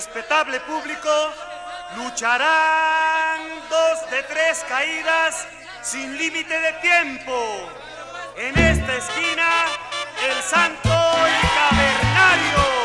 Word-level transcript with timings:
respetable 0.00 0.58
público, 0.60 1.10
lucharán 1.94 3.38
dos 3.68 4.10
de 4.10 4.22
tres 4.22 4.64
caídas 4.66 5.46
sin 5.82 6.16
límite 6.16 6.58
de 6.58 6.72
tiempo. 6.80 7.68
En 8.38 8.58
esta 8.58 8.96
esquina, 8.96 9.66
el 10.26 10.42
santo 10.42 10.88
y 10.88 11.46
cavernario. 11.58 12.79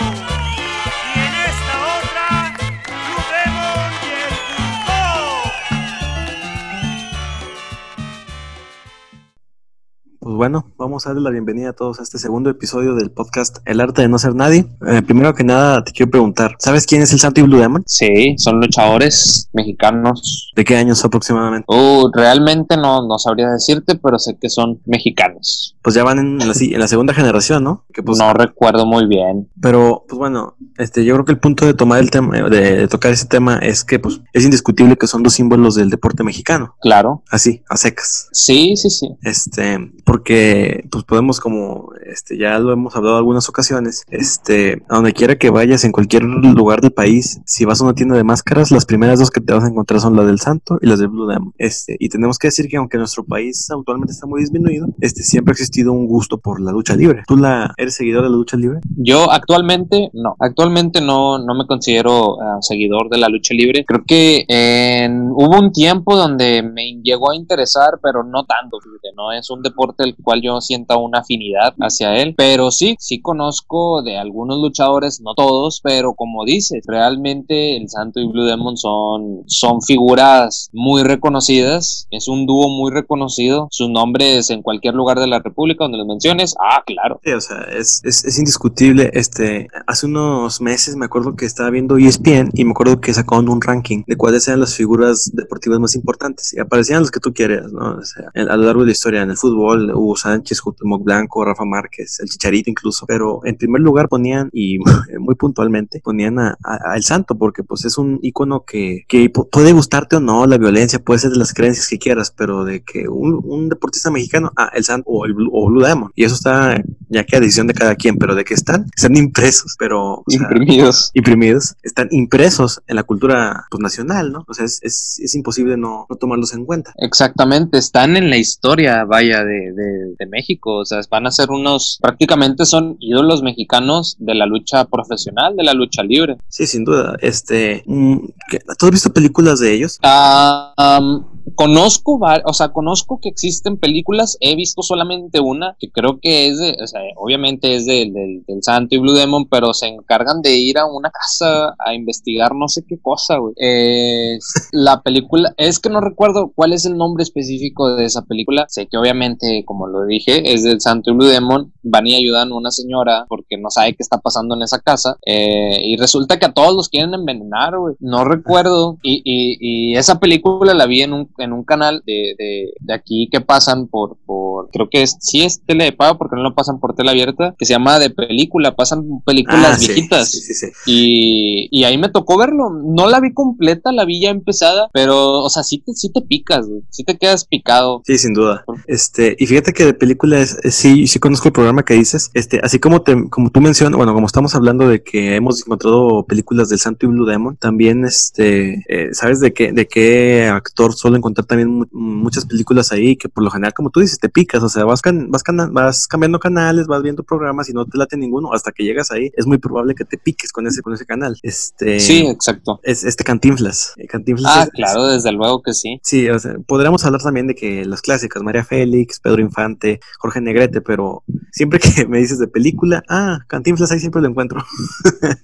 Pues 10.36 10.50
bueno, 10.50 10.74
vamos 10.78 11.06
a 11.06 11.12
darle 11.12 11.24
la 11.24 11.30
bienvenida 11.30 11.70
a 11.70 11.74
todos 11.74 12.02
a 12.02 12.04
este 12.04 12.20
segundo 12.20 12.50
episodio 12.50 12.94
del 12.94 13.10
podcast 13.10 13.60
El 13.64 13.80
arte 13.80 14.02
de 14.02 14.10
no 14.10 14.20
ser 14.20 14.36
nadie. 14.36 14.66
Eh, 14.86 15.02
primero 15.02 15.34
que 15.34 15.46
nada, 15.46 15.82
te 15.86 15.94
quiero 15.94 16.12
preguntar, 16.12 16.58
¿sabes 16.60 16.86
quién 16.86 17.02
es 17.02 17.14
el 17.14 17.22
Santo 17.22 17.40
y 17.40 17.44
Blue 17.44 17.58
Demon? 17.58 17.84
Sí, 17.86 18.36
son 18.38 18.60
luchadores 18.60 19.50
mexicanos. 19.54 20.52
¿De 20.54 20.66
qué 20.66 20.76
años 20.76 21.06
aproximadamente? 21.06 21.66
Uh, 21.70 22.12
realmente 22.14 22.76
no, 22.76 23.08
no 23.08 23.18
sabría 23.18 23.50
decirte, 23.50 23.96
pero 23.96 24.20
sé 24.20 24.38
que 24.38 24.50
son 24.50 24.82
mexicanos. 24.86 25.78
Pues 25.82 25.96
ya 25.96 26.04
van 26.04 26.20
en 26.20 26.40
la, 26.40 26.54
en 26.60 26.80
la 26.80 26.88
segunda 26.90 27.14
generación, 27.14 27.64
¿no? 27.64 27.86
Que 27.94 28.04
pues, 28.04 28.18
no 28.18 28.34
recuerdo 28.34 28.86
muy 28.86 29.08
bien. 29.08 29.50
Pero, 29.62 30.04
pues 30.06 30.18
bueno, 30.18 30.58
este, 30.78 31.06
yo 31.06 31.14
creo 31.14 31.24
que 31.24 31.32
el 31.32 31.40
punto 31.40 31.66
de 31.66 31.76
tomar 31.76 32.00
el 32.00 32.12
tema, 32.12 32.50
de, 32.50 32.76
de 32.76 32.88
tocar 32.90 33.14
ese 33.14 33.28
tema 33.28 33.60
es 33.60 33.86
que 33.86 34.00
pues 34.00 34.20
es 34.34 34.44
indiscutible 34.44 34.98
que 34.98 35.08
son 35.08 35.24
dos 35.24 35.34
símbolos 35.34 35.76
del 35.76 35.90
deporte 35.90 36.26
mexicano. 36.26 36.76
Claro. 36.82 37.24
Así, 37.30 37.64
a 37.70 37.78
secas. 37.78 38.28
Sí, 38.34 38.76
sí, 38.76 38.90
sí. 38.90 39.08
Este, 39.22 39.94
porque 40.04 40.25
pues 40.26 41.04
podemos 41.04 41.40
como, 41.40 41.92
este, 42.06 42.38
ya 42.38 42.60
lo 42.60 42.72
hemos 42.72 42.96
hablado 42.96 43.18
algunas 43.18 43.48
ocasiones, 43.50 44.04
este, 44.10 44.84
a 44.90 44.96
donde 44.96 45.14
quiera 45.14 45.36
que 45.36 45.50
vayas, 45.50 45.84
en 45.84 45.92
cualquier 45.92 46.24
lugar 46.24 46.82
del 46.82 46.92
país, 46.92 47.42
si 47.46 47.66
vas 47.66 47.82
a 47.82 47.86
una 47.86 47.94
tienda 47.94 48.16
de 48.16 48.24
máscaras, 48.24 48.72
las 48.72 48.86
primeras 48.86 49.20
dos 49.20 49.32
que 49.32 49.42
te 49.42 49.54
vas 49.54 49.64
a 49.64 49.68
encontrar 49.68 50.00
son 50.00 50.16
la 50.16 50.24
del 50.24 50.40
Santo 50.40 50.78
y 50.82 50.88
las 50.88 51.00
del 51.00 51.10
Blue 51.10 51.28
Demon. 51.28 51.54
Este, 51.58 51.96
y 52.00 52.10
tenemos 52.10 52.38
que 52.38 52.48
decir 52.48 52.68
que 52.68 52.78
aunque 52.78 52.98
nuestro 52.98 53.24
país 53.24 53.70
actualmente 53.70 54.14
está 54.14 54.28
muy 54.28 54.42
disminuido, 54.42 54.88
este, 55.02 55.24
siempre 55.24 55.52
ha 55.52 55.54
existido 55.54 55.94
un 55.94 56.08
gusto 56.08 56.38
por 56.38 56.62
la 56.62 56.72
lucha 56.72 56.96
libre. 56.96 57.24
¿Tú 57.28 57.38
la, 57.38 57.74
eres 57.78 57.96
seguidor 57.96 58.24
de 58.24 58.30
la 58.30 58.36
lucha 58.36 58.58
libre? 58.58 58.80
Yo 58.98 59.32
actualmente 59.32 60.10
no, 60.14 60.36
actualmente 60.40 61.02
no, 61.02 61.40
no 61.40 61.56
me 61.56 61.66
considero 61.68 62.36
uh, 62.36 62.62
seguidor 62.62 63.10
de 63.10 63.18
la 63.18 63.30
lucha 63.30 63.54
libre. 63.54 63.86
Creo 63.86 64.04
que 64.06 64.46
en, 64.48 65.30
hubo 65.32 65.60
un 65.60 65.72
tiempo 65.72 66.16
donde 66.16 66.64
me 66.64 67.00
llegó 67.04 67.32
a 67.32 67.36
interesar, 67.36 68.00
pero 68.02 68.24
no 68.24 68.46
tanto, 68.46 68.80
no 69.16 69.32
es 69.32 69.50
un 69.50 69.62
deporte 69.62 70.15
cual 70.24 70.42
yo 70.42 70.62
sienta 70.62 70.98
una 70.98 71.20
afinidad 71.20 71.74
hacia 71.80 72.16
él, 72.18 72.34
pero 72.38 72.72
sí, 72.72 72.96
sí 73.00 73.22
conozco 73.22 74.02
de 74.02 74.18
algunos 74.18 74.60
luchadores, 74.60 75.22
no 75.22 75.34
todos, 75.36 75.82
pero 75.84 76.14
como 76.14 76.46
dices, 76.46 76.84
realmente 76.88 77.78
el 77.78 77.90
Santo 77.90 78.20
y 78.20 78.28
Blue 78.28 78.46
Demon 78.46 78.78
son, 78.78 79.44
son 79.48 79.82
figuras 79.82 80.70
muy 80.74 81.04
reconocidas, 81.04 82.08
es 82.12 82.28
un 82.28 82.46
dúo 82.46 82.70
muy 82.70 82.92
reconocido, 82.92 83.68
sus 83.72 83.90
nombres 83.90 84.50
en 84.50 84.62
cualquier 84.62 84.94
lugar 84.94 85.20
de 85.20 85.28
la 85.28 85.40
República 85.40 85.86
donde 85.86 85.98
los 85.98 86.08
menciones, 86.08 86.56
ah, 86.60 86.84
claro. 86.86 87.20
Sí, 87.24 87.32
o 87.32 87.42
sea, 87.42 87.58
es, 87.78 88.02
es, 88.04 88.26
es 88.26 88.38
indiscutible, 88.38 89.10
este, 89.14 89.68
hace 89.88 90.06
unos 90.06 90.62
meses 90.62 90.96
me 90.96 91.06
acuerdo 91.06 91.36
que 91.36 91.46
estaba 91.46 91.70
viendo 91.70 91.98
ESPN 91.98 92.52
y 92.54 92.66
me 92.66 92.72
acuerdo 92.72 93.00
que 93.00 93.14
sacaron 93.14 93.50
un 93.50 93.62
ranking 93.62 94.04
de 94.08 94.16
cuáles 94.16 94.48
eran 94.48 94.60
las 94.60 94.76
figuras 94.76 95.32
deportivas 95.34 95.80
más 95.80 95.96
importantes 95.96 96.54
y 96.54 96.60
aparecían 96.60 97.02
los 97.02 97.12
que 97.12 97.20
tú 97.20 97.34
quieras, 97.34 97.72
¿no? 97.72 97.98
O 97.98 98.04
sea, 98.04 98.26
a 98.34 98.58
lo 98.58 98.64
largo 98.64 98.82
de 98.82 98.88
la 98.88 98.92
historia, 98.92 99.22
en 99.22 99.30
el 99.30 99.38
fútbol, 99.38 99.92
Hugo 100.06 100.16
Sánchez, 100.16 100.62
Cuauhtémoc 100.62 101.04
Blanco, 101.04 101.44
Rafa 101.44 101.66
Márquez, 101.66 102.20
el 102.20 102.30
Chicharito 102.30 102.70
incluso, 102.70 103.06
pero 103.06 103.42
en 103.44 103.58
primer 103.58 103.82
lugar 103.82 104.08
ponían, 104.08 104.50
y 104.54 104.80
muy 105.20 105.36
puntualmente, 105.36 106.02
ponían 106.04 106.40
a, 106.40 106.58
a, 106.64 106.92
a 106.92 106.96
El 106.96 107.04
Santo, 107.04 107.38
porque 107.38 107.64
pues 107.64 107.86
es 107.86 107.98
un 107.98 108.20
icono 108.22 108.64
que, 108.66 109.04
que, 109.08 109.30
puede 109.30 109.72
gustarte 109.72 110.18
o 110.18 110.20
no, 110.20 110.46
la 110.46 110.58
violencia 110.58 111.00
puede 111.00 111.20
ser 111.20 111.32
de 111.32 111.38
las 111.38 111.54
creencias 111.54 111.88
que 111.88 112.00
quieras, 112.00 112.32
pero 112.36 112.66
de 112.66 112.84
que 112.84 113.08
un, 113.08 113.42
un 113.44 113.70
deportista 113.70 114.12
mexicano, 114.12 114.52
ah, 114.56 114.72
El 114.74 114.84
Santo 114.84 115.10
o 115.10 115.26
el 115.26 115.34
Blue, 115.34 115.50
o 115.52 115.68
Blue 115.68 115.86
y 116.16 116.24
eso 116.24 116.36
está 116.36 116.82
ya 117.10 117.24
que 117.24 117.36
a 117.36 117.40
decisión 117.40 117.68
de 117.68 117.74
cada 117.74 117.96
quien, 117.96 118.18
pero 118.18 118.36
de 118.36 118.44
que 118.44 118.54
están, 118.54 118.86
están 118.96 119.16
impresos, 119.16 119.76
pero... 119.78 120.16
O 120.16 120.24
sea, 120.28 120.42
imprimidos. 120.42 121.12
Imprimidos, 121.14 121.76
están 121.84 122.08
impresos 122.12 122.82
en 122.88 122.96
la 122.96 123.04
cultura 123.04 123.66
pues, 123.70 123.82
nacional, 123.82 124.32
¿no? 124.32 124.44
O 124.48 124.54
sea, 124.54 124.66
es, 124.66 124.80
es, 124.82 125.20
es 125.20 125.36
imposible 125.36 125.78
no, 125.78 126.06
no, 126.10 126.16
tomarlos 126.16 126.54
en 126.54 126.66
cuenta. 126.66 126.94
Exactamente, 126.98 127.78
están 127.78 128.18
en 128.18 128.30
la 128.30 128.38
historia, 128.38 129.04
vaya, 129.06 129.44
de, 129.44 129.72
de, 129.74 129.95
de 130.18 130.26
México, 130.28 130.78
o 130.78 130.86
sea, 130.86 131.00
van 131.10 131.28
a 131.28 131.32
ser 131.32 131.50
unos, 131.52 132.00
prácticamente 132.02 132.66
son 132.66 132.98
ídolos 133.00 133.42
mexicanos 133.42 134.16
de 134.20 134.36
la 134.36 134.46
lucha 134.46 134.86
profesional, 134.86 135.56
de 135.56 135.64
la 135.64 135.74
lucha 135.74 136.04
libre. 136.04 136.38
Sí, 136.48 136.68
sin 136.68 136.86
duda. 136.86 137.16
Este, 137.22 137.84
¿tú 137.86 138.86
has 138.86 138.92
visto 138.92 139.14
películas 139.14 139.60
de 139.60 139.74
ellos? 139.74 140.00
Um, 140.04 141.26
conozco, 141.54 142.20
o 142.46 142.54
sea, 142.54 142.70
conozco 142.70 143.20
que 143.22 143.30
existen 143.30 143.78
películas, 143.78 144.38
he 144.40 144.56
visto 144.56 144.82
solamente 144.82 145.40
una, 145.40 145.76
que 145.80 145.92
creo 145.92 146.20
que 146.20 146.48
es 146.48 146.58
de, 146.58 146.76
o 146.82 146.88
sea, 146.88 147.02
obviamente 147.18 147.76
es 147.76 147.86
del, 147.86 148.44
Santo 148.62 148.96
y 148.96 148.98
Blue 148.98 149.14
Demon, 149.14 149.48
pero 149.48 149.74
se 149.74 149.88
encargan 149.88 150.42
de 150.42 150.58
ir 150.58 150.78
a 150.80 150.86
una 150.86 151.12
casa 151.12 151.76
a 151.78 151.94
investigar 151.94 152.56
no 152.56 152.68
sé 152.68 152.84
qué 152.88 152.98
cosa, 153.00 153.38
güey. 153.38 153.54
Eh, 153.58 154.40
la 154.72 155.02
película, 155.02 155.54
es 155.58 155.80
que 155.80 155.90
no 155.90 156.02
recuerdo 156.02 156.52
cuál 156.56 156.74
es 156.74 156.86
el 156.86 156.98
nombre 156.98 157.24
específico 157.24 157.96
de 157.96 158.06
esa 158.06 158.24
película, 158.24 158.66
sé 158.68 158.88
que 158.88 158.98
obviamente, 158.98 159.64
como 159.66 159.88
lo 159.88 160.06
dije, 160.06 160.54
es 160.54 160.64
del 160.64 160.82
Santo 160.82 161.12
y 161.12 161.14
Blue 161.14 161.28
Demon, 161.28 161.74
van 161.84 162.08
y 162.08 162.16
ayudan 162.16 162.52
a 162.52 162.56
una 162.56 162.72
señora 162.72 163.26
porque 163.28 163.58
no 163.58 163.70
sabe 163.70 163.94
qué 163.94 164.02
está 164.02 164.20
pasando 164.20 164.56
en 164.56 164.64
esa 164.64 164.80
casa, 164.80 165.18
eh, 165.26 165.80
y 165.84 165.98
resulta 165.98 166.40
que 166.40 166.46
a 166.46 166.54
todos 166.54 166.74
los 166.76 166.90
quieren 166.90 167.14
envenenar, 167.14 167.78
güey. 167.78 167.96
No 168.00 168.24
recuerdo, 168.24 168.98
y 169.04 169.96
esa 169.96 170.20
película 170.20 170.74
la 170.74 170.86
vi 170.86 171.02
en 171.02 171.14
un 171.14 171.35
en 171.38 171.54
un 171.54 171.64
canal 171.64 172.02
de, 172.06 172.36
de, 172.38 172.74
de, 172.80 172.94
aquí 172.94 173.30
que 173.32 173.42
pasan 173.42 173.88
por, 173.88 174.18
por, 174.26 174.70
creo 174.72 174.90
que 174.90 175.02
es, 175.02 175.18
sí 175.20 175.44
es 175.44 175.62
tele 175.66 175.86
de 175.86 175.92
pago 175.92 176.18
porque 176.18 176.36
no 176.36 176.44
lo 176.44 176.56
pasan 176.56 176.80
por 176.80 176.96
tele 176.96 177.12
abierta, 177.12 177.56
que 177.58 177.66
se 177.66 177.74
llama 177.74 178.00
de 178.00 178.10
película, 178.10 178.76
pasan 178.76 179.04
películas 179.26 179.76
ah, 179.76 179.78
viejitas. 179.80 180.32
Sí, 180.32 180.42
sí, 180.42 180.54
sí, 180.54 180.68
y, 180.86 181.68
y, 181.72 181.84
ahí 181.84 181.98
me 181.98 182.10
tocó 182.10 182.38
verlo. 182.38 182.70
No 182.70 183.10
la 183.10 183.20
vi 183.20 183.34
completa, 183.34 183.92
la 183.92 184.06
vi 184.06 184.22
ya 184.22 184.30
empezada, 184.30 184.90
pero, 184.94 185.44
o 185.44 185.50
sea, 185.50 185.64
sí 185.64 185.80
te, 185.80 185.94
sí 185.94 186.12
te 186.12 186.22
picas, 186.22 186.68
güey. 186.68 186.82
sí 186.90 187.04
te 187.04 187.18
quedas 187.18 187.46
picado. 187.46 188.02
Sí, 188.06 188.18
sin 188.18 188.34
duda. 188.34 188.64
Este, 188.88 189.36
y 189.38 189.46
fíjate 189.46 189.74
que 189.74 189.86
de 189.86 189.94
películas, 189.94 190.58
sí, 190.70 191.08
sí 191.08 191.20
conozco 191.20 191.50
el 191.50 191.54
programa 191.54 191.84
que 191.84 191.94
dices, 191.94 192.32
este, 192.34 192.60
así 192.64 192.80
como 192.80 193.02
te, 193.02 193.30
como 193.30 193.50
tú 193.50 193.62
mencionas, 193.62 193.98
bueno, 193.98 194.14
como 194.14 194.28
estamos 194.28 194.56
hablando 194.56 194.88
de 194.88 195.04
que 195.04 195.36
hemos 195.36 195.62
encontrado 195.62 196.26
películas 196.26 196.70
del 196.70 196.80
Santo 196.80 197.06
y 197.06 197.10
Blue 197.10 197.26
Demon, 197.26 197.58
también, 197.58 198.06
este, 198.06 198.84
eh, 198.88 199.10
¿sabes 199.14 199.40
de 199.40 199.54
qué, 199.54 199.72
de 199.72 199.88
qué 199.88 200.48
actor 200.48 200.94
suelen 200.94 201.22
encontrar 201.26 201.46
también 201.46 201.88
muchas 201.92 202.46
películas 202.46 202.92
ahí 202.92 203.16
que 203.16 203.30
por 203.30 203.44
lo 203.44 203.50
general, 203.50 203.74
como 203.74 203.90
tú 203.90 204.00
dices, 204.00 204.20
te 204.20 204.30
picas, 204.30 204.62
o 204.62 204.70
sea, 204.70 204.86
vas, 204.86 205.02
can 205.02 205.32
vas, 205.32 205.42
can 205.42 205.74
vas 205.74 206.08
cambiando 206.08 206.40
canales, 206.40 206.88
vas 206.88 207.02
viendo 207.02 207.24
programas 207.24 207.68
y 207.70 207.74
no 207.74 207.86
te 207.86 207.98
late 207.98 208.18
ninguno, 208.18 208.54
hasta 208.54 208.72
que 208.72 208.84
llegas 208.84 209.12
ahí, 209.12 209.32
es 209.36 209.48
muy 209.48 209.58
probable 209.58 209.96
que 209.96 210.06
te 210.06 210.18
piques 210.18 210.52
con 210.52 210.68
ese, 210.68 210.82
con 210.82 210.94
ese 210.94 211.06
canal. 211.06 211.36
Este, 211.42 212.00
sí, 212.00 212.26
exacto. 212.28 212.80
Es 212.84 213.04
este 213.04 213.24
Cantinflas. 213.24 213.94
Cantinflas 214.08 214.52
ah, 214.56 214.64
es, 214.64 214.70
claro, 214.70 215.08
desde 215.08 215.32
luego 215.32 215.62
que 215.62 215.74
sí. 215.74 216.00
Sí, 216.04 216.30
o 216.30 216.38
sea, 216.38 216.56
podríamos 216.68 217.04
hablar 217.06 217.22
también 217.22 217.48
de 217.48 217.56
que 217.56 217.86
las 217.86 218.02
clásicas, 218.02 218.44
María 218.44 218.64
Félix, 218.64 219.20
Pedro 219.20 219.42
Infante, 219.42 220.00
Jorge 220.20 220.42
Negrete, 220.42 220.82
pero 220.82 221.24
siempre 221.52 221.80
que 221.80 222.06
me 222.08 222.20
dices 222.20 222.40
de 222.40 222.48
película, 222.48 223.04
ah, 223.10 223.40
Cantinflas 223.48 223.92
ahí 223.92 224.00
siempre 224.00 224.22
lo 224.22 224.28
encuentro. 224.28 224.64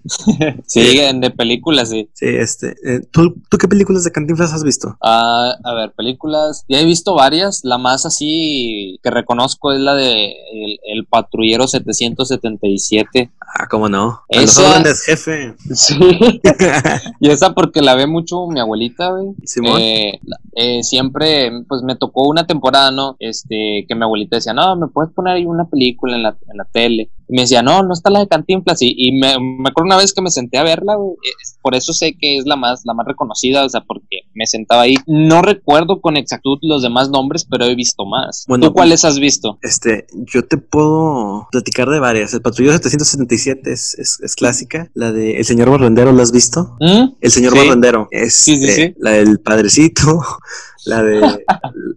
sí, 0.68 0.98
de 1.20 1.32
películas, 1.32 1.90
sí. 1.90 2.10
Sí, 2.14 2.28
este, 2.28 2.76
eh, 2.84 3.02
¿tú, 3.12 3.36
¿tú, 3.50 3.58
qué 3.58 3.68
películas 3.68 4.04
de 4.04 4.12
Cantinflas 4.12 4.54
has 4.54 4.64
visto? 4.64 4.98
Uh, 5.02 5.71
a 5.72 5.76
ver, 5.76 5.92
películas. 5.94 6.66
Ya 6.68 6.80
he 6.80 6.86
visto 6.86 7.16
varias. 7.16 7.62
La 7.64 7.78
más 7.78 8.06
así 8.06 9.00
que 9.04 9.10
reconozco 9.10 9.72
es 9.72 9.80
la 9.80 9.96
de 9.96 10.32
El, 10.54 10.80
el 10.84 11.06
Patrullero 11.06 11.68
777. 11.68 13.32
Ah, 13.40 13.68
cómo 13.70 13.90
no. 13.90 14.22
Esa, 14.30 14.82
los 14.84 15.02
jefe. 15.06 15.54
Sí. 15.74 15.98
y 17.20 17.30
esa 17.30 17.54
porque 17.54 17.82
la 17.82 17.96
ve 17.96 18.08
mucho 18.08 18.48
mi 18.48 18.60
abuelita, 18.60 19.12
güey. 19.12 19.34
Eh, 19.80 20.20
eh, 20.56 20.84
siempre, 20.84 21.52
pues 21.68 21.82
me 21.82 21.96
tocó 21.96 22.30
una 22.30 22.48
temporada, 22.48 22.92
¿no? 22.92 23.18
Este, 23.20 23.86
que 23.88 23.96
mi 23.96 24.04
abuelita 24.04 24.38
decía, 24.38 24.54
no, 24.54 24.76
me 24.76 24.88
puedes 24.88 25.12
poner 25.14 25.36
ahí 25.36 25.46
una 25.46 25.66
película 25.66 26.16
en 26.16 26.24
la, 26.24 26.38
en 26.50 26.58
la 26.58 26.66
tele. 26.66 27.10
Y 27.28 27.36
me 27.36 27.42
decía, 27.42 27.62
no, 27.62 27.84
no 27.84 27.94
está 27.94 28.10
la 28.10 28.20
de 28.20 28.28
Cantinflas. 28.28 28.82
Y, 28.82 28.94
y 28.98 29.12
me, 29.14 29.38
me, 29.40 29.70
acuerdo 29.70 29.88
una 29.88 29.98
vez 29.98 30.14
que 30.14 30.22
me 30.22 30.32
senté 30.32 30.58
a 30.58 30.64
verla, 30.64 30.96
güey. 30.96 31.16
Por 31.62 31.76
eso 31.76 31.94
sé 31.94 32.16
que 32.18 32.38
es 32.38 32.46
la 32.46 32.56
más, 32.56 32.82
la 32.86 32.94
más 32.94 33.06
reconocida, 33.06 33.66
o 33.66 33.70
sea, 33.70 33.82
porque 33.82 34.21
me 34.34 34.46
sentaba 34.48 34.84
ahí. 34.84 34.96
No 35.08 35.42
recuerdo 35.42 36.02
con 36.02 36.18
exactitud 36.18 36.60
los 36.62 36.82
demás 36.82 37.10
nombres, 37.10 37.46
pero 37.50 37.66
he 37.66 37.76
visto 37.76 38.06
más. 38.06 38.46
Bueno, 38.48 38.68
¿Tú 38.68 38.74
cuáles 38.74 39.06
has 39.06 39.20
visto? 39.20 39.58
Este, 39.62 40.08
yo 40.12 40.46
te 40.46 40.58
puedo 40.58 41.48
platicar 41.52 41.90
de 41.90 42.00
varias. 42.00 42.34
El 42.34 42.42
Patrullero 42.42 42.74
777 42.74 43.72
es, 43.72 43.98
es, 43.98 44.20
es 44.22 44.36
clásica. 44.36 44.90
La 44.94 45.12
de 45.12 45.38
El 45.38 45.46
Señor 45.46 45.70
Barrendero, 45.70 46.12
¿la 46.12 46.24
has 46.24 46.32
visto? 46.32 46.78
¿Mm? 46.80 47.16
El 47.20 47.32
Señor 47.32 47.54
sí. 47.54 47.60
Barrendero. 47.60 48.08
Es 48.12 48.36
sí, 48.36 48.58
sí, 48.58 48.82
eh, 48.82 48.96
la 49.00 49.12
del 49.12 49.40
Padrecito. 49.40 50.22
La 50.86 51.04
de 51.04 51.46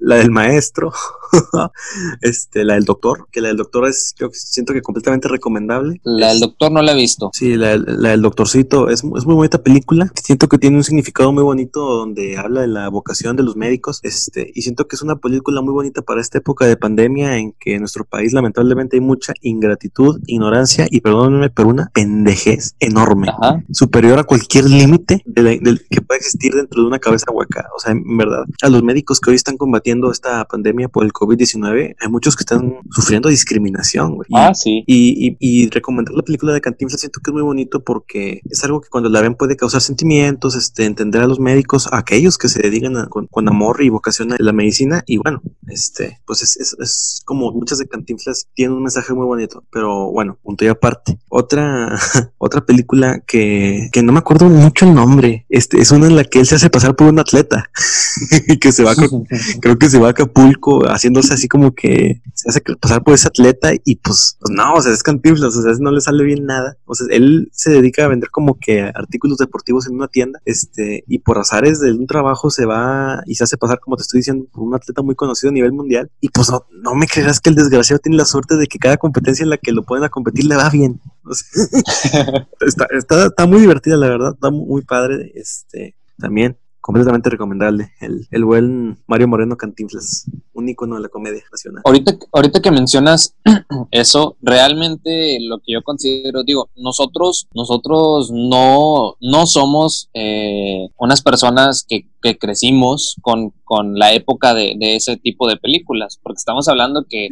la 0.00 0.16
del 0.16 0.30
maestro, 0.30 0.92
este, 2.20 2.64
la 2.64 2.74
del 2.74 2.84
doctor, 2.84 3.26
que 3.32 3.40
la 3.40 3.48
del 3.48 3.56
doctor 3.56 3.88
es, 3.88 4.14
yo 4.18 4.28
siento 4.32 4.72
que 4.72 4.82
completamente 4.82 5.28
recomendable. 5.28 6.00
La 6.04 6.28
del 6.28 6.40
doctor 6.40 6.70
no 6.70 6.82
la 6.82 6.92
he 6.92 6.94
visto. 6.94 7.30
Sí, 7.32 7.54
la, 7.56 7.76
la 7.78 8.10
del 8.10 8.20
doctorcito 8.22 8.90
es, 8.90 9.02
es, 9.02 9.24
muy 9.24 9.34
bonita 9.34 9.62
película. 9.62 10.12
Siento 10.22 10.48
que 10.48 10.58
tiene 10.58 10.76
un 10.76 10.84
significado 10.84 11.32
muy 11.32 11.42
bonito 11.42 11.80
donde 11.80 12.36
habla 12.36 12.60
de 12.60 12.68
la 12.68 12.88
vocación 12.90 13.36
de 13.36 13.42
los 13.42 13.56
médicos. 13.56 14.00
Este, 14.02 14.52
y 14.54 14.62
siento 14.62 14.86
que 14.86 14.96
es 14.96 15.02
una 15.02 15.16
película 15.16 15.62
muy 15.62 15.72
bonita 15.72 16.02
para 16.02 16.20
esta 16.20 16.38
época 16.38 16.66
de 16.66 16.76
pandemia 16.76 17.38
en 17.38 17.52
que 17.58 17.74
en 17.74 17.80
nuestro 17.80 18.04
país 18.04 18.34
lamentablemente 18.34 18.96
hay 18.96 19.00
mucha 19.00 19.32
ingratitud, 19.40 20.20
ignorancia 20.26 20.86
y 20.90 21.00
perdónenme, 21.00 21.48
pero 21.48 21.68
una 21.70 21.90
pendejez 21.94 22.74
enorme, 22.78 23.28
superior 23.72 24.18
a 24.18 24.24
cualquier 24.24 24.66
límite 24.66 25.24
que 25.24 26.02
pueda 26.02 26.18
existir 26.18 26.52
dentro 26.52 26.82
de 26.82 26.88
una 26.88 26.98
cabeza 26.98 27.30
hueca. 27.32 27.68
O 27.74 27.80
sea, 27.80 27.92
en 27.92 28.16
verdad, 28.16 28.44
a 28.62 28.73
los 28.74 28.82
médicos 28.82 29.20
que 29.20 29.30
hoy 29.30 29.36
están 29.36 29.56
combatiendo 29.56 30.10
esta 30.10 30.44
pandemia 30.44 30.88
por 30.88 31.04
el 31.04 31.12
COVID-19, 31.12 31.96
hay 31.98 32.08
muchos 32.08 32.36
que 32.36 32.42
están 32.42 32.78
sufriendo 32.90 33.28
discriminación, 33.28 34.16
güey. 34.16 34.28
Ah, 34.34 34.54
sí. 34.54 34.84
Y, 34.86 35.36
y, 35.38 35.70
recomendar 35.70 36.14
la 36.14 36.22
película 36.22 36.52
de 36.52 36.60
Cantinflas 36.60 37.00
siento 37.00 37.20
que 37.20 37.30
es 37.30 37.32
muy 37.32 37.42
bonito 37.42 37.82
porque 37.82 38.40
es 38.50 38.62
algo 38.64 38.80
que 38.80 38.88
cuando 38.88 39.08
la 39.08 39.20
ven 39.20 39.34
puede 39.34 39.56
causar 39.56 39.80
sentimientos, 39.80 40.54
este, 40.56 40.84
entender 40.84 41.22
a 41.22 41.26
los 41.26 41.40
médicos, 41.40 41.88
a 41.90 41.98
aquellos 41.98 42.38
que 42.38 42.48
se 42.48 42.60
dedican 42.60 43.08
con, 43.08 43.48
amor 43.48 43.82
y 43.82 43.88
vocación 43.90 44.32
a 44.32 44.36
la 44.38 44.52
medicina. 44.52 45.02
Y 45.06 45.18
bueno, 45.18 45.42
este, 45.68 46.20
pues 46.26 46.42
es, 46.42 46.56
es, 46.56 46.76
es 46.80 47.22
como 47.24 47.52
muchas 47.52 47.78
de 47.78 47.86
Cantinflas 47.86 48.48
tienen 48.54 48.76
un 48.76 48.82
mensaje 48.82 49.14
muy 49.14 49.26
bonito, 49.26 49.64
pero 49.70 50.10
bueno, 50.10 50.38
punto 50.42 50.64
y 50.64 50.68
aparte. 50.68 51.18
Otra, 51.28 51.98
otra 52.38 52.64
película 52.64 53.20
que, 53.20 53.88
que 53.92 54.02
no 54.02 54.12
me 54.12 54.18
acuerdo 54.18 54.48
mucho 54.48 54.86
el 54.86 54.94
nombre, 54.94 55.46
este, 55.48 55.80
es 55.80 55.90
una 55.90 56.06
en 56.06 56.16
la 56.16 56.24
que 56.24 56.40
él 56.40 56.46
se 56.46 56.56
hace 56.56 56.70
pasar 56.70 56.96
por 56.96 57.06
un 57.06 57.18
atleta 57.18 57.70
que 58.64 58.72
se 58.72 58.82
va, 58.82 58.94
creo 59.60 59.78
que 59.78 59.90
se 59.90 59.98
va 59.98 60.06
a 60.06 60.10
Acapulco 60.12 60.86
haciéndose 60.86 61.34
así 61.34 61.48
como 61.48 61.74
que 61.74 62.22
se 62.32 62.48
hace 62.48 62.62
pasar 62.80 63.04
por 63.04 63.12
ese 63.12 63.28
atleta 63.28 63.72
y 63.84 63.96
pues, 63.96 64.38
pues 64.40 64.56
no, 64.56 64.72
o 64.72 64.80
sea, 64.80 64.90
es 64.90 65.02
cantinflas, 65.02 65.54
o 65.54 65.62
sea, 65.62 65.72
no 65.80 65.90
le 65.90 66.00
sale 66.00 66.24
bien 66.24 66.46
nada. 66.46 66.78
O 66.86 66.94
sea, 66.94 67.06
él 67.10 67.50
se 67.52 67.70
dedica 67.70 68.06
a 68.06 68.08
vender 68.08 68.30
como 68.30 68.58
que 68.58 68.90
artículos 68.94 69.36
deportivos 69.36 69.86
en 69.86 69.96
una 69.96 70.08
tienda, 70.08 70.40
este, 70.46 71.04
y 71.06 71.18
por 71.18 71.36
azares 71.36 71.78
de 71.80 71.92
un 71.92 72.06
trabajo 72.06 72.48
se 72.48 72.64
va 72.64 73.22
y 73.26 73.34
se 73.34 73.44
hace 73.44 73.58
pasar, 73.58 73.80
como 73.80 73.96
te 73.96 74.02
estoy 74.02 74.20
diciendo, 74.20 74.46
por 74.50 74.62
un 74.62 74.74
atleta 74.74 75.02
muy 75.02 75.14
conocido 75.14 75.50
a 75.50 75.52
nivel 75.52 75.72
mundial. 75.72 76.10
Y 76.22 76.30
pues 76.30 76.50
no, 76.50 76.64
no 76.70 76.94
me 76.94 77.06
creas 77.06 77.40
que 77.40 77.50
el 77.50 77.56
desgraciado 77.56 77.98
tiene 77.98 78.16
la 78.16 78.24
suerte 78.24 78.56
de 78.56 78.66
que 78.66 78.78
cada 78.78 78.96
competencia 78.96 79.42
en 79.42 79.50
la 79.50 79.58
que 79.58 79.72
lo 79.72 79.82
pueden 79.82 80.04
a 80.04 80.08
competir 80.08 80.46
le 80.46 80.56
va 80.56 80.70
bien. 80.70 81.02
está, 82.60 82.86
está, 82.96 83.26
está 83.26 83.46
muy 83.46 83.60
divertida, 83.60 83.98
la 83.98 84.08
verdad, 84.08 84.32
está 84.32 84.50
muy 84.50 84.80
padre, 84.82 85.32
este, 85.34 85.96
también 86.18 86.56
completamente 86.84 87.30
recomendable. 87.30 87.92
El, 87.98 88.28
el 88.30 88.44
buen 88.44 88.98
Mario 89.06 89.26
Moreno 89.26 89.56
Cantinflas, 89.56 90.26
un 90.52 90.68
icono 90.68 90.96
de 90.96 91.00
la 91.00 91.08
comedia 91.08 91.42
nacional. 91.50 91.80
Ahorita, 91.82 92.14
ahorita 92.30 92.60
que 92.60 92.70
mencionas 92.70 93.34
eso, 93.90 94.36
realmente 94.42 95.38
lo 95.40 95.60
que 95.60 95.72
yo 95.72 95.82
considero, 95.82 96.44
digo, 96.44 96.68
nosotros, 96.76 97.48
nosotros 97.54 98.30
no, 98.30 99.16
no 99.22 99.46
somos 99.46 100.10
eh, 100.12 100.90
unas 100.98 101.22
personas 101.22 101.86
que, 101.88 102.06
que 102.24 102.38
crecimos 102.38 103.16
con, 103.20 103.52
con, 103.64 103.98
la 103.98 104.14
época 104.14 104.54
de, 104.54 104.74
de, 104.78 104.96
ese 104.96 105.18
tipo 105.18 105.46
de 105.46 105.58
películas, 105.58 106.18
porque 106.22 106.38
estamos 106.38 106.66
hablando 106.68 107.04
que 107.06 107.28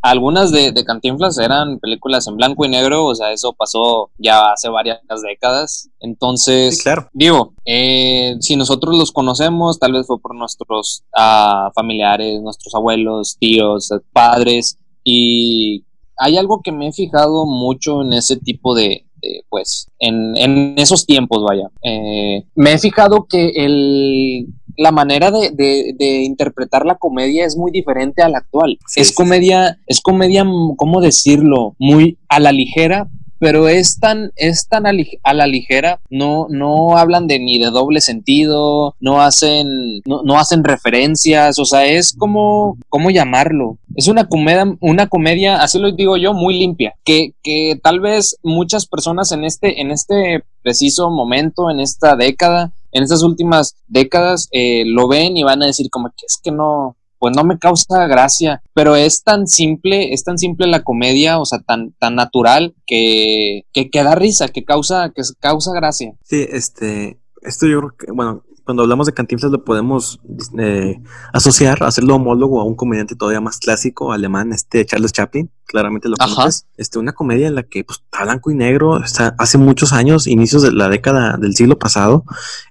algunas 0.00 0.52
de, 0.52 0.72
de, 0.72 0.84
Cantinflas 0.84 1.36
eran 1.38 1.78
películas 1.78 2.26
en 2.26 2.36
blanco 2.36 2.64
y 2.64 2.70
negro, 2.70 3.04
o 3.04 3.14
sea, 3.14 3.30
eso 3.30 3.52
pasó 3.52 4.10
ya 4.16 4.52
hace 4.52 4.70
varias 4.70 5.00
décadas. 5.22 5.90
Entonces, 6.00 6.82
claro. 6.82 7.08
digo, 7.12 7.52
eh, 7.66 8.36
si 8.40 8.56
nosotros 8.56 8.96
los 8.96 9.12
conocemos, 9.12 9.78
tal 9.78 9.92
vez 9.92 10.06
fue 10.06 10.18
por 10.18 10.34
nuestros 10.34 11.04
uh, 11.14 11.70
familiares, 11.74 12.40
nuestros 12.40 12.74
abuelos, 12.74 13.36
tíos, 13.38 13.90
padres, 14.14 14.78
y 15.04 15.84
hay 16.16 16.38
algo 16.38 16.62
que 16.62 16.72
me 16.72 16.88
he 16.88 16.92
fijado 16.92 17.44
mucho 17.44 18.00
en 18.00 18.14
ese 18.14 18.36
tipo 18.36 18.74
de, 18.74 19.04
de 19.20 19.44
pues, 19.48 19.88
en, 19.98 20.36
en, 20.36 20.74
esos 20.78 21.06
tiempos, 21.06 21.44
vaya. 21.48 21.68
Eh, 21.82 22.44
me 22.54 22.72
he 22.72 22.78
fijado 22.78 23.26
que 23.28 23.52
el, 23.54 24.46
la 24.76 24.92
manera 24.92 25.30
de, 25.30 25.50
de, 25.50 25.94
de, 25.98 26.22
interpretar 26.22 26.86
la 26.86 26.96
comedia 26.96 27.44
es 27.44 27.56
muy 27.56 27.70
diferente 27.70 28.22
a 28.22 28.28
la 28.28 28.38
actual. 28.38 28.78
Sí, 28.86 29.00
es 29.00 29.12
comedia, 29.12 29.78
es 29.86 30.00
comedia, 30.00 30.44
¿cómo 30.76 31.00
decirlo? 31.00 31.74
Muy 31.78 32.18
a 32.28 32.40
la 32.40 32.52
ligera, 32.52 33.08
pero 33.40 33.68
es 33.68 33.98
tan, 33.98 34.32
es 34.36 34.68
tan 34.68 34.86
a, 34.86 34.92
la 35.32 35.46
ligera, 35.46 35.98
no, 36.10 36.46
no 36.50 36.98
hablan 36.98 37.26
de 37.26 37.38
ni 37.38 37.58
de 37.58 37.70
doble 37.70 38.02
sentido, 38.02 38.94
no 39.00 39.22
hacen, 39.22 40.02
no, 40.04 40.22
no, 40.22 40.38
hacen 40.38 40.62
referencias, 40.62 41.58
o 41.58 41.64
sea, 41.64 41.86
es 41.86 42.12
como, 42.12 42.76
¿cómo 42.90 43.10
llamarlo? 43.10 43.78
Es 43.96 44.08
una 44.08 44.28
comedia, 44.28 44.66
una 44.80 45.08
comedia, 45.08 45.62
así 45.62 45.78
lo 45.78 45.90
digo 45.90 46.18
yo, 46.18 46.34
muy 46.34 46.58
limpia, 46.58 46.94
que, 47.02 47.32
que 47.42 47.80
tal 47.82 48.00
vez 48.00 48.36
muchas 48.42 48.86
personas 48.86 49.32
en 49.32 49.44
este, 49.44 49.80
en 49.80 49.90
este 49.90 50.44
preciso 50.62 51.08
momento, 51.10 51.70
en 51.70 51.80
esta 51.80 52.16
década, 52.16 52.72
en 52.92 53.02
estas 53.02 53.22
últimas 53.22 53.74
décadas, 53.88 54.48
eh, 54.52 54.84
lo 54.84 55.08
ven 55.08 55.38
y 55.38 55.44
van 55.44 55.62
a 55.62 55.66
decir 55.66 55.88
como 55.88 56.08
que 56.08 56.26
es 56.26 56.38
que 56.42 56.50
no, 56.50 56.96
pues 57.20 57.36
no 57.36 57.44
me 57.44 57.58
causa 57.58 58.06
gracia, 58.06 58.62
pero 58.74 58.96
es 58.96 59.22
tan 59.22 59.46
simple, 59.46 60.12
es 60.12 60.24
tan 60.24 60.38
simple 60.38 60.66
la 60.66 60.82
comedia, 60.82 61.38
o 61.38 61.44
sea, 61.44 61.60
tan, 61.60 61.92
tan 61.98 62.16
natural 62.16 62.74
que, 62.86 63.66
que, 63.72 63.90
que 63.90 64.02
da 64.02 64.14
risa, 64.14 64.48
que 64.48 64.64
causa, 64.64 65.12
que 65.14 65.22
causa 65.38 65.72
gracia. 65.74 66.14
Sí, 66.24 66.46
este, 66.50 67.20
esto 67.42 67.66
yo 67.66 67.80
creo 67.80 67.94
que, 67.96 68.10
bueno, 68.10 68.42
cuando 68.64 68.84
hablamos 68.84 69.06
de 69.06 69.12
Cantinflas 69.14 69.50
lo 69.50 69.64
podemos 69.64 70.20
eh, 70.58 71.00
asociar, 71.32 71.82
hacerlo 71.82 72.14
homólogo 72.14 72.60
a 72.60 72.64
un 72.64 72.76
comediante 72.76 73.16
todavía 73.16 73.40
más 73.40 73.58
clásico 73.58 74.12
alemán, 74.12 74.52
este 74.52 74.86
Charles 74.86 75.12
Chaplin, 75.12 75.50
claramente 75.66 76.08
lo 76.08 76.16
conoces. 76.16 76.66
Este, 76.76 76.98
una 76.98 77.12
comedia 77.12 77.48
en 77.48 77.56
la 77.56 77.64
que 77.64 77.84
pues, 77.84 77.98
está 77.98 78.24
blanco 78.24 78.50
y 78.50 78.54
negro, 78.54 79.02
está, 79.02 79.34
hace 79.38 79.58
muchos 79.58 79.92
años, 79.92 80.26
inicios 80.26 80.62
de 80.62 80.72
la 80.72 80.88
década 80.88 81.36
del 81.36 81.54
siglo 81.56 81.78
pasado, 81.78 82.24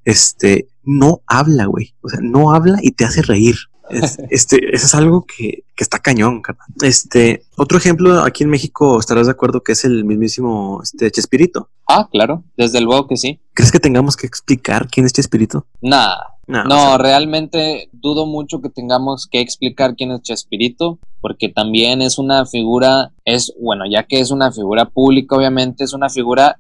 este, 0.06 0.70
no 0.84 1.22
habla, 1.28 1.66
güey, 1.66 1.94
o 2.02 2.10
sea, 2.10 2.20
no 2.22 2.54
habla 2.54 2.80
y 2.82 2.92
te 2.92 3.06
hace 3.06 3.22
reír. 3.22 3.56
Es, 3.90 4.18
este, 4.30 4.76
eso 4.76 4.86
es 4.86 4.96
algo 4.96 5.26
que, 5.26 5.64
que 5.76 5.84
está 5.84 6.00
cañón, 6.00 6.42
carnal. 6.42 6.68
Este, 6.82 7.44
otro 7.56 7.78
ejemplo 7.78 8.22
aquí 8.22 8.44
en 8.44 8.50
México, 8.50 9.00
estarás 9.00 9.28
de 9.28 9.32
acuerdo 9.32 9.62
que 9.62 9.74
es 9.74 9.86
el 9.86 10.06
mismísimo 10.06 10.82
este, 10.84 11.12
Chespirito. 11.12 11.70
Ah, 11.88 12.08
claro, 12.12 12.44
desde 12.56 12.82
luego 12.82 13.08
que 13.08 13.18
sí. 13.18 13.40
¿Crees 13.54 13.72
que 13.72 13.80
tengamos 13.80 14.16
que 14.16 14.28
explicar 14.28 14.88
quién 14.88 15.06
es 15.06 15.14
Chespirito? 15.14 15.66
Nah, 15.82 16.16
no, 16.50 16.64
no 16.64 16.76
o 16.76 16.80
sea, 16.80 16.98
realmente 16.98 17.90
dudo 17.92 18.26
mucho 18.26 18.60
que 18.60 18.70
tengamos 18.70 19.28
que 19.30 19.40
explicar 19.40 19.96
quién 19.96 20.12
es 20.12 20.24
Chespirito, 20.24 20.98
porque 21.22 21.48
también 21.48 22.02
es 22.02 22.18
una 22.18 22.44
figura, 22.48 23.12
es, 23.24 23.54
bueno, 23.62 23.84
ya 23.88 24.08
que 24.08 24.20
es 24.20 24.32
una 24.32 24.52
figura 24.52 24.86
pública, 24.86 25.36
obviamente, 25.36 25.84
es 25.84 25.94
una 25.94 26.10
figura 26.10 26.60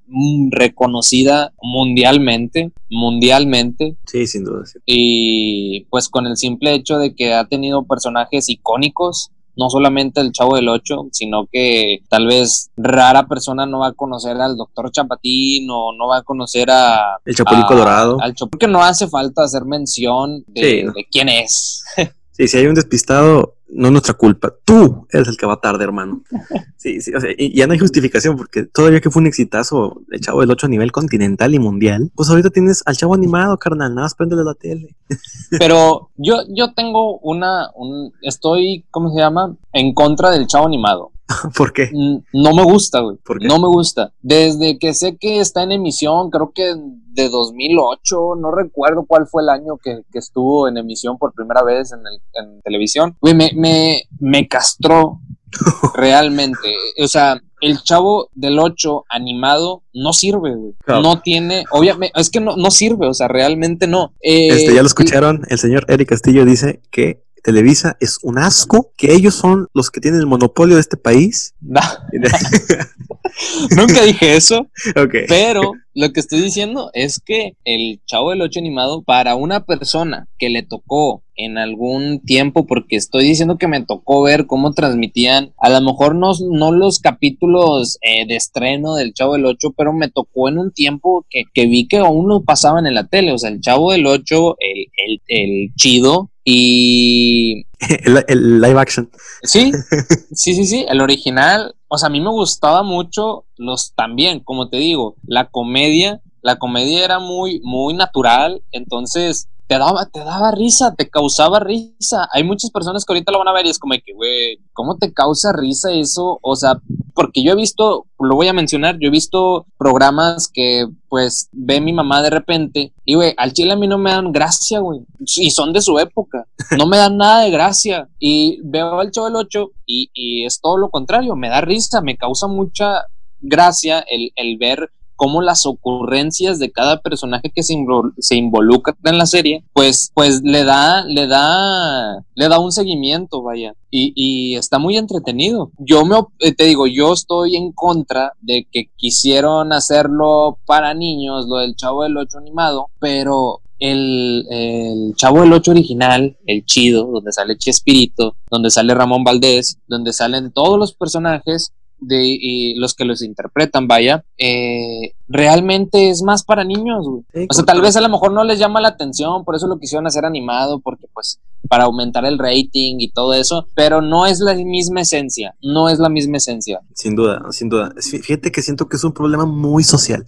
reconocida 0.51 1.53
mundialmente, 1.59 2.71
mundialmente. 2.87 3.97
Sí, 4.05 4.27
sin 4.27 4.43
duda. 4.43 4.63
Sí. 4.67 4.77
Y 4.85 5.85
pues 5.89 6.07
con 6.07 6.27
el 6.27 6.37
simple 6.37 6.75
hecho 6.75 6.99
de 6.99 7.15
que 7.15 7.33
ha 7.33 7.47
tenido 7.47 7.83
personajes 7.85 8.47
icónicos, 8.47 9.31
no 9.59 9.69
solamente 9.69 10.21
el 10.21 10.31
Chavo 10.31 10.55
del 10.55 10.69
Ocho, 10.69 11.07
sino 11.11 11.45
que 11.51 11.99
tal 12.07 12.27
vez 12.27 12.69
rara 12.77 13.27
persona 13.27 13.65
no 13.65 13.79
va 13.79 13.87
a 13.87 13.93
conocer 13.93 14.37
al 14.37 14.55
doctor 14.55 14.89
Chapatín 14.89 15.67
o 15.69 15.91
no 15.91 16.07
va 16.07 16.19
a 16.19 16.23
conocer 16.23 16.71
a... 16.71 17.17
El 17.25 17.35
Chapulín 17.35 17.63
Colorado. 17.63 18.17
Al 18.21 18.33
Chapulín, 18.33 18.51
porque 18.51 18.67
no 18.67 18.81
hace 18.81 19.09
falta 19.09 19.43
hacer 19.43 19.65
mención 19.65 20.45
de, 20.47 20.61
sí, 20.61 20.83
¿no? 20.83 20.93
de 20.93 21.05
quién 21.11 21.27
es. 21.27 21.83
sí, 22.31 22.47
si 22.47 22.57
hay 22.57 22.67
un 22.67 22.75
despistado, 22.75 23.55
no 23.71 23.87
es 23.87 23.91
nuestra 23.91 24.13
culpa. 24.13 24.53
Tú 24.65 25.07
eres 25.11 25.27
el 25.27 25.37
que 25.37 25.45
va 25.45 25.59
tarde, 25.59 25.83
hermano. 25.83 26.23
Sí, 26.79 27.01
sí, 27.01 27.13
o 27.13 27.19
sea, 27.19 27.31
y 27.37 27.53
ya 27.53 27.67
no 27.67 27.73
hay 27.73 27.79
justificación 27.79 28.37
porque 28.37 28.63
todavía 28.63 29.01
que 29.01 29.09
fue 29.09 29.19
un 29.19 29.27
exitazo 29.27 30.01
el 30.11 30.21
Chavo 30.21 30.39
del 30.39 30.51
8 30.51 30.67
a 30.67 30.69
nivel 30.69 30.93
continental 30.93 31.53
y 31.53 31.59
mundial, 31.59 32.09
pues 32.15 32.29
ahorita 32.29 32.51
tienes 32.51 32.83
al 32.85 32.95
Chavo 32.95 33.15
animado, 33.15 33.57
carnal, 33.57 33.93
nada 33.93 34.05
más 34.05 34.15
préndele 34.15 34.45
la 34.45 34.53
tele. 34.53 34.95
Pero 35.59 36.09
yo, 36.15 36.43
yo 36.47 36.73
tengo 36.73 37.19
una, 37.19 37.69
un, 37.75 38.13
estoy, 38.21 38.85
¿cómo 38.91 39.13
se 39.13 39.19
llama? 39.19 39.57
En 39.73 39.93
contra 39.93 40.31
del 40.31 40.47
Chavo 40.47 40.67
animado. 40.67 41.11
¿Por 41.57 41.73
qué? 41.73 41.89
No 41.91 42.53
me 42.53 42.63
gusta, 42.63 42.99
güey. 43.01 43.17
No 43.41 43.59
me 43.59 43.67
gusta. 43.67 44.13
Desde 44.21 44.79
que 44.79 44.93
sé 44.93 45.17
que 45.17 45.39
está 45.39 45.63
en 45.63 45.71
emisión, 45.71 46.29
creo 46.29 46.51
que 46.53 46.73
de 46.75 47.29
2008, 47.29 48.35
no 48.39 48.51
recuerdo 48.51 49.05
cuál 49.07 49.27
fue 49.27 49.43
el 49.43 49.49
año 49.49 49.77
que, 49.77 50.01
que 50.11 50.19
estuvo 50.19 50.67
en 50.67 50.77
emisión 50.77 51.17
por 51.17 51.33
primera 51.33 51.63
vez 51.63 51.91
en, 51.91 51.99
el, 51.99 52.21
en 52.33 52.61
televisión. 52.61 53.15
Güey, 53.21 53.35
me, 53.35 53.51
me, 53.55 54.03
me 54.19 54.47
castró 54.47 55.19
realmente. 55.93 56.75
O 57.03 57.07
sea, 57.07 57.39
el 57.61 57.81
chavo 57.83 58.29
del 58.33 58.57
8 58.59 59.05
animado 59.09 59.83
no 59.93 60.13
sirve, 60.13 60.55
güey. 60.55 60.73
Claro. 60.83 61.01
No 61.01 61.21
tiene, 61.21 61.65
obviamente, 61.71 62.19
es 62.19 62.29
que 62.29 62.39
no, 62.39 62.55
no 62.55 62.71
sirve, 62.71 63.07
o 63.07 63.13
sea, 63.13 63.27
realmente 63.27 63.87
no. 63.87 64.13
Eh, 64.21 64.47
este, 64.47 64.73
ya 64.73 64.81
lo 64.81 64.87
escucharon, 64.87 65.43
el 65.49 65.59
señor 65.59 65.85
Eric 65.89 66.09
Castillo 66.09 66.45
dice 66.45 66.81
que 66.91 67.23
Televisa 67.43 67.97
es 67.99 68.19
un 68.21 68.37
asco, 68.37 68.93
que 68.97 69.13
ellos 69.13 69.35
son 69.35 69.67
los 69.73 69.89
que 69.89 70.01
tienen 70.01 70.19
el 70.19 70.27
monopolio 70.27 70.75
de 70.75 70.81
este 70.81 70.97
país. 70.97 71.53
No. 71.61 71.81
Nunca 73.75 74.03
dije 74.03 74.35
eso. 74.35 74.67
Okay. 74.95 75.25
Pero 75.27 75.73
lo 75.93 76.11
que 76.11 76.19
estoy 76.19 76.41
diciendo 76.41 76.89
es 76.93 77.21
que 77.23 77.55
el 77.63 78.01
Chavo 78.05 78.31
del 78.31 78.41
Ocho 78.41 78.59
animado, 78.59 79.03
para 79.03 79.35
una 79.35 79.65
persona 79.65 80.27
que 80.37 80.49
le 80.49 80.63
tocó 80.63 81.23
en 81.39 81.57
algún 81.57 82.19
tiempo, 82.21 82.67
porque 82.67 82.95
estoy 82.95 83.23
diciendo 83.23 83.57
que 83.57 83.67
me 83.67 83.83
tocó 83.85 84.23
ver 84.23 84.45
cómo 84.45 84.73
transmitían, 84.73 85.53
a 85.57 85.69
lo 85.69 85.81
mejor 85.81 86.15
no, 86.15 86.31
no 86.51 86.71
los 86.71 86.99
capítulos 86.99 87.97
eh, 88.01 88.27
de 88.27 88.35
estreno 88.35 88.95
del 88.95 89.13
Chavo 89.13 89.33
del 89.33 89.45
8, 89.45 89.73
pero 89.77 89.93
me 89.93 90.09
tocó 90.09 90.49
en 90.49 90.59
un 90.59 90.71
tiempo 90.71 91.25
que, 91.29 91.43
que, 91.53 91.65
vi 91.67 91.87
que 91.87 91.97
aún 91.97 92.27
lo 92.27 92.43
pasaban 92.43 92.87
en 92.87 92.93
la 92.93 93.07
tele, 93.07 93.31
o 93.31 93.37
sea, 93.37 93.49
el 93.49 93.61
Chavo 93.61 93.91
del 93.91 94.05
8, 94.05 94.57
el, 94.59 94.85
el, 95.07 95.21
el 95.27 95.73
chido, 95.75 96.29
y... 96.43 97.65
el, 98.27 98.59
live 98.59 98.79
action. 98.79 99.09
Sí, 99.43 99.71
sí, 100.33 100.53
sí, 100.53 100.65
sí, 100.65 100.85
el 100.89 101.01
original. 101.01 101.75
O 101.87 101.97
sea, 101.97 102.07
a 102.07 102.11
mí 102.11 102.21
me 102.21 102.31
gustaba 102.31 102.83
mucho 102.83 103.45
los 103.57 103.93
también, 103.95 104.39
como 104.39 104.69
te 104.69 104.77
digo, 104.77 105.15
la 105.25 105.45
comedia. 105.45 106.21
La 106.41 106.57
comedia 106.57 107.03
era 107.03 107.19
muy, 107.19 107.59
muy 107.63 107.93
natural, 107.93 108.63
entonces 108.71 109.49
te 109.69 109.77
daba, 109.77 110.07
te 110.07 110.21
daba 110.21 110.49
risa, 110.49 110.95
te 110.95 111.07
causaba 111.11 111.59
risa. 111.59 112.27
Hay 112.33 112.43
muchas 112.43 112.71
personas 112.71 113.05
que 113.05 113.13
ahorita 113.13 113.31
lo 113.31 113.37
van 113.37 113.49
a 113.49 113.53
ver 113.53 113.67
y 113.67 113.69
es 113.69 113.77
como 113.77 113.93
que, 114.03 114.13
güey, 114.13 114.57
¿cómo 114.73 114.97
te 114.97 115.13
causa 115.13 115.53
risa 115.53 115.91
eso? 115.91 116.39
O 116.41 116.55
sea, 116.55 116.81
porque 117.13 117.43
yo 117.43 117.51
he 117.51 117.55
visto, 117.55 118.07
lo 118.19 118.35
voy 118.35 118.47
a 118.47 118.53
mencionar, 118.53 118.97
yo 118.99 119.09
he 119.09 119.11
visto 119.11 119.67
programas 119.77 120.49
que 120.51 120.87
pues 121.07 121.49
ve 121.51 121.81
mi 121.81 121.93
mamá 121.93 122.23
de 122.23 122.31
repente 122.31 122.93
y, 123.05 123.13
güey, 123.13 123.35
al 123.37 123.53
chile 123.53 123.73
a 123.73 123.75
mí 123.75 123.87
no 123.87 123.99
me 123.99 124.09
dan 124.09 124.31
gracia, 124.31 124.79
güey. 124.79 125.01
Y 125.19 125.51
son 125.51 125.71
de 125.71 125.81
su 125.81 125.99
época, 125.99 126.47
no 126.75 126.87
me 126.87 126.97
dan 126.97 127.17
nada 127.17 127.43
de 127.43 127.51
gracia. 127.51 128.09
Y 128.17 128.59
veo 128.63 129.03
el 129.03 129.11
show 129.11 129.25
del 129.25 129.35
8 129.35 129.69
y, 129.85 130.09
y 130.15 130.45
es 130.45 130.59
todo 130.59 130.77
lo 130.77 130.89
contrario, 130.89 131.35
me 131.35 131.49
da 131.49 131.61
risa, 131.61 132.01
me 132.01 132.17
causa 132.17 132.47
mucha 132.47 133.05
gracia 133.39 133.99
el, 133.99 134.31
el 134.35 134.57
ver 134.57 134.89
cómo 135.19 135.41
las 135.41 135.65
ocurrencias 135.65 136.59
de 136.59 136.71
cada 136.71 137.01
personaje 137.01 137.51
que 137.53 137.61
se, 137.61 137.75
se 138.19 138.35
involucra 138.35 138.95
en 139.03 139.17
la 139.17 139.25
serie, 139.25 139.65
pues, 139.73 140.11
pues 140.15 140.41
le 140.43 140.63
da, 140.63 141.03
le 141.03 141.27
da, 141.27 142.23
le 142.35 142.47
da 142.47 142.57
un 142.57 142.71
seguimiento, 142.71 143.43
vaya. 143.43 143.73
Y, 143.91 144.13
y 144.15 144.55
está 144.55 144.79
muy 144.79 144.95
entretenido. 144.95 145.71
Yo 145.77 146.05
me, 146.05 146.15
eh, 146.39 146.53
te 146.55 146.63
digo, 146.63 146.87
yo 146.87 147.11
estoy 147.11 147.57
en 147.57 147.73
contra 147.73 148.31
de 148.39 148.65
que 148.71 148.91
quisieron 148.95 149.73
hacerlo 149.73 150.57
para 150.65 150.93
niños, 150.93 151.47
lo 151.49 151.57
del 151.57 151.75
Chavo 151.75 152.03
del 152.03 152.15
Ocho 152.15 152.37
animado, 152.37 152.87
pero 152.99 153.59
el, 153.77 154.45
el, 154.49 155.15
Chavo 155.17 155.41
del 155.41 155.51
Ocho 155.51 155.71
original, 155.71 156.37
el 156.45 156.65
chido, 156.65 157.07
donde 157.11 157.33
sale 157.33 157.57
Chespirito, 157.57 158.37
donde 158.49 158.71
sale 158.71 158.95
Ramón 158.95 159.25
Valdés, 159.25 159.79
donde 159.85 160.13
salen 160.13 160.53
todos 160.53 160.79
los 160.79 160.93
personajes, 160.93 161.73
de 162.01 162.23
y 162.23 162.75
los 162.75 162.93
que 162.93 163.05
los 163.05 163.21
interpretan, 163.21 163.87
vaya, 163.87 164.23
eh, 164.37 165.13
realmente 165.27 166.09
es 166.09 166.23
más 166.23 166.43
para 166.43 166.63
niños, 166.63 167.05
o 167.05 167.53
sea, 167.53 167.65
tal 167.65 167.81
vez 167.81 167.95
a 167.95 168.01
lo 168.01 168.09
mejor 168.09 168.31
no 168.31 168.43
les 168.43 168.59
llama 168.59 168.81
la 168.81 168.89
atención, 168.89 169.43
por 169.45 169.55
eso 169.55 169.67
lo 169.67 169.79
quisieron 169.79 170.07
hacer 170.07 170.25
animado, 170.25 170.79
porque 170.79 171.07
pues 171.13 171.39
para 171.67 171.85
aumentar 171.85 172.25
el 172.25 172.39
rating 172.39 172.95
y 172.99 173.11
todo 173.11 173.33
eso, 173.33 173.67
pero 173.75 174.01
no 174.01 174.25
es 174.25 174.39
la 174.39 174.53
misma 174.53 175.01
esencia, 175.01 175.55
no 175.61 175.89
es 175.89 175.99
la 175.99 176.09
misma 176.09 176.37
esencia. 176.37 176.81
Sin 176.93 177.15
duda, 177.15 177.43
sin 177.51 177.69
duda. 177.69 177.93
Fíjate 177.99 178.51
que 178.51 178.61
siento 178.61 178.87
que 178.87 178.97
es 178.97 179.03
un 179.03 179.13
problema 179.13 179.45
muy 179.45 179.83
social. 179.83 180.25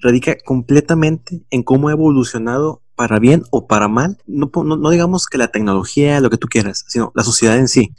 Radica 0.00 0.36
completamente 0.44 1.42
en 1.50 1.62
cómo 1.62 1.88
ha 1.88 1.92
evolucionado 1.92 2.80
para 3.00 3.18
bien 3.18 3.44
o 3.50 3.66
para 3.66 3.88
mal, 3.88 4.18
no, 4.26 4.50
no, 4.62 4.90
digamos 4.90 5.26
que 5.26 5.38
la 5.38 5.48
tecnología, 5.48 6.20
lo 6.20 6.28
que 6.28 6.36
tú 6.36 6.48
quieras, 6.48 6.84
sino 6.86 7.12
la 7.14 7.24
sociedad 7.24 7.56
en 7.56 7.66
sí. 7.66 7.94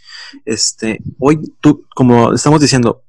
Este, 0.45 0.99
hoy 1.17 1.39
tú, 1.59 1.85
como 1.95 2.33
estamos 2.33 2.61
diciendo, 2.61 3.01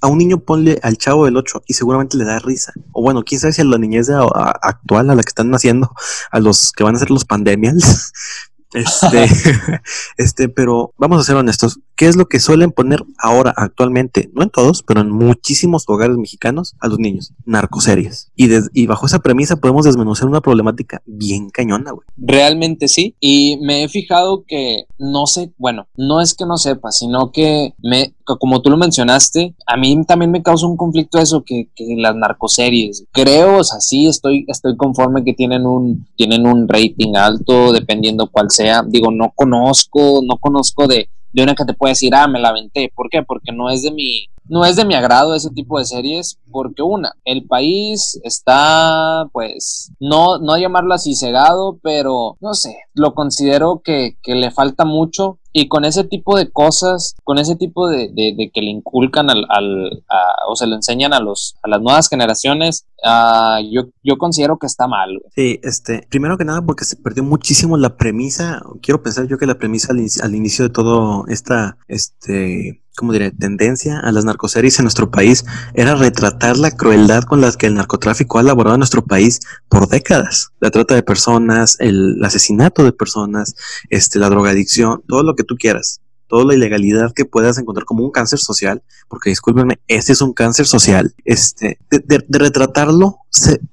a 0.00 0.06
un 0.06 0.18
niño 0.18 0.38
ponle 0.38 0.78
al 0.82 0.96
chavo 0.98 1.24
del 1.24 1.36
8 1.36 1.62
y 1.66 1.74
seguramente 1.74 2.16
le 2.16 2.24
da 2.24 2.38
risa. 2.38 2.72
O 2.92 3.02
bueno, 3.02 3.24
quién 3.24 3.40
sabe 3.40 3.52
si 3.52 3.62
a 3.62 3.64
la 3.64 3.78
niñez 3.78 4.08
actual, 4.10 5.10
a 5.10 5.14
la 5.14 5.22
que 5.22 5.28
están 5.28 5.50
naciendo, 5.50 5.94
a 6.30 6.40
los 6.40 6.72
que 6.72 6.84
van 6.84 6.96
a 6.96 6.98
ser 6.98 7.10
los 7.10 7.24
pandemials, 7.24 8.12
este, 8.74 9.26
este, 10.16 10.48
pero 10.48 10.92
vamos 10.98 11.20
a 11.20 11.24
ser 11.24 11.36
honestos. 11.36 11.80
¿Qué 11.96 12.06
es 12.06 12.16
lo 12.16 12.28
que 12.28 12.38
suelen 12.38 12.70
poner 12.70 13.02
ahora, 13.18 13.52
actualmente? 13.56 14.30
No 14.32 14.42
en 14.42 14.50
todos, 14.50 14.82
pero 14.82 15.00
en 15.00 15.10
muchísimos 15.10 15.84
hogares 15.88 16.16
mexicanos 16.16 16.76
a 16.80 16.88
los 16.88 16.98
niños. 16.98 17.32
Narcoseries. 17.44 18.30
Y, 18.36 18.48
y 18.72 18.86
bajo 18.86 19.06
esa 19.06 19.18
premisa 19.18 19.56
podemos 19.56 19.84
desmenuzar 19.84 20.28
una 20.28 20.40
problemática 20.40 21.02
bien 21.06 21.50
cañona, 21.50 21.90
güey. 21.90 22.06
Realmente 22.16 22.88
sí. 22.88 23.16
Y 23.20 23.58
me 23.62 23.82
he 23.82 23.88
fijado 23.88 24.44
que 24.46 24.84
no 24.98 25.26
sé, 25.26 25.52
bueno, 25.58 25.86
no 25.96 26.20
es 26.20 26.34
que 26.34 26.46
no 26.46 26.56
sepa, 26.56 26.92
sino 26.92 27.32
que 27.32 27.74
me, 27.82 28.14
como 28.24 28.60
tú 28.62 28.70
lo 28.70 28.76
mencionaste, 28.76 29.54
a 29.66 29.76
mí 29.76 30.04
también 30.06 30.30
me 30.30 30.42
causa 30.42 30.66
un 30.66 30.76
conflicto 30.76 31.18
eso 31.18 31.44
que, 31.44 31.68
que 31.74 31.94
las 31.96 32.14
narcoseries. 32.14 33.04
Creo, 33.12 33.58
o 33.58 33.64
sea, 33.64 33.80
sí 33.80 34.06
estoy, 34.06 34.44
estoy 34.48 34.76
conforme 34.76 35.24
que 35.24 35.34
tienen 35.34 35.66
un, 35.66 36.06
tienen 36.16 36.46
un 36.46 36.68
rating 36.68 37.14
alto, 37.14 37.72
dependiendo 37.72 38.28
cuál 38.30 38.50
sea. 38.50 38.57
Digo, 38.86 39.10
no 39.10 39.32
conozco, 39.34 40.20
no 40.24 40.36
conozco 40.38 40.86
de, 40.86 41.10
de 41.32 41.42
una 41.42 41.54
que 41.54 41.64
te 41.64 41.74
puede 41.74 41.92
decir, 41.92 42.14
ah, 42.14 42.28
me 42.28 42.40
la 42.40 42.50
aventé. 42.50 42.92
¿Por 42.94 43.08
qué? 43.10 43.22
Porque 43.22 43.52
no 43.52 43.70
es 43.70 43.82
de 43.82 43.90
mi, 43.90 44.28
no 44.44 44.64
es 44.64 44.76
de 44.76 44.84
mi 44.84 44.94
agrado 44.94 45.34
ese 45.34 45.50
tipo 45.50 45.78
de 45.78 45.84
series, 45.84 46.38
porque 46.50 46.82
una, 46.82 47.12
el 47.24 47.46
país 47.46 48.20
está, 48.24 49.28
pues, 49.32 49.92
no, 50.00 50.38
no 50.38 50.56
llamarlo 50.56 50.94
así 50.94 51.14
cegado, 51.14 51.78
pero 51.82 52.36
no 52.40 52.54
sé, 52.54 52.76
lo 52.94 53.14
considero 53.14 53.80
que, 53.84 54.16
que 54.22 54.34
le 54.34 54.50
falta 54.50 54.84
mucho 54.84 55.38
y 55.52 55.68
con 55.68 55.84
ese 55.84 56.04
tipo 56.04 56.36
de 56.36 56.50
cosas, 56.50 57.16
con 57.24 57.38
ese 57.38 57.56
tipo 57.56 57.88
de, 57.88 58.10
de, 58.14 58.50
que 58.54 58.62
le 58.62 58.70
inculcan 58.70 59.28
al, 59.28 59.44
al 59.48 60.04
o 60.46 60.54
se 60.54 60.66
le 60.66 60.76
enseñan 60.76 61.12
a, 61.12 61.20
los, 61.20 61.56
a 61.62 61.68
las 61.68 61.80
nuevas 61.80 62.08
generaciones, 62.08 62.86
uh, 63.04 63.60
yo, 63.68 63.88
yo 64.02 64.18
considero 64.18 64.58
que 64.58 64.66
está 64.66 64.86
mal. 64.86 65.20
Sí, 65.34 65.58
este, 65.62 66.06
primero 66.10 66.38
que 66.38 66.44
nada 66.44 66.62
porque 66.62 66.84
se 66.84 66.96
perdió 66.96 67.24
muchísimo 67.24 67.76
la 67.76 67.96
premisa, 67.96 68.62
quiero 68.82 69.02
pensar 69.02 69.26
yo 69.26 69.38
que 69.38 69.46
la 69.46 69.58
premisa 69.58 69.92
al, 69.92 70.34
inicio 70.34 70.64
de 70.64 70.70
todo 70.70 71.26
esta, 71.26 71.78
este, 71.88 72.82
como 72.96 73.12
diré, 73.12 73.32
tendencia 73.32 73.98
a 73.98 74.12
las 74.12 74.24
narcoseries 74.24 74.78
en 74.78 74.84
nuestro 74.84 75.10
país 75.10 75.44
era 75.74 75.94
retratar 75.94 76.37
la 76.40 76.70
crueldad 76.70 77.24
con 77.24 77.40
la 77.40 77.52
que 77.52 77.66
el 77.66 77.74
narcotráfico 77.74 78.38
ha 78.38 78.42
elaborado 78.42 78.76
en 78.76 78.80
nuestro 78.80 79.04
país 79.04 79.40
por 79.68 79.88
décadas. 79.88 80.52
La 80.60 80.70
trata 80.70 80.94
de 80.94 81.02
personas, 81.02 81.76
el 81.80 82.22
asesinato 82.24 82.84
de 82.84 82.92
personas, 82.92 83.54
este, 83.90 84.18
la 84.18 84.30
drogadicción, 84.30 85.02
todo 85.06 85.22
lo 85.22 85.34
que 85.34 85.44
tú 85.44 85.56
quieras 85.56 86.00
toda 86.28 86.44
la 86.44 86.54
ilegalidad 86.54 87.12
que 87.12 87.24
puedas 87.24 87.58
encontrar 87.58 87.84
como 87.84 88.04
un 88.04 88.10
cáncer 88.10 88.38
social, 88.38 88.82
porque 89.08 89.30
discúlpenme, 89.30 89.80
este 89.88 90.12
es 90.12 90.20
un 90.20 90.32
cáncer 90.32 90.66
social, 90.66 91.14
este, 91.24 91.78
de, 91.90 92.24
retratarlo 92.28 93.18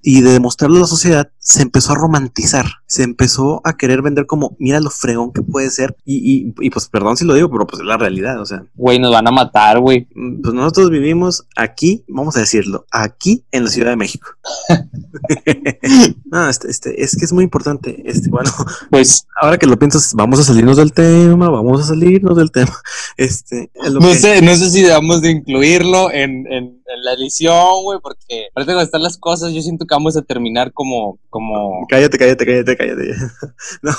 y 0.02 0.22
de 0.22 0.32
demostrarlo 0.32 0.78
a 0.78 0.82
la 0.82 0.88
sociedad, 0.88 1.30
se 1.40 1.62
empezó 1.62 1.94
a 1.94 1.96
romantizar, 1.96 2.66
se 2.88 3.04
empezó 3.04 3.62
a 3.64 3.78
querer 3.78 4.02
vender 4.02 4.26
como, 4.26 4.56
mira 4.60 4.80
lo 4.80 4.90
fregón 4.90 5.32
que 5.32 5.42
puede 5.42 5.70
ser, 5.70 5.96
y, 6.06 6.54
y, 6.60 6.70
pues 6.70 6.88
perdón 6.88 7.18
si 7.18 7.26
lo 7.26 7.34
digo, 7.34 7.50
pero 7.50 7.68
pues 7.68 7.82
es 7.82 7.86
la 7.86 7.98
realidad, 7.98 8.40
o 8.42 8.46
sea. 8.46 8.64
Güey, 8.76 9.00
nos 9.00 9.12
van 9.12 9.28
a 9.28 9.32
matar, 9.32 9.80
güey. 9.80 10.08
Mm, 10.16 10.42
pues 10.42 10.54
nosotros 10.54 10.90
vivimos 10.90 11.46
aquí, 11.56 12.04
vamos 12.08 12.38
a 12.38 12.42
decirlo, 12.42 12.86
aquí 12.92 13.44
en 13.52 13.66
la 13.66 13.70
Ciudad 13.70 13.90
de 13.92 13.98
México. 13.98 14.30
no, 16.26 16.50
este, 16.50 16.70
este, 16.70 17.04
es 17.04 17.16
que 17.16 17.26
es 17.26 17.34
muy 17.34 17.44
importante, 17.44 18.04
este, 18.06 18.30
bueno, 18.30 18.52
pues 18.90 19.28
ahora 19.42 19.58
que 19.58 19.68
lo 19.68 19.78
piensas, 19.78 20.14
vamos 20.14 20.40
a 20.40 20.44
salirnos 20.44 20.78
del 20.78 20.94
tema, 20.94 21.50
vamos 21.50 21.82
a 21.82 21.86
salirnos 21.86 22.38
del 22.38 22.45
tema. 22.52 22.76
Este, 23.18 23.70
no 23.76 24.14
sé, 24.14 24.42
no 24.42 24.56
sé 24.56 24.70
si 24.70 24.82
debemos 24.82 25.22
de 25.22 25.32
incluirlo 25.32 26.12
en, 26.12 26.52
en, 26.52 26.75
la 27.04 27.14
edición, 27.14 27.84
güey, 27.84 28.00
porque 28.02 28.50
parece 28.54 28.74
que 28.74 28.82
están 28.82 29.02
las 29.02 29.18
cosas, 29.18 29.54
yo 29.54 29.62
siento 29.62 29.86
que 29.86 29.96
vamos 29.96 30.16
a 30.18 30.22
terminar 30.22 30.72
como, 30.72 31.20
como. 31.30 31.86
Cállate, 31.90 32.18
cállate, 32.18 32.46
cállate, 32.46 32.78
cállate. 32.78 33.16
No. 33.82 33.92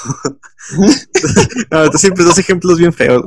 no, 1.70 1.90
tú 1.90 1.98
siempre 1.98 2.24
das 2.24 2.38
ejemplos 2.38 2.78
bien 2.78 2.92
feos, 2.92 3.22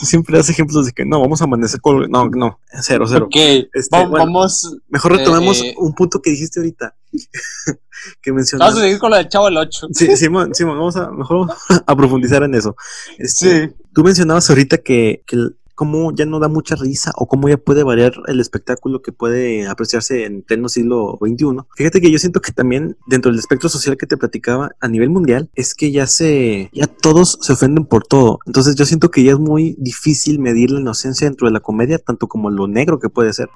Tú 0.00 0.06
siempre 0.06 0.36
das 0.36 0.48
ejemplos 0.50 0.86
de 0.86 0.92
que 0.92 1.04
no, 1.04 1.20
vamos 1.20 1.40
a 1.40 1.44
amanecer 1.44 1.80
con. 1.80 2.10
No, 2.10 2.28
no, 2.28 2.58
cero, 2.82 3.06
cero. 3.08 3.26
Ok, 3.26 3.36
este, 3.72 3.88
vamos. 3.90 4.76
mejor 4.88 5.12
retomemos 5.12 5.62
eh, 5.62 5.74
un 5.78 5.94
punto 5.94 6.20
que 6.20 6.30
dijiste 6.30 6.60
ahorita. 6.60 6.94
que 8.22 8.32
mencionaste. 8.32 8.70
Vamos 8.70 8.78
a 8.78 8.82
seguir 8.82 8.98
con 8.98 9.10
lo 9.10 9.16
del 9.16 9.28
chavo 9.28 9.48
el 9.48 9.56
8. 9.56 9.88
Sí, 9.92 10.16
Simón, 10.16 10.54
Simón, 10.54 10.78
vamos 10.78 10.96
a 10.96 11.10
mejor 11.10 11.48
a 11.86 11.96
profundizar 11.96 12.42
en 12.42 12.54
eso. 12.54 12.76
Este, 13.18 13.68
sí. 13.68 13.74
Tú 13.94 14.02
mencionabas 14.02 14.48
ahorita 14.50 14.78
que, 14.78 15.22
que 15.26 15.36
cómo 15.74 16.12
ya 16.14 16.24
no 16.24 16.38
da 16.38 16.48
mucha 16.48 16.76
risa 16.76 17.12
o 17.16 17.26
cómo 17.26 17.48
ya 17.48 17.56
puede 17.56 17.82
variar 17.82 18.12
el 18.26 18.40
espectáculo 18.40 19.02
que 19.02 19.12
puede 19.12 19.66
apreciarse 19.66 20.24
en 20.24 20.42
pleno 20.42 20.68
siglo 20.68 21.18
XXI. 21.20 21.64
Fíjate 21.76 22.00
que 22.00 22.10
yo 22.10 22.18
siento 22.18 22.40
que 22.40 22.52
también 22.52 22.96
dentro 23.06 23.30
del 23.30 23.38
espectro 23.38 23.68
social 23.68 23.96
que 23.96 24.06
te 24.06 24.16
platicaba 24.16 24.70
a 24.80 24.88
nivel 24.88 25.10
mundial 25.10 25.50
es 25.54 25.74
que 25.74 25.90
ya 25.90 26.06
se, 26.06 26.70
ya 26.72 26.86
todos 26.86 27.38
se 27.40 27.52
ofenden 27.52 27.84
por 27.84 28.06
todo. 28.06 28.38
Entonces 28.46 28.76
yo 28.76 28.84
siento 28.84 29.10
que 29.10 29.24
ya 29.24 29.32
es 29.32 29.38
muy 29.38 29.76
difícil 29.78 30.38
medir 30.38 30.70
la 30.70 30.80
inocencia 30.80 31.28
dentro 31.28 31.46
de 31.46 31.52
la 31.52 31.60
comedia, 31.60 31.98
tanto 31.98 32.28
como 32.28 32.50
lo 32.50 32.66
negro 32.66 32.98
que 32.98 33.08
puede 33.08 33.32
ser. 33.32 33.48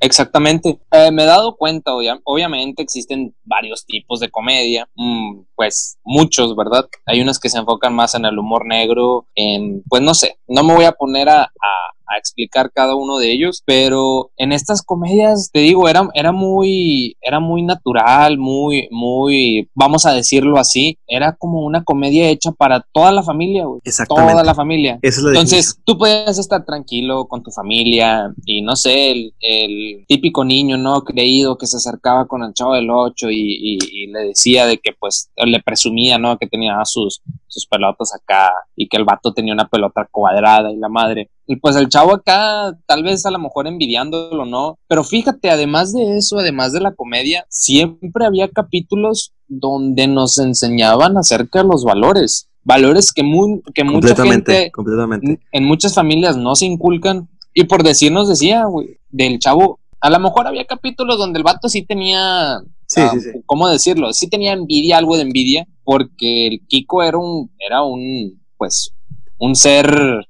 exactamente. 0.00 0.78
Eh, 0.92 1.10
me 1.12 1.24
he 1.24 1.26
dado 1.26 1.56
cuenta, 1.56 1.92
obviamente 2.24 2.82
existen 2.82 3.34
varios 3.44 3.86
tipos 3.86 4.20
de 4.20 4.30
comedia, 4.30 4.88
mm, 4.96 5.40
pues 5.54 5.98
muchos, 6.04 6.56
¿verdad? 6.56 6.88
Hay 7.06 7.20
unos 7.20 7.38
que 7.38 7.48
se 7.48 7.58
enfocan 7.58 7.94
más 7.94 8.14
en 8.14 8.24
el 8.24 8.38
humor 8.38 8.66
negro, 8.66 9.26
en, 9.34 9.82
pues 9.88 10.02
no 10.02 10.14
sé, 10.14 10.38
no 10.48 10.62
me 10.62 10.74
voy 10.74 10.84
a 10.84 10.92
poner 10.92 11.28
a, 11.28 11.42
a 11.42 11.93
explicar 12.18 12.70
cada 12.72 12.94
uno 12.96 13.18
de 13.18 13.32
ellos, 13.32 13.62
pero 13.66 14.30
en 14.36 14.52
estas 14.52 14.82
comedias, 14.82 15.50
te 15.52 15.60
digo, 15.60 15.88
era, 15.88 16.08
era 16.14 16.32
muy, 16.32 17.16
era 17.20 17.40
muy 17.40 17.62
natural, 17.62 18.38
muy, 18.38 18.88
muy, 18.90 19.68
vamos 19.74 20.06
a 20.06 20.12
decirlo 20.12 20.58
así, 20.58 20.98
era 21.06 21.34
como 21.36 21.60
una 21.62 21.84
comedia 21.84 22.28
hecha 22.28 22.52
para 22.52 22.80
toda 22.92 23.10
la 23.12 23.22
familia, 23.22 23.64
güey. 23.66 23.80
Exactamente. 23.84 24.32
Toda 24.32 24.44
la 24.44 24.54
familia. 24.54 24.98
Esa 25.02 25.18
es 25.20 25.24
la 25.24 25.30
Entonces, 25.30 25.56
definición. 25.58 25.82
tú 25.84 25.98
puedes 25.98 26.38
estar 26.38 26.64
tranquilo 26.64 27.26
con 27.26 27.42
tu 27.42 27.50
familia 27.50 28.32
y 28.44 28.62
no 28.62 28.76
sé, 28.76 29.10
el, 29.10 29.34
el 29.40 30.04
típico 30.06 30.44
niño, 30.44 30.76
¿no? 30.78 31.02
Creído 31.04 31.56
que 31.58 31.66
se 31.66 31.76
acercaba 31.76 32.26
con 32.26 32.42
el 32.42 32.52
chavo 32.54 32.74
del 32.74 32.90
8 32.90 33.30
y, 33.30 33.36
y- 33.60 33.78
y 34.04 34.06
le 34.08 34.20
decía 34.28 34.66
de 34.66 34.78
que, 34.78 34.92
pues, 34.98 35.30
le 35.36 35.60
presumía, 35.62 36.18
¿no? 36.18 36.38
Que 36.38 36.46
tenía 36.46 36.76
sus, 36.84 37.22
sus 37.48 37.66
pelotas 37.66 38.14
acá 38.14 38.50
y 38.76 38.88
que 38.88 38.96
el 38.96 39.04
vato 39.04 39.32
tenía 39.32 39.52
una 39.52 39.68
pelota 39.68 40.08
cuadrada 40.10 40.72
y 40.72 40.76
la 40.76 40.88
madre. 40.88 41.30
Y 41.46 41.56
pues 41.56 41.76
el 41.76 41.88
chavo 41.88 42.14
acá, 42.14 42.76
tal 42.86 43.02
vez 43.02 43.26
a 43.26 43.30
lo 43.30 43.38
mejor 43.38 43.66
envidiándolo, 43.66 44.46
¿no? 44.46 44.78
Pero 44.88 45.04
fíjate, 45.04 45.50
además 45.50 45.92
de 45.92 46.16
eso, 46.16 46.38
además 46.38 46.72
de 46.72 46.80
la 46.80 46.94
comedia, 46.94 47.44
siempre 47.48 48.24
había 48.24 48.48
capítulos 48.48 49.32
donde 49.46 50.06
nos 50.06 50.38
enseñaban 50.38 51.16
acerca 51.18 51.62
de 51.62 51.68
los 51.68 51.84
valores. 51.84 52.48
Valores 52.62 53.12
que, 53.12 53.22
muy, 53.22 53.60
que 53.74 53.84
mucha 53.84 54.16
gente 54.16 54.70
completamente. 54.72 55.40
en 55.52 55.64
muchas 55.64 55.94
familias 55.94 56.36
no 56.36 56.54
se 56.54 56.64
inculcan. 56.64 57.28
Y 57.52 57.64
por 57.64 57.82
decirnos 57.82 58.28
decía, 58.28 58.64
güey, 58.64 58.98
del 59.10 59.38
chavo, 59.38 59.80
a 60.00 60.10
lo 60.10 60.18
mejor 60.18 60.46
había 60.46 60.64
capítulos 60.64 61.18
donde 61.18 61.38
el 61.38 61.44
vato 61.44 61.68
sí 61.68 61.82
tenía, 61.82 62.62
Sí, 62.86 63.00
ah, 63.00 63.10
sí, 63.14 63.20
sí. 63.20 63.30
¿cómo 63.46 63.68
decirlo? 63.68 64.12
Sí 64.12 64.28
tenía 64.28 64.52
envidia, 64.52 64.98
algo 64.98 65.16
de 65.16 65.22
envidia, 65.22 65.66
porque 65.84 66.48
el 66.48 66.60
Kiko 66.66 67.02
era 67.02 67.18
un, 67.18 67.50
era 67.58 67.82
un, 67.82 68.40
pues, 68.56 68.92
un 69.38 69.54
ser, 69.54 70.26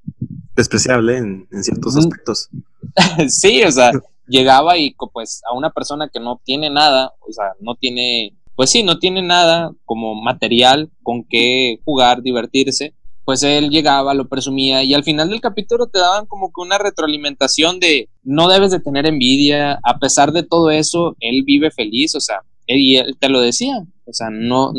Despreciable 0.55 1.17
en, 1.17 1.47
en 1.51 1.63
ciertos 1.63 1.95
Mm. 1.95 1.99
aspectos. 1.99 2.49
sí, 3.29 3.63
o 3.63 3.71
sea, 3.71 3.91
llegaba 4.27 4.77
y 4.77 4.95
pues 5.13 5.41
a 5.49 5.53
una 5.55 5.69
persona 5.71 6.09
que 6.11 6.19
no 6.19 6.39
tiene 6.43 6.69
nada, 6.69 7.13
o 7.27 7.31
sea, 7.31 7.53
no 7.59 7.75
tiene, 7.75 8.33
pues 8.55 8.69
sí, 8.69 8.83
no 8.83 8.99
tiene 8.99 9.21
nada 9.21 9.71
como 9.85 10.15
material 10.15 10.89
con 11.03 11.23
que 11.23 11.79
jugar, 11.85 12.21
divertirse, 12.21 12.93
pues 13.25 13.43
él 13.43 13.69
llegaba, 13.69 14.13
lo 14.13 14.27
presumía 14.27 14.83
y 14.83 14.93
al 14.93 15.03
final 15.03 15.29
del 15.29 15.41
capítulo 15.41 15.87
te 15.87 15.99
daban 15.99 16.25
como 16.27 16.49
que 16.49 16.61
una 16.61 16.77
retroalimentación 16.77 17.79
de 17.79 18.07
no 18.23 18.47
debes 18.47 18.71
de 18.71 18.79
tener 18.79 19.07
envidia, 19.07 19.79
a 19.83 19.97
pesar 19.99 20.31
de 20.31 20.43
todo 20.43 20.69
eso, 20.71 21.15
él 21.19 21.43
vive 21.43 21.71
feliz, 21.71 22.15
o 22.15 22.19
sea, 22.19 22.41
él, 22.67 22.77
y 22.79 22.97
él 22.97 23.17
te 23.19 23.29
lo 23.29 23.41
decía, 23.41 23.83
o 24.05 24.13
sea, 24.13 24.29
no, 24.29 24.73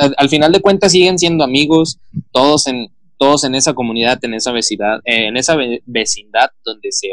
al, 0.00 0.14
al 0.16 0.28
final 0.28 0.52
de 0.52 0.60
cuentas 0.60 0.92
siguen 0.92 1.18
siendo 1.18 1.44
amigos, 1.44 1.98
todos 2.30 2.66
en, 2.66 2.88
todos 3.22 3.44
en 3.44 3.54
esa 3.54 3.72
comunidad, 3.72 4.18
en 4.24 4.34
esa 4.34 4.50
vecindad, 4.50 4.96
eh, 5.04 5.28
en 5.28 5.36
esa 5.36 5.54
ve- 5.54 5.80
vecindad 5.86 6.48
donde 6.64 6.90
se 6.90 7.06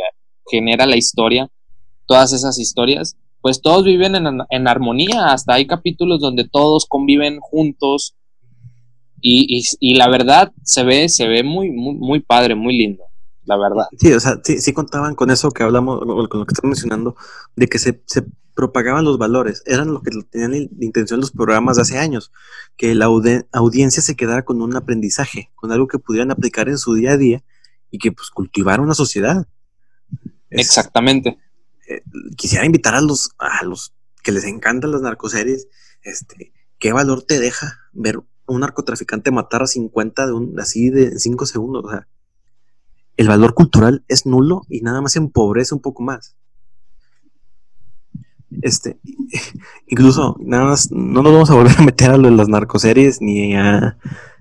genera 0.50 0.88
la 0.88 0.98
historia, 0.98 1.48
todas 2.08 2.34
esas 2.34 2.58
historias, 2.58 3.16
pues 3.42 3.62
todos 3.62 3.84
viven 3.84 4.16
en, 4.16 4.68
armonía, 4.68 5.28
hasta 5.28 5.54
hay 5.54 5.68
capítulos 5.68 6.20
donde 6.20 6.48
todos 6.52 6.88
conviven 6.88 7.40
juntos 7.40 8.16
y, 9.22 9.60
y- 9.60 9.64
y 9.80 9.96
la 9.98 10.10
verdad 10.10 10.52
se 10.64 10.84
ve, 10.84 11.10
se 11.10 11.28
ve 11.28 11.44
muy, 11.44 11.70
muy, 11.70 12.22
padre, 12.22 12.56
muy 12.56 12.76
lindo, 12.76 13.04
la 13.46 13.56
verdad. 13.58 13.86
Sí, 14.00 14.12
o 14.12 14.20
sea, 14.20 14.40
sí, 14.44 14.60
sí 14.62 14.74
contaban 14.74 15.14
con 15.14 15.30
eso 15.30 15.52
que 15.52 15.62
hablamos, 15.62 16.00
con 16.00 16.40
lo 16.40 16.46
que 16.48 16.54
estamos 16.54 16.72
mencionando, 16.76 17.16
de 17.56 17.68
que 17.68 17.78
se 17.78 18.02
propagaban 18.60 19.06
los 19.06 19.18
valores. 19.18 19.64
Eran 19.66 19.94
lo 19.94 20.02
que 20.02 20.12
tenían 20.30 20.52
la 20.52 20.58
intención 20.82 21.22
los 21.22 21.32
programas 21.32 21.78
de 21.78 21.84
hace 21.84 21.98
años, 21.98 22.30
que 22.76 22.94
la 22.94 23.06
audi- 23.08 23.46
audiencia 23.54 24.02
se 24.04 24.18
quedara 24.18 24.44
con 24.44 24.62
un 24.62 24.76
aprendizaje, 24.76 25.50
con 25.56 25.72
algo 25.72 25.88
que 25.88 25.98
pudieran 25.98 26.30
aplicar 26.30 26.68
en 26.68 26.78
su 26.78 26.94
día 26.94 27.12
a 27.14 27.18
día 27.18 27.42
y 27.90 28.00
que 28.00 28.12
pues 28.12 28.30
cultivara 28.32 28.84
una 28.84 28.94
sociedad. 28.96 29.48
Es- 30.50 30.68
Exactamente. 30.68 31.38
quisiera 32.36 32.66
invitar 32.66 32.96
a 32.96 33.02
los, 33.02 33.32
a 33.40 33.64
los 33.64 33.94
que 34.24 34.34
les 34.34 34.44
encantan 34.44 34.92
las 34.92 35.02
narcoseries, 35.02 35.68
este, 36.04 36.52
¿qué 36.80 36.92
valor 36.92 37.24
te 37.24 37.40
deja 37.40 37.80
ver 37.94 38.20
un 38.46 38.60
narcotraficante 38.60 39.32
matar 39.32 39.64
a 39.64 39.68
50 39.68 40.28
de 40.28 40.34
un, 40.34 40.60
así 40.60 40.90
de 40.90 41.18
5 41.18 41.46
segundos? 41.46 41.86
O 41.86 41.90
sea, 41.92 42.08
el 43.16 43.28
valor 43.30 43.54
cultural 43.54 44.04
es 44.10 44.26
nulo 44.26 44.64
y 44.68 44.82
nada 44.82 45.00
más 45.00 45.16
empobrece 45.16 45.74
un 45.74 45.82
poco 45.82 46.04
más. 46.04 46.36
Este, 48.62 49.00
incluso, 49.88 50.36
nada 50.40 50.66
más, 50.66 50.92
no 50.92 51.22
nos 51.22 51.34
vamos 51.34 51.50
a 51.50 51.56
volver 51.56 51.76
a 51.78 51.84
meter 51.84 52.12
a 52.12 52.18
lo 52.18 52.30
de 52.30 52.36
las 52.36 52.48
narcoseries 52.50 53.22
ni 53.22 53.56
a, 53.56 53.98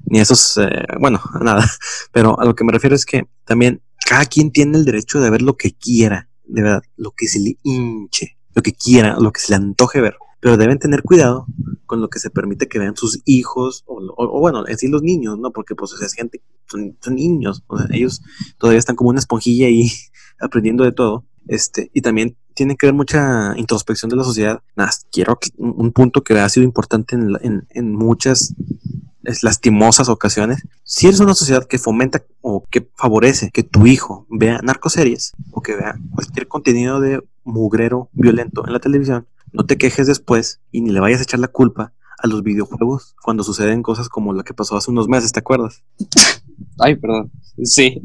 ni 0.06 0.20
esos, 0.20 0.56
eh, 0.58 0.84
bueno, 1.00 1.20
a 1.34 1.38
nada, 1.44 1.70
pero 2.12 2.38
a 2.40 2.44
lo 2.44 2.54
que 2.54 2.64
me 2.64 2.72
refiero 2.72 2.96
es 2.96 3.04
que 3.04 3.26
también 3.44 3.82
cada 4.06 4.24
quien 4.26 4.50
tiene 4.50 4.78
el 4.78 4.84
derecho 4.84 5.20
de 5.20 5.30
ver 5.30 5.42
lo 5.42 5.56
que 5.56 5.72
quiera, 5.72 6.28
de 6.44 6.62
verdad, 6.62 6.82
lo 6.96 7.12
que 7.12 7.26
se 7.28 7.40
le 7.40 7.58
hinche, 7.62 8.36
lo 8.54 8.62
que 8.62 8.72
quiera, 8.72 9.16
lo 9.18 9.32
que 9.32 9.40
se 9.40 9.52
le 9.52 9.56
antoje 9.56 10.00
ver, 10.00 10.16
pero 10.40 10.56
deben 10.56 10.78
tener 10.78 11.02
cuidado 11.02 11.46
con 11.86 12.00
lo 12.00 12.08
que 12.08 12.18
se 12.18 12.30
permite 12.30 12.68
que 12.68 12.78
vean 12.78 12.96
sus 12.96 13.20
hijos, 13.24 13.84
o, 13.86 13.94
o- 13.96 14.36
o 14.36 14.40
bueno, 14.40 14.66
en 14.66 14.78
sí 14.78 14.88
los 14.88 15.02
niños, 15.02 15.38
¿no? 15.38 15.52
Porque 15.52 15.74
pues 15.74 15.92
es 16.00 16.12
gente, 16.14 16.42
son, 16.66 16.96
son 17.00 17.14
niños, 17.16 17.62
o 17.66 17.78
sea, 17.78 17.86
ellos 17.90 18.22
todavía 18.58 18.78
están 18.78 18.96
como 18.96 19.10
una 19.10 19.18
esponjilla 19.20 19.66
ahí 19.66 19.90
aprendiendo 20.40 20.84
de 20.84 20.92
todo, 20.92 21.24
este, 21.48 21.90
y 21.94 22.00
también 22.02 22.36
tiene 22.54 22.76
que 22.76 22.86
ver 22.86 22.94
mucha 22.94 23.54
introspección 23.56 24.08
de 24.10 24.16
la 24.16 24.24
sociedad. 24.24 24.60
Nada, 24.76 24.90
quiero 25.12 25.38
que- 25.38 25.50
un, 25.56 25.74
un 25.76 25.92
punto 25.92 26.22
que 26.22 26.38
ha 26.38 26.48
sido 26.48 26.64
importante 26.64 27.14
en, 27.16 27.32
en, 27.42 27.66
en 27.70 27.94
muchas 27.94 28.54
lastimosas 29.42 30.08
ocasiones. 30.08 30.62
Si 30.84 31.06
eres 31.06 31.20
una 31.20 31.34
sociedad 31.34 31.66
que 31.66 31.78
fomenta 31.78 32.24
o 32.40 32.64
que 32.70 32.88
favorece 32.96 33.50
que 33.50 33.62
tu 33.62 33.86
hijo 33.86 34.26
vea 34.30 34.60
narcoseries 34.62 35.32
o 35.50 35.60
que 35.60 35.76
vea 35.76 35.96
cualquier 36.14 36.48
contenido 36.48 37.00
de 37.00 37.22
mugrero 37.44 38.08
violento 38.12 38.66
en 38.66 38.72
la 38.72 38.80
televisión, 38.80 39.26
no 39.52 39.66
te 39.66 39.76
quejes 39.76 40.06
después 40.06 40.60
y 40.72 40.80
ni 40.80 40.90
le 40.90 41.00
vayas 41.00 41.20
a 41.20 41.24
echar 41.24 41.40
la 41.40 41.48
culpa 41.48 41.92
a 42.18 42.26
los 42.26 42.42
videojuegos 42.42 43.14
cuando 43.22 43.44
suceden 43.44 43.82
cosas 43.82 44.08
como 44.08 44.32
la 44.32 44.42
que 44.42 44.54
pasó 44.54 44.76
hace 44.76 44.90
unos 44.90 45.08
meses, 45.08 45.30
¿te 45.32 45.40
acuerdas? 45.40 45.82
Ay, 46.78 46.96
perdón. 46.96 47.30
Sí, 47.64 48.00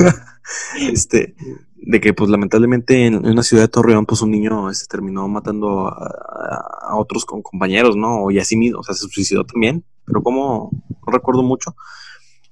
este, 0.80 1.34
de 1.82 2.00
que 2.00 2.12
pues 2.14 2.30
lamentablemente 2.30 3.06
en, 3.06 3.26
una 3.26 3.42
ciudad 3.42 3.64
de 3.64 3.68
Torreón 3.68 4.06
pues 4.06 4.22
un 4.22 4.30
niño 4.30 4.72
se 4.74 4.86
terminó 4.86 5.28
matando 5.28 5.86
a, 5.88 5.90
a- 5.92 6.90
a 6.90 6.96
otros 6.96 7.24
con 7.24 7.42
compañeros, 7.42 7.96
¿no? 7.96 8.30
Y 8.30 8.38
así 8.38 8.56
mismo, 8.56 8.80
o 8.80 8.82
sea, 8.82 8.94
se 8.94 9.06
suicidó 9.08 9.44
también, 9.44 9.84
pero 10.04 10.22
como, 10.22 10.70
no 11.06 11.12
recuerdo 11.12 11.42
mucho. 11.42 11.74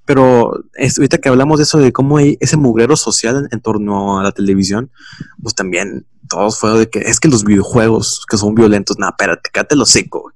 Pero 0.05 0.53
es- 0.75 0.97
ahorita 0.99 1.17
que 1.17 1.29
hablamos 1.29 1.57
de 1.57 1.63
eso, 1.63 1.79
de 1.79 1.91
cómo 1.91 2.17
hay 2.17 2.37
ese 2.39 2.57
mugrero 2.57 2.95
social 2.95 3.47
en, 3.51 3.59
torno 3.61 4.19
a 4.19 4.23
la 4.23 4.31
televisión, 4.31 4.91
pues 5.41 5.55
también 5.55 6.05
todos 6.29 6.59
fue 6.59 6.77
de 6.79 6.89
que 6.89 6.99
es 6.99 7.19
que 7.19 7.27
los 7.27 7.43
videojuegos 7.43 8.25
que 8.29 8.37
son 8.37 8.53
violentos, 8.55 8.97
nada, 8.99 9.11
espérate, 9.11 9.49
cállate 9.51 9.75
el 9.75 9.81
hocico, 9.81 10.31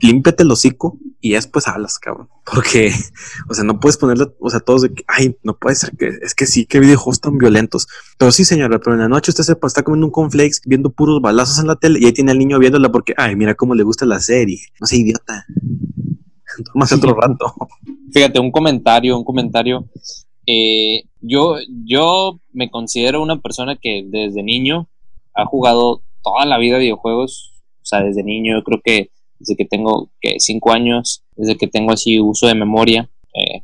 límpiate 0.00 0.42
el 0.42 0.50
hocico 0.50 0.98
y 1.20 1.32
después 1.32 1.68
hablas, 1.68 1.98
cabrón. 1.98 2.28
Porque, 2.44 2.92
o 3.48 3.54
sea, 3.54 3.64
no 3.64 3.78
puedes 3.78 3.96
ponerle, 3.96 4.26
o 4.40 4.50
sea, 4.50 4.60
todos 4.60 4.82
de 4.82 4.94
que, 4.94 5.04
ay, 5.06 5.36
no 5.42 5.56
puede 5.56 5.76
ser 5.76 5.96
que, 5.96 6.08
es 6.20 6.34
que 6.34 6.46
sí, 6.46 6.66
que 6.66 6.80
videojuegos 6.80 7.20
tan 7.20 7.38
violentos. 7.38 7.86
Pero 8.18 8.32
sí, 8.32 8.44
señora, 8.44 8.78
pero 8.78 8.94
en 8.94 9.00
la 9.00 9.08
noche 9.08 9.30
usted 9.30 9.44
se 9.44 9.56
está 9.62 9.82
comiendo 9.82 10.06
un 10.06 10.12
cornflakes, 10.12 10.60
viendo 10.66 10.90
puros 10.90 11.20
balazos 11.20 11.58
en 11.58 11.68
la 11.68 11.76
tele 11.76 12.00
y 12.00 12.06
ahí 12.06 12.12
tiene 12.12 12.32
al 12.32 12.38
niño 12.38 12.58
viéndola 12.58 12.90
porque, 12.90 13.14
ay, 13.16 13.36
mira 13.36 13.54
cómo 13.54 13.74
le 13.74 13.84
gusta 13.84 14.04
la 14.04 14.20
serie. 14.20 14.58
No 14.80 14.86
sé, 14.86 14.96
idiota. 14.96 15.46
Tómase 16.72 16.96
otro 16.96 17.14
rato. 17.14 17.54
Fíjate, 18.12 18.40
un 18.40 18.50
comentario, 18.50 19.16
un 19.16 19.24
comentario. 19.24 19.88
Eh, 20.46 21.04
yo, 21.20 21.56
yo 21.84 22.40
me 22.52 22.70
considero 22.70 23.22
una 23.22 23.40
persona 23.40 23.76
que 23.80 24.04
desde 24.06 24.42
niño 24.42 24.88
ha 25.34 25.46
jugado 25.46 26.02
toda 26.22 26.44
la 26.44 26.58
vida 26.58 26.78
videojuegos. 26.78 27.53
O 27.84 27.86
sea, 27.86 28.00
desde 28.02 28.22
niño, 28.24 28.56
yo 28.56 28.64
creo 28.64 28.80
que 28.82 29.10
desde 29.38 29.56
que 29.56 29.66
tengo 29.66 30.10
que 30.20 30.40
cinco 30.40 30.72
años, 30.72 31.22
desde 31.36 31.56
que 31.56 31.66
tengo 31.66 31.92
así 31.92 32.18
uso 32.18 32.46
de 32.46 32.54
memoria, 32.54 33.10
eh, 33.34 33.60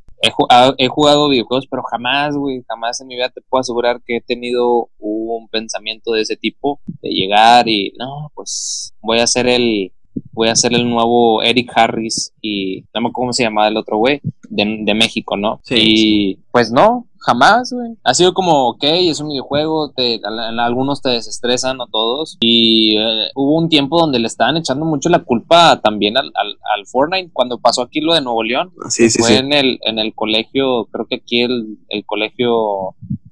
ha- 0.50 0.74
he 0.76 0.88
jugado 0.88 1.30
videojuegos, 1.30 1.66
pero 1.70 1.82
jamás, 1.84 2.36
güey, 2.36 2.62
jamás 2.68 3.00
en 3.00 3.06
mi 3.06 3.14
vida 3.14 3.30
te 3.30 3.40
puedo 3.48 3.60
asegurar 3.60 4.02
que 4.04 4.16
he 4.16 4.20
tenido 4.20 4.90
un 4.98 5.48
pensamiento 5.48 6.12
de 6.12 6.20
ese 6.20 6.36
tipo, 6.36 6.80
de 7.00 7.08
llegar 7.08 7.66
y, 7.68 7.94
no, 7.98 8.30
pues 8.34 8.92
voy 9.00 9.20
a 9.20 9.24
hacer 9.24 9.46
el, 9.48 9.92
voy 10.32 10.48
a 10.48 10.54
ser 10.56 10.74
el 10.74 10.88
nuevo 10.90 11.42
Eric 11.42 11.72
Harris 11.74 12.34
y 12.42 12.82
no 12.92 13.00
me 13.00 13.08
acuerdo 13.08 13.12
cómo 13.12 13.32
se 13.32 13.44
llamaba 13.44 13.68
el 13.68 13.76
otro 13.78 13.96
güey 13.96 14.20
de, 14.50 14.80
de 14.82 14.94
México, 14.94 15.36
¿no? 15.36 15.60
Sí, 15.64 15.74
y 15.78 16.34
pues 16.52 16.70
no, 16.70 17.06
jamás, 17.18 17.72
güey. 17.72 17.92
Ha 18.04 18.12
sido 18.14 18.34
como, 18.34 18.68
ok, 18.70 18.82
es 18.84 19.20
un 19.20 19.28
videojuego, 19.28 19.92
te, 19.92 20.20
al- 20.24 20.58
algunos 20.60 21.00
te 21.00 21.10
desestresan, 21.10 21.76
no 21.78 21.86
todos. 21.86 22.36
Y 22.40 22.96
eh, 22.98 23.28
hubo 23.34 23.56
un 23.56 23.68
tiempo 23.68 23.98
donde 24.00 24.18
le 24.18 24.26
estaban 24.26 24.56
echando 24.56 24.84
mucho 24.84 25.08
la 25.08 25.20
culpa 25.20 25.80
también 25.82 26.16
al, 26.16 26.26
al, 26.34 26.48
al 26.76 26.86
Fortnite 26.86 27.30
cuando 27.32 27.58
pasó 27.58 27.82
aquí 27.82 28.00
lo 28.00 28.12
de 28.14 28.20
Nuevo 28.20 28.42
León. 28.42 28.72
Sí, 28.88 29.08
sí, 29.08 29.18
Fue 29.20 29.28
sí. 29.28 29.34
en 29.36 29.52
el, 29.52 29.78
en 29.82 29.98
el 29.98 30.14
colegio, 30.14 30.86
creo 30.92 31.06
que 31.06 31.16
aquí 31.16 31.42
el, 31.42 31.78
el 31.88 32.04
colegio, 32.04 32.90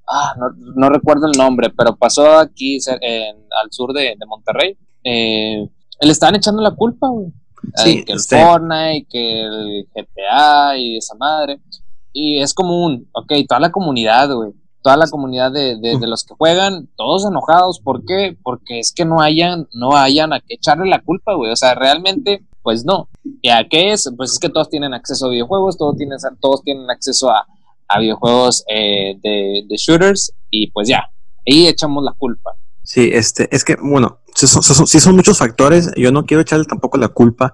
ah, 0.09 0.35
no, 0.39 0.47
no 0.77 0.89
recuerdo 0.89 1.27
el 1.27 1.37
nombre, 1.37 1.71
pero 1.71 1.97
pasó 1.97 2.39
aquí 2.39 2.79
en, 3.01 3.37
al 3.63 3.71
sur 3.71 3.93
de, 3.93 4.15
de 4.19 4.27
Monterrey. 4.27 4.77
Eh, 5.05 5.69
le 6.01 6.13
estaban 6.13 6.37
echando 6.37 6.63
la 6.63 6.73
culpa, 6.73 7.09
güey. 7.09 7.29
Sí, 7.77 7.91
Ay, 7.99 8.05
que 8.05 8.13
el 8.13 8.19
este- 8.19 8.43
Fortnite, 8.45 9.07
que 9.11 9.41
el 9.43 9.89
GTA 9.95 10.77
y 10.77 10.97
esa 10.97 11.15
madre. 11.17 11.61
Y 12.13 12.41
es 12.41 12.55
común, 12.55 13.09
ok, 13.13 13.33
toda 13.49 13.61
la 13.61 13.71
comunidad, 13.71 14.33
güey. 14.33 14.53
toda 14.83 14.97
la 14.97 15.09
comunidad 15.09 15.53
de, 15.53 15.77
de, 15.77 16.07
los 16.07 16.25
que 16.25 16.35
juegan, 16.35 16.89
todos 16.97 17.27
enojados. 17.27 17.81
¿Por 17.81 18.05
qué? 18.07 18.37
Porque 18.43 18.79
es 18.79 18.93
que 18.93 19.05
no 19.05 19.21
hayan, 19.21 19.67
no 19.73 19.95
hayan 19.97 20.33
a 20.33 20.41
qué 20.41 20.55
echarle 20.55 20.89
la 20.89 21.01
culpa, 21.03 21.35
güey. 21.35 21.53
O 21.53 21.57
sea, 21.57 21.75
realmente, 21.75 22.43
pues 22.63 22.85
no. 22.85 23.09
¿Y 23.43 23.51
a 23.51 23.69
qué 23.69 23.93
es? 23.93 24.11
Pues 24.17 24.33
es 24.33 24.39
que 24.39 24.49
todos 24.49 24.71
tienen 24.71 24.95
acceso 24.95 25.27
a 25.27 25.31
videojuegos, 25.31 25.77
todos 25.77 25.97
tienen, 25.97 26.17
todos 26.41 26.63
tienen 26.63 26.89
acceso 26.91 27.29
a, 27.31 27.45
a 27.89 27.99
videojuegos 27.99 28.65
eh, 28.69 29.17
de, 29.23 29.65
de 29.69 29.77
shooters 29.77 30.33
y 30.51 30.71
pues 30.71 30.89
ya, 30.89 31.11
ahí 31.47 31.67
echamos 31.67 32.03
la 32.05 32.13
culpa. 32.13 32.53
Sí, 32.83 33.11
este, 33.13 33.55
es 33.55 33.65
que, 33.65 33.77
bueno, 33.83 34.19
si 34.47 35.01
son, 35.01 35.17
muchos 35.17 35.39
factores. 35.39 35.91
Yo 35.97 36.13
no 36.13 36.25
quiero 36.25 36.43
echarle 36.43 36.65
tampoco 36.65 36.97
la 36.97 37.09
culpa 37.09 37.53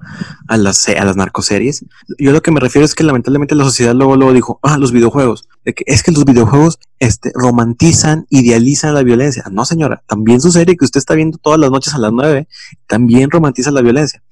a 0.48 0.56
las, 0.58 0.86
a 0.88 1.04
las 1.04 1.16
narcoseries. 1.16 1.86
Yo 2.18 2.32
lo 2.32 2.42
que 2.42 2.50
me 2.50 2.60
refiero 2.60 2.84
es 2.84 2.94
que 2.94 3.04
lamentablemente 3.04 3.54
la 3.54 3.64
sociedad 3.64 3.94
luego, 3.94 4.16
luego 4.16 4.34
dijo, 4.34 4.60
ah, 4.62 4.76
los 4.76 4.92
videojuegos. 4.92 5.48
De 5.64 5.72
que 5.72 5.84
es 5.86 6.02
que 6.02 6.12
los 6.12 6.26
videojuegos 6.26 6.78
este, 6.98 7.32
romantizan, 7.34 8.26
idealizan 8.28 8.92
la 8.92 9.02
violencia. 9.02 9.44
No, 9.50 9.64
señora, 9.64 10.02
también 10.06 10.42
su 10.42 10.52
serie 10.52 10.76
que 10.76 10.84
usted 10.84 10.98
está 10.98 11.14
viendo 11.14 11.38
todas 11.38 11.58
las 11.58 11.70
noches 11.70 11.94
a 11.94 11.98
las 11.98 12.12
nueve, 12.12 12.48
también 12.86 13.30
romantiza 13.30 13.70
la 13.70 13.80
violencia. 13.80 14.22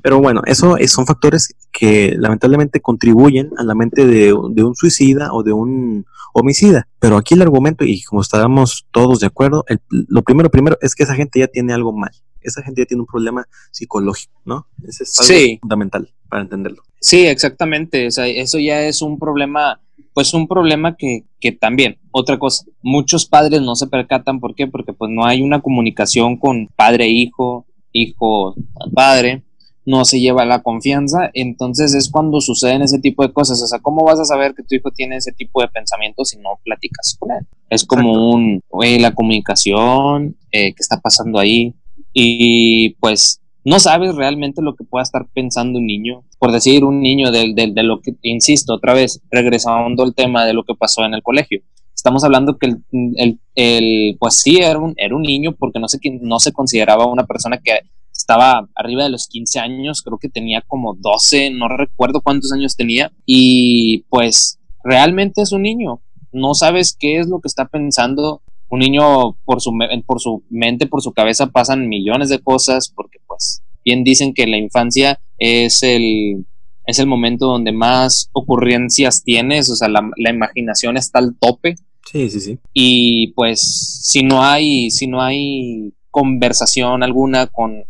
Pero 0.00 0.20
bueno, 0.20 0.42
eso 0.46 0.76
son 0.86 1.06
factores 1.06 1.56
que 1.72 2.14
lamentablemente 2.16 2.80
contribuyen 2.80 3.50
a 3.58 3.64
la 3.64 3.74
mente 3.74 4.06
de, 4.06 4.32
de 4.50 4.64
un 4.64 4.76
suicida 4.76 5.32
o 5.32 5.42
de 5.42 5.52
un 5.52 6.06
homicida. 6.40 6.86
Pero 6.98 7.16
aquí 7.16 7.34
el 7.34 7.42
argumento, 7.42 7.84
y 7.84 8.02
como 8.02 8.20
estábamos 8.20 8.86
todos 8.90 9.20
de 9.20 9.26
acuerdo, 9.26 9.64
lo 9.88 10.22
primero, 10.22 10.50
primero 10.50 10.78
es 10.80 10.94
que 10.94 11.04
esa 11.04 11.14
gente 11.14 11.40
ya 11.40 11.48
tiene 11.48 11.72
algo 11.72 11.92
mal. 11.92 12.10
Esa 12.40 12.62
gente 12.62 12.82
ya 12.82 12.86
tiene 12.86 13.00
un 13.00 13.06
problema 13.06 13.46
psicológico, 13.72 14.40
¿no? 14.44 14.66
Ese 14.86 15.04
es 15.04 15.18
algo 15.18 15.58
fundamental 15.60 16.08
para 16.28 16.42
entenderlo. 16.42 16.82
Sí, 17.00 17.26
exactamente. 17.26 18.06
O 18.06 18.10
sea, 18.10 18.26
eso 18.26 18.58
ya 18.58 18.82
es 18.82 19.02
un 19.02 19.18
problema, 19.18 19.80
pues 20.12 20.32
un 20.34 20.46
problema 20.46 20.96
que, 20.96 21.24
que 21.40 21.52
también, 21.52 21.98
otra 22.12 22.38
cosa, 22.38 22.64
muchos 22.82 23.26
padres 23.26 23.62
no 23.62 23.74
se 23.74 23.88
percatan, 23.88 24.38
¿por 24.38 24.54
qué? 24.54 24.66
Porque 24.66 24.92
pues 24.92 25.10
no 25.10 25.24
hay 25.24 25.42
una 25.42 25.60
comunicación 25.60 26.36
con 26.36 26.68
padre-hijo, 26.76 27.66
hijo-padre, 27.92 29.42
no 29.86 30.04
se 30.04 30.20
lleva 30.20 30.44
la 30.44 30.62
confianza, 30.62 31.30
entonces 31.32 31.94
es 31.94 32.10
cuando 32.10 32.40
suceden 32.40 32.82
ese 32.82 32.98
tipo 32.98 33.22
de 33.22 33.32
cosas. 33.32 33.62
O 33.62 33.66
sea, 33.66 33.78
¿cómo 33.78 34.04
vas 34.04 34.18
a 34.18 34.24
saber 34.24 34.52
que 34.54 34.64
tu 34.64 34.74
hijo 34.74 34.90
tiene 34.90 35.16
ese 35.16 35.32
tipo 35.32 35.62
de 35.62 35.68
pensamientos 35.68 36.30
si 36.30 36.38
no 36.38 36.58
platicas 36.64 37.16
con 37.18 37.30
él? 37.30 37.46
Es 37.70 37.84
como 37.84 38.30
un, 38.32 38.60
oye, 38.68 38.98
la 38.98 39.14
comunicación, 39.14 40.36
eh, 40.50 40.74
¿qué 40.74 40.80
está 40.80 41.00
pasando 41.00 41.38
ahí? 41.38 41.72
Y 42.12 42.90
pues 43.00 43.40
no 43.64 43.78
sabes 43.78 44.14
realmente 44.16 44.60
lo 44.60 44.74
que 44.74 44.84
pueda 44.84 45.04
estar 45.04 45.26
pensando 45.32 45.78
un 45.78 45.86
niño. 45.86 46.24
Por 46.38 46.50
decir, 46.50 46.84
un 46.84 47.00
niño 47.00 47.30
de, 47.30 47.52
de, 47.54 47.82
lo 47.82 48.00
que, 48.00 48.14
insisto, 48.22 48.74
otra 48.74 48.92
vez, 48.92 49.20
regresando 49.30 50.02
al 50.02 50.14
tema 50.14 50.44
de 50.44 50.52
lo 50.52 50.64
que 50.64 50.74
pasó 50.74 51.04
en 51.04 51.14
el 51.14 51.22
colegio. 51.22 51.60
Estamos 51.94 52.24
hablando 52.24 52.58
que 52.58 52.66
el, 52.66 52.84
el, 53.16 53.40
el 53.54 54.16
pues 54.18 54.40
sí, 54.40 54.58
era 54.58 54.78
un, 54.78 54.94
era 54.96 55.14
un 55.14 55.22
niño 55.22 55.52
porque 55.52 55.78
no 55.78 55.88
se, 55.88 55.98
no 56.20 56.38
se 56.40 56.52
consideraba 56.52 57.06
una 57.06 57.24
persona 57.26 57.58
que 57.58 57.80
estaba 58.16 58.68
arriba 58.74 59.04
de 59.04 59.10
los 59.10 59.28
15 59.28 59.58
años, 59.60 60.02
creo 60.02 60.18
que 60.18 60.28
tenía 60.28 60.62
como 60.66 60.94
12, 60.94 61.50
no 61.50 61.68
recuerdo 61.68 62.20
cuántos 62.20 62.52
años 62.52 62.76
tenía, 62.76 63.12
y 63.24 64.04
pues 64.08 64.58
realmente 64.84 65.42
es 65.42 65.52
un 65.52 65.62
niño, 65.62 66.00
no 66.36 66.54
sabes 66.54 66.96
qué 66.98 67.18
es 67.18 67.28
lo 67.28 67.40
que 67.40 67.48
está 67.48 67.66
pensando. 67.66 68.42
Un 68.68 68.80
niño 68.80 69.36
por 69.44 69.60
su, 69.60 69.72
por 70.06 70.20
su 70.20 70.44
mente, 70.50 70.86
por 70.86 71.00
su 71.00 71.12
cabeza 71.12 71.46
pasan 71.46 71.88
millones 71.88 72.28
de 72.28 72.40
cosas, 72.40 72.92
porque 72.94 73.18
pues 73.26 73.62
bien 73.84 74.04
dicen 74.04 74.34
que 74.34 74.46
la 74.46 74.58
infancia 74.58 75.20
es 75.38 75.82
el, 75.82 76.46
es 76.84 76.98
el 76.98 77.06
momento 77.06 77.46
donde 77.46 77.72
más 77.72 78.28
ocurrencias 78.32 79.22
tienes, 79.22 79.70
o 79.70 79.76
sea, 79.76 79.88
la, 79.88 80.10
la 80.16 80.30
imaginación 80.30 80.96
está 80.96 81.20
al 81.20 81.36
tope. 81.38 81.76
Sí, 82.10 82.28
sí, 82.28 82.40
sí. 82.40 82.58
Y 82.72 83.28
pues 83.28 84.00
si 84.02 84.22
no 84.22 84.42
hay, 84.42 84.90
si 84.90 85.06
no 85.06 85.22
hay 85.22 85.94
conversación 86.10 87.02
alguna 87.02 87.46
con, 87.46 87.84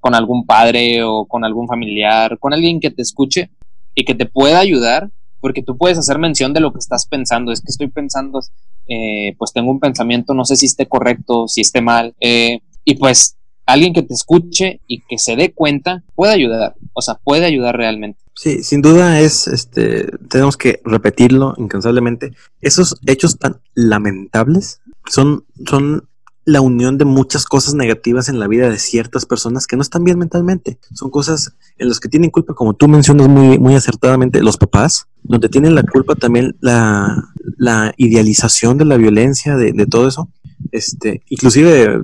con, 0.00 0.14
algún 0.14 0.46
padre 0.46 1.02
o 1.02 1.24
con 1.24 1.44
algún 1.44 1.66
familiar, 1.66 2.38
con 2.38 2.52
alguien 2.52 2.78
que 2.78 2.92
te 2.92 3.02
escuche 3.02 3.50
y 3.92 4.04
que 4.04 4.14
te 4.14 4.26
pueda 4.26 4.60
ayudar, 4.60 5.10
porque 5.40 5.62
tú 5.62 5.76
puedes 5.76 5.98
hacer 5.98 6.18
mención 6.18 6.52
de 6.52 6.60
lo 6.60 6.72
que 6.72 6.78
estás 6.78 7.06
pensando. 7.06 7.50
Es 7.50 7.60
que 7.60 7.72
estoy 7.72 7.88
pensando, 7.88 8.40
eh, 8.86 9.34
pues 9.36 9.52
tengo 9.52 9.72
un 9.72 9.80
pensamiento, 9.80 10.32
no 10.32 10.44
sé 10.44 10.54
si 10.54 10.66
esté 10.66 10.86
correcto, 10.86 11.48
si 11.48 11.62
esté 11.62 11.80
mal, 11.80 12.14
eh, 12.20 12.60
y 12.84 12.94
pues 12.94 13.36
alguien 13.66 13.92
que 13.92 14.02
te 14.02 14.14
escuche 14.14 14.80
y 14.86 15.00
que 15.00 15.18
se 15.18 15.34
dé 15.34 15.52
cuenta 15.52 16.04
puede 16.14 16.34
ayudar, 16.34 16.76
o 16.92 17.02
sea, 17.02 17.16
puede 17.24 17.44
ayudar 17.44 17.76
realmente. 17.76 18.20
Sí, 18.36 18.62
sin 18.62 18.82
duda 18.82 19.18
es, 19.20 19.48
este, 19.48 20.06
tenemos 20.28 20.56
que 20.56 20.80
repetirlo 20.84 21.54
incansablemente. 21.56 22.32
Esos 22.60 23.00
hechos 23.06 23.38
tan 23.38 23.60
lamentables 23.74 24.82
son, 25.10 25.46
son 25.66 26.08
la 26.46 26.60
unión 26.60 26.96
de 26.96 27.04
muchas 27.04 27.44
cosas 27.44 27.74
negativas 27.74 28.28
en 28.28 28.38
la 28.38 28.46
vida 28.46 28.70
de 28.70 28.78
ciertas 28.78 29.26
personas 29.26 29.66
que 29.66 29.74
no 29.74 29.82
están 29.82 30.04
bien 30.04 30.16
mentalmente. 30.16 30.78
Son 30.94 31.10
cosas 31.10 31.56
en 31.76 31.88
las 31.88 31.98
que 31.98 32.08
tienen 32.08 32.30
culpa, 32.30 32.54
como 32.54 32.72
tú 32.72 32.86
mencionas 32.86 33.28
muy, 33.28 33.58
muy 33.58 33.74
acertadamente, 33.74 34.40
los 34.42 34.56
papás, 34.56 35.08
donde 35.24 35.48
tienen 35.48 35.74
la 35.74 35.82
culpa 35.82 36.14
también 36.14 36.56
la, 36.60 37.24
la 37.58 37.92
idealización 37.96 38.78
de 38.78 38.84
la 38.84 38.96
violencia, 38.96 39.56
de, 39.56 39.72
de, 39.72 39.86
todo 39.86 40.06
eso. 40.06 40.30
Este, 40.70 41.20
inclusive, 41.28 42.02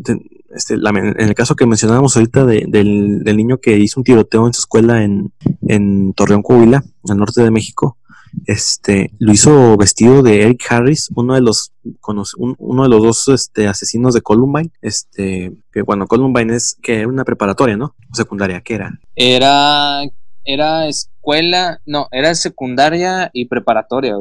este, 0.51 0.75
en 0.75 1.29
el 1.29 1.35
caso 1.35 1.55
que 1.55 1.65
mencionábamos 1.65 2.17
ahorita 2.17 2.45
del, 2.45 3.23
del, 3.23 3.37
niño 3.37 3.59
que 3.59 3.79
hizo 3.79 4.01
un 4.01 4.05
tiroteo 4.05 4.49
en 4.49 4.55
su 4.55 4.63
escuela 4.63 5.05
en, 5.05 5.33
en 5.69 6.15
Torreón, 6.15 6.43
Coahuila, 6.43 6.83
al 7.09 7.17
norte 7.17 7.43
de 7.43 7.51
México, 7.53 7.97
este, 8.47 9.13
lo 9.19 9.33
hizo 9.33 9.77
vestido 9.77 10.23
de 10.23 10.43
Eric 10.43 10.65
Harris, 10.71 11.11
uno 11.15 11.35
de 11.35 11.41
los, 11.41 11.73
uno 12.37 12.83
de 12.83 12.89
los 12.89 13.03
dos 13.03 13.29
este, 13.29 13.69
asesinos 13.69 14.15
de 14.15 14.23
Columbine. 14.23 14.71
Este, 14.81 15.53
que 15.73 15.83
bueno, 15.83 16.07
Columbine 16.07 16.55
es 16.55 16.77
que 16.83 17.01
era 17.01 17.09
una 17.09 17.25
preparatoria, 17.25 17.77
¿no? 17.77 17.95
O 18.11 18.15
secundaria, 18.15 18.61
¿qué 18.61 18.75
era? 18.75 18.99
Era, 19.15 20.03
era 20.45 20.89
escuela, 20.89 21.81
no, 21.87 22.09
era 22.11 22.35
secundaria 22.35 23.31
y 23.33 23.47
preparatoria, 23.47 24.17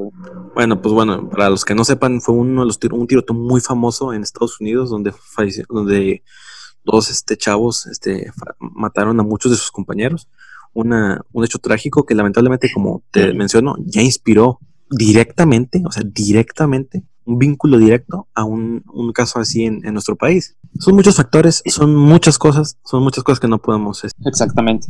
Bueno, 0.54 0.82
pues 0.82 0.94
bueno, 0.94 1.30
para 1.30 1.50
los 1.50 1.66
que 1.66 1.76
no 1.76 1.84
sepan, 1.84 2.22
fue 2.22 2.36
uno 2.36 2.62
de 2.62 2.68
los 2.68 2.80
un 2.92 3.08
tiroteo 3.08 3.36
muy 3.36 3.62
famoso 3.62 4.14
en 4.14 4.24
Estados 4.24 4.60
Unidos 4.60 4.90
donde 4.90 5.12
falleció, 5.12 5.66
donde 5.70 6.24
dos 6.84 7.10
este, 7.10 7.38
chavos 7.38 7.86
este, 7.88 8.32
mataron 8.60 9.20
a 9.20 9.24
muchos 9.24 9.52
de 9.52 9.58
sus 9.58 9.72
compañeros 9.72 10.28
una, 10.74 11.22
un 11.32 11.46
hecho 11.46 11.60
trágico 11.60 12.06
que 12.06 12.16
lamentablemente, 12.16 12.72
como 12.72 13.04
te 13.12 13.34
menciono, 13.34 13.76
ya 13.80 14.02
inspiró 14.02 14.60
directamente, 14.90 15.82
o 15.86 15.92
sea, 15.92 16.04
directamente, 16.06 17.04
un 17.26 17.38
vínculo 17.38 17.78
directo 17.78 18.28
a 18.34 18.44
un, 18.44 18.84
un 18.92 19.14
caso 19.14 19.40
así 19.40 19.66
en, 19.66 19.86
en, 19.86 19.94
nuestro 19.94 20.16
país. 20.16 20.58
Son 20.80 20.96
muchos 20.96 21.16
factores, 21.16 21.62
son 21.66 21.96
muchas 21.96 22.38
cosas, 22.38 22.78
son 22.84 23.04
muchas 23.04 23.24
cosas 23.24 23.40
que 23.40 23.48
no 23.48 23.60
podemos. 23.60 24.04
Este, 24.04 24.18
Exactamente. 24.28 24.88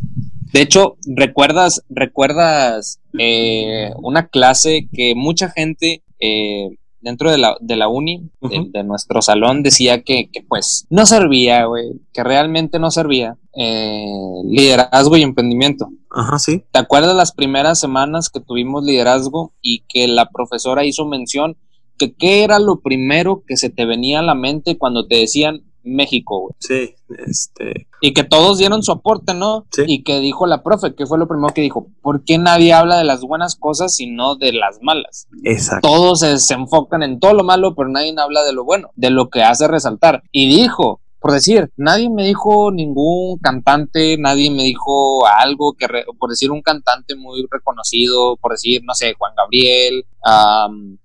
De 0.53 0.61
hecho, 0.61 0.97
recuerdas, 1.05 1.83
recuerdas 1.89 2.99
eh, 3.17 3.91
una 4.01 4.27
clase 4.27 4.87
que 4.91 5.13
mucha 5.15 5.49
gente 5.49 6.03
eh, 6.19 6.77
dentro 7.01 7.31
de 7.31 7.37
la, 7.37 7.55
de 7.59 7.75
la 7.75 7.87
uni, 7.87 8.29
de, 8.41 8.83
nuestro 8.83 9.21
salón, 9.21 9.63
decía 9.63 10.03
que, 10.03 10.29
que 10.31 10.41
pues 10.41 10.85
no 10.89 11.05
servía, 11.05 11.65
güey, 11.65 11.93
que 12.13 12.23
realmente 12.23 12.79
no 12.79 12.91
servía 12.91 13.37
eh, 13.55 14.05
liderazgo 14.45 15.17
y 15.17 15.23
emprendimiento. 15.23 15.89
Ajá, 16.09 16.39
sí. 16.39 16.63
¿Te 16.71 16.79
acuerdas 16.79 17.15
las 17.15 17.31
primeras 17.31 17.79
semanas 17.79 18.29
que 18.29 18.39
tuvimos 18.39 18.83
liderazgo 18.83 19.53
y 19.61 19.83
que 19.87 20.07
la 20.07 20.29
profesora 20.29 20.85
hizo 20.85 21.05
mención 21.05 21.57
que 21.97 22.13
qué 22.13 22.43
era 22.43 22.59
lo 22.59 22.79
primero 22.79 23.43
que 23.45 23.57
se 23.57 23.69
te 23.69 23.85
venía 23.85 24.19
a 24.19 24.23
la 24.23 24.35
mente 24.35 24.77
cuando 24.77 25.07
te 25.07 25.17
decían 25.17 25.63
México, 25.83 26.39
güey? 26.39 26.53
Sí, 26.59 26.95
este. 27.19 27.87
Y 28.01 28.13
que 28.13 28.23
todos 28.23 28.57
dieron 28.57 28.83
su 28.83 28.91
aporte, 28.91 29.33
¿no? 29.33 29.65
Sí. 29.71 29.83
Y 29.87 30.03
que 30.03 30.19
dijo 30.19 30.47
la 30.47 30.63
profe, 30.63 30.95
que 30.95 31.05
fue 31.05 31.17
lo 31.17 31.27
primero 31.27 31.53
que 31.53 31.61
dijo, 31.61 31.87
¿por 32.01 32.23
qué 32.23 32.37
nadie 32.37 32.73
habla 32.73 32.97
de 32.97 33.03
las 33.03 33.21
buenas 33.21 33.55
cosas 33.55 33.95
sino 33.95 34.35
de 34.35 34.53
las 34.53 34.79
malas? 34.81 35.27
Exacto. 35.43 35.87
Todos 35.87 36.19
se, 36.19 36.53
enfocan 36.53 37.03
en 37.03 37.19
todo 37.19 37.33
lo 37.33 37.43
malo, 37.43 37.75
pero 37.75 37.89
nadie 37.89 38.13
habla 38.17 38.43
de 38.43 38.53
lo 38.53 38.63
bueno, 38.63 38.89
de 38.95 39.09
lo 39.09 39.29
que 39.29 39.43
hace 39.43 39.67
resaltar. 39.67 40.23
Y 40.31 40.47
dijo, 40.47 41.01
por 41.21 41.33
decir, 41.33 41.71
nadie 41.77 42.09
me 42.09 42.25
dijo 42.25 42.71
ningún 42.71 43.37
cantante, 43.37 44.17
nadie 44.17 44.49
me 44.49 44.63
dijo 44.63 45.27
algo 45.27 45.73
que, 45.73 45.87
por 46.17 46.31
decir, 46.31 46.49
un 46.49 46.63
cantante 46.63 47.15
muy 47.15 47.45
reconocido, 47.49 48.37
por 48.37 48.53
decir, 48.53 48.81
no 48.83 48.95
sé, 48.95 49.13
Juan 49.19 49.33
Gabriel, 49.37 50.03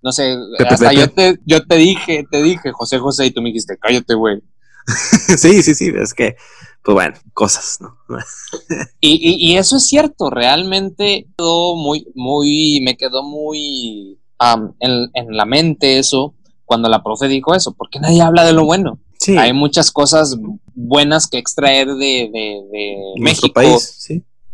no 0.00 0.12
sé, 0.12 0.38
hasta 0.66 0.94
yo 0.94 1.10
te, 1.10 1.38
yo 1.44 1.66
te 1.66 1.76
dije, 1.76 2.24
te 2.30 2.42
dije, 2.42 2.72
José 2.72 2.98
José, 2.98 3.26
y 3.26 3.30
tú 3.30 3.42
me 3.42 3.50
dijiste, 3.50 3.76
cállate, 3.78 4.14
güey. 4.14 4.40
sí, 5.36 5.62
sí, 5.62 5.74
sí, 5.74 5.92
es 5.94 6.14
que, 6.14 6.36
pues 6.82 6.94
bueno, 6.94 7.16
cosas, 7.34 7.78
¿no? 7.80 7.96
y, 9.00 9.52
y, 9.52 9.56
eso 9.56 9.76
es 9.76 9.86
cierto, 9.86 10.30
realmente 10.30 11.26
quedó 11.36 11.76
muy, 11.76 12.06
muy, 12.14 12.80
me 12.82 12.96
quedó 12.96 13.22
muy 13.22 14.18
en, 14.80 15.10
en 15.14 15.36
la 15.36 15.44
mente 15.44 15.98
eso, 15.98 16.34
cuando 16.64 16.88
la 16.88 17.02
profe 17.02 17.28
dijo 17.28 17.54
eso, 17.54 17.74
porque 17.74 18.00
nadie 18.00 18.20
habla 18.20 18.44
de 18.44 18.52
lo 18.52 18.64
bueno. 18.64 19.00
Hay 19.38 19.52
muchas 19.52 19.90
cosas 19.90 20.36
buenas 20.74 21.26
que 21.26 21.38
extraer 21.38 21.88
de, 21.88 22.30
de, 22.32 22.96
México. 23.18 23.52
País, 23.52 24.08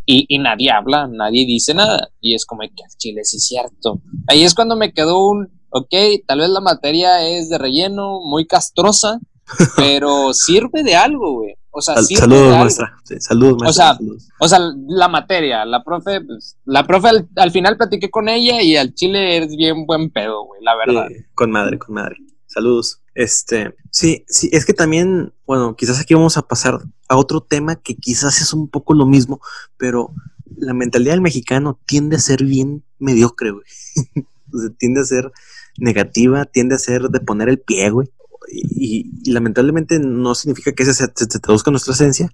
y, 0.06 0.38
nadie 0.38 0.70
habla, 0.70 1.06
nadie 1.08 1.46
dice 1.46 1.74
nada. 1.74 2.08
Y 2.20 2.34
es 2.34 2.46
como 2.46 2.62
que 2.62 2.82
Chile 2.96 3.22
sí 3.24 3.36
es 3.36 3.44
cierto. 3.44 4.00
Ahí 4.26 4.44
es 4.44 4.54
cuando 4.54 4.76
me 4.76 4.92
quedó 4.92 5.28
un, 5.28 5.48
ok, 5.70 5.94
tal 6.26 6.40
vez 6.40 6.48
la 6.48 6.60
materia 6.60 7.26
es 7.28 7.48
de 7.48 7.58
relleno, 7.58 8.20
muy 8.20 8.46
castrosa, 8.46 9.20
pero 9.76 10.32
sirve 10.34 10.82
de 10.82 10.94
algo, 10.96 11.32
güey. 11.40 11.54
O 11.74 11.80
sea, 11.80 11.94
Sal- 11.94 12.04
sirve 12.04 12.20
saludos, 12.20 12.40
de 12.42 12.48
algo. 12.48 12.60
maestra. 12.64 12.96
Sí, 13.04 13.14
saludos, 13.20 13.56
maestra. 13.60 13.68
O 13.68 13.72
sea, 13.72 13.96
saludos. 13.96 14.28
O 14.40 14.48
sea, 14.48 14.58
la 14.88 15.08
materia, 15.08 15.64
la 15.64 15.82
profe, 15.82 16.20
pues, 16.20 16.56
la 16.64 16.86
profe 16.86 17.08
al, 17.08 17.28
al 17.36 17.50
final 17.50 17.76
platiqué 17.76 18.10
con 18.10 18.28
ella 18.28 18.60
y 18.60 18.76
al 18.76 18.92
chile 18.94 19.38
es 19.38 19.56
bien 19.56 19.86
buen 19.86 20.10
pedo, 20.10 20.44
güey, 20.44 20.62
la 20.62 20.76
verdad. 20.76 21.06
Sí, 21.08 21.24
con 21.34 21.50
madre, 21.50 21.78
con 21.78 21.94
madre. 21.94 22.16
Saludos. 22.46 23.00
Este, 23.14 23.74
sí, 23.90 24.24
sí, 24.28 24.50
es 24.52 24.64
que 24.66 24.74
también, 24.74 25.32
bueno, 25.46 25.74
quizás 25.76 25.98
aquí 26.00 26.12
vamos 26.14 26.36
a 26.36 26.42
pasar 26.42 26.80
a 27.08 27.16
otro 27.16 27.40
tema 27.40 27.76
que 27.76 27.94
quizás 27.94 28.40
es 28.42 28.52
un 28.52 28.68
poco 28.68 28.92
lo 28.94 29.06
mismo, 29.06 29.40
pero 29.78 30.12
la 30.56 30.74
mentalidad 30.74 31.12
del 31.12 31.20
mexicano 31.22 31.78
tiende 31.86 32.16
a 32.16 32.20
ser 32.20 32.44
bien 32.44 32.84
mediocre, 32.98 33.50
güey. 33.52 33.64
O 34.54 34.58
sea, 34.58 34.68
tiende 34.78 35.00
a 35.00 35.04
ser 35.04 35.32
negativa, 35.78 36.44
tiende 36.44 36.74
a 36.74 36.78
ser 36.78 37.08
de 37.08 37.20
poner 37.20 37.48
el 37.48 37.58
pie, 37.58 37.88
güey. 37.88 38.10
Y, 38.54 39.30
lamentablemente 39.30 39.98
no 39.98 40.34
significa 40.34 40.72
que 40.72 40.84
se, 40.84 40.92
se- 40.94 41.10
se 41.14 41.38
traduzca 41.38 41.70
nuestra 41.70 41.94
esencia, 41.94 42.28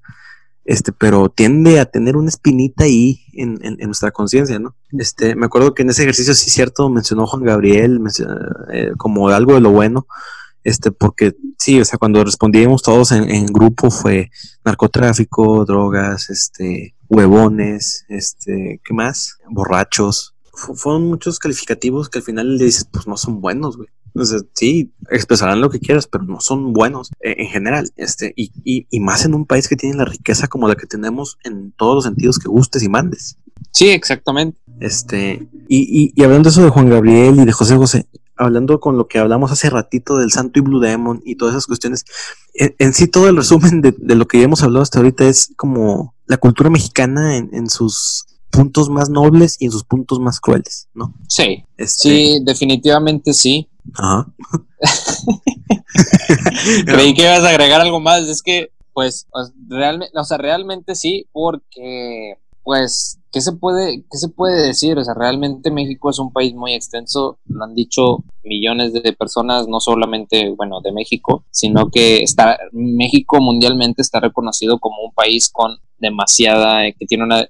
este, 0.65 0.93
pero 0.93 1.29
tiende 1.31 1.81
a 1.81 1.87
tener 1.87 2.17
una 2.17 2.29
espinita 2.29 2.85
ahí 2.85 3.21
en, 3.33 3.59
nuestra 3.87 4.11
conciencia, 4.11 4.59
¿no? 4.59 4.75
Este, 4.99 5.35
me 5.37 5.47
acuerdo 5.47 5.73
que 5.75 5.83
en 5.83 5.91
ese 5.91 6.03
ejercicio 6.03 6.35
sí 6.35 6.51
cierto 6.51 6.91
mencionó 6.91 7.27
Juan 7.27 7.43
Gabriel 7.45 8.01
eh, 8.73 8.91
como 8.97 9.29
algo 9.29 9.55
de 9.55 9.61
lo 9.61 9.71
bueno, 9.71 10.07
este, 10.65 10.91
porque 10.91 11.37
sí, 11.57 11.81
o 11.81 11.85
sea, 11.85 11.99
cuando 11.99 12.23
respondíamos 12.25 12.83
todos 12.83 13.13
en, 13.13 13.47
grupo 13.47 13.91
fue 13.91 14.31
narcotráfico, 14.65 15.65
drogas, 15.65 16.29
este, 16.31 16.95
huevones, 17.09 18.05
este, 18.09 18.81
¿qué 18.85 18.95
más? 18.95 19.39
Borrachos. 19.49 20.35
Fu- 20.53 20.75
fueron 20.75 21.07
muchos 21.07 21.39
calificativos 21.39 22.09
que 22.11 22.19
al 22.19 22.25
final 22.25 22.57
le 22.59 22.65
dices, 22.65 22.87
pues 22.93 23.07
no 23.07 23.17
son 23.17 23.41
buenos, 23.41 23.77
güey. 23.77 23.89
Sea, 24.27 24.41
sí, 24.55 24.93
expresarán 25.11 25.61
lo 25.61 25.71
que 25.71 25.81
quieras, 25.81 26.07
pero 26.07 26.25
no 26.25 26.41
son 26.41 26.73
buenos 26.73 27.11
eh, 27.21 27.37
en 27.39 27.49
general. 27.49 27.91
Este, 27.97 28.33
y, 28.37 28.53
y, 28.65 28.87
y 28.91 29.01
más 29.01 29.25
en 29.25 29.35
un 29.35 29.47
país 29.47 29.69
que 29.69 29.77
tiene 29.77 29.97
la 29.97 30.05
riqueza 30.05 30.49
como 30.49 30.69
la 30.69 30.77
que 30.77 30.87
tenemos 30.87 31.39
en 31.45 31.73
todos 31.73 31.95
los 31.95 32.05
sentidos 32.05 32.39
que 32.39 32.49
gustes 32.49 32.83
y 32.83 32.89
mandes. 32.89 33.37
Sí, 33.73 33.89
exactamente. 33.89 34.59
Este, 34.81 35.49
y, 35.69 36.13
y, 36.15 36.23
hablando 36.23 36.49
de 36.49 36.53
eso 36.53 36.63
de 36.63 36.71
Juan 36.71 36.89
Gabriel 36.89 37.41
y 37.41 37.45
de 37.45 37.53
José 37.53 37.77
José, 37.77 38.07
hablando 38.37 38.79
con 38.79 38.97
lo 38.97 39.09
que 39.09 39.19
hablamos 39.19 39.51
hace 39.51 39.69
ratito 39.69 40.17
del 40.17 40.31
Santo 40.31 40.61
y 40.61 40.63
Blue 40.63 40.81
Demon 40.81 41.21
y 41.25 41.35
todas 41.35 41.55
esas 41.55 41.67
cuestiones, 41.67 42.05
en, 42.55 42.75
en 42.79 42.93
sí 42.95 43.09
todo 43.09 43.29
el 43.29 43.37
resumen 43.37 43.81
de, 43.81 43.93
de 43.97 44.15
lo 44.15 44.29
que 44.29 44.39
ya 44.39 44.45
hemos 44.45 44.63
hablado 44.63 44.83
hasta 44.83 45.01
ahorita 45.01 45.27
es 45.29 45.53
como 45.57 46.15
la 46.27 46.37
cultura 46.37 46.71
mexicana 46.71 47.37
en, 47.37 47.51
en 47.53 47.69
sus 47.69 48.27
puntos 48.51 48.89
más 48.89 49.11
nobles 49.11 49.57
y 49.59 49.67
en 49.67 49.73
sus 49.73 49.85
puntos 49.85 50.21
más 50.21 50.41
crueles, 50.41 50.89
¿no? 50.95 51.15
Sí, 51.29 51.65
Este, 51.77 52.09
sí, 52.09 52.39
definitivamente 52.45 53.33
sí. 53.33 53.69
Ajá. 53.95 54.27
Creí 56.87 57.15
que 57.15 57.23
ibas 57.23 57.45
a 57.45 57.51
agregar 57.51 57.81
algo 57.81 58.01
más. 58.01 58.29
Es 58.29 58.43
que, 58.43 58.71
pues, 58.93 59.27
realmente, 59.69 60.19
o 60.19 60.25
sea, 60.25 60.39
realmente 60.39 60.95
sí, 60.95 61.27
porque, 61.33 62.35
pues, 62.63 63.19
¿qué 63.33 63.41
se 63.41 63.53
puede, 63.53 64.05
qué 64.11 64.19
se 64.19 64.29
puede 64.29 64.67
decir? 64.67 64.99
O 64.99 65.05
sea, 65.05 65.15
realmente 65.15 65.71
México 65.71 66.11
es 66.11 66.19
un 66.19 66.33
país 66.33 66.55
muy 66.55 66.75
extenso. 66.75 67.39
Lo 67.47 67.65
han 67.65 67.75
dicho 67.75 68.25
millones 68.43 68.93
de 68.93 69.13
personas, 69.13 69.69
no 69.69 69.81
solamente, 69.81 70.51
bueno, 70.51 70.81
de 70.81 70.93
México, 70.93 71.45
sino 71.51 71.91
que 71.91 72.23
está 72.23 72.59
México 72.73 73.41
mundialmente 73.41 74.03
está 74.03 74.21
reconocido 74.21 74.79
como 74.79 75.03
un 75.03 75.13
país 75.13 75.51
con 75.53 75.77
demasiada, 75.99 76.91
que 76.93 77.07
tiene 77.07 77.25
una 77.25 77.47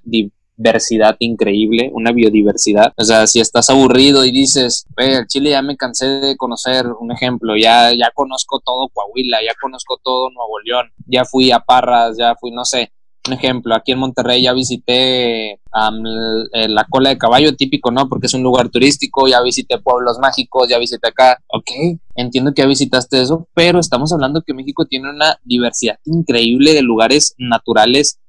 diversidad 0.59 1.15
increíble, 1.19 1.89
una 1.93 2.11
biodiversidad. 2.11 2.91
O 2.97 3.03
sea, 3.05 3.25
si 3.27 3.39
estás 3.39 3.69
aburrido 3.69 4.25
y 4.25 4.31
dices, 4.31 4.85
"Güey, 4.95 5.15
al 5.15 5.25
Chile 5.27 5.51
ya 5.51 5.61
me 5.61 5.77
cansé 5.77 6.05
de 6.19 6.35
conocer, 6.35 6.85
un 6.99 7.11
ejemplo, 7.13 7.55
ya, 7.55 7.91
ya 7.93 8.11
conozco 8.13 8.59
todo 8.59 8.89
Coahuila, 8.89 9.37
ya 9.41 9.53
conozco 9.59 9.97
todo 10.03 10.29
Nuevo 10.31 10.59
León, 10.59 10.87
ya 11.07 11.23
fui 11.23 11.51
a 11.51 11.59
Parras, 11.61 12.17
ya 12.17 12.35
fui, 12.35 12.51
no 12.51 12.65
sé, 12.65 12.91
un 13.27 13.33
ejemplo, 13.33 13.73
aquí 13.73 13.91
en 13.93 13.99
Monterrey 13.99 14.41
ya 14.43 14.53
visité 14.53 15.51
l- 15.53 16.67
la 16.67 16.85
cola 16.89 17.09
de 17.09 17.17
caballo 17.17 17.55
típico, 17.55 17.91
¿no? 17.91 18.09
Porque 18.09 18.27
es 18.27 18.33
un 18.33 18.43
lugar 18.43 18.67
turístico, 18.69 19.27
ya 19.27 19.41
visité 19.41 19.77
pueblos 19.77 20.17
mágicos, 20.19 20.67
ya 20.67 20.77
visité 20.77 21.07
acá, 21.07 21.37
ok, 21.47 21.71
entiendo 22.15 22.53
que 22.53 22.63
ya 22.63 22.67
visitaste 22.67 23.21
eso, 23.21 23.47
pero 23.53 23.79
estamos 23.79 24.11
hablando 24.11 24.41
que 24.41 24.53
México 24.53 24.85
tiene 24.85 25.09
una 25.09 25.37
diversidad 25.43 25.99
increíble 26.05 26.73
de 26.73 26.81
lugares 26.81 27.33
naturales 27.37 28.19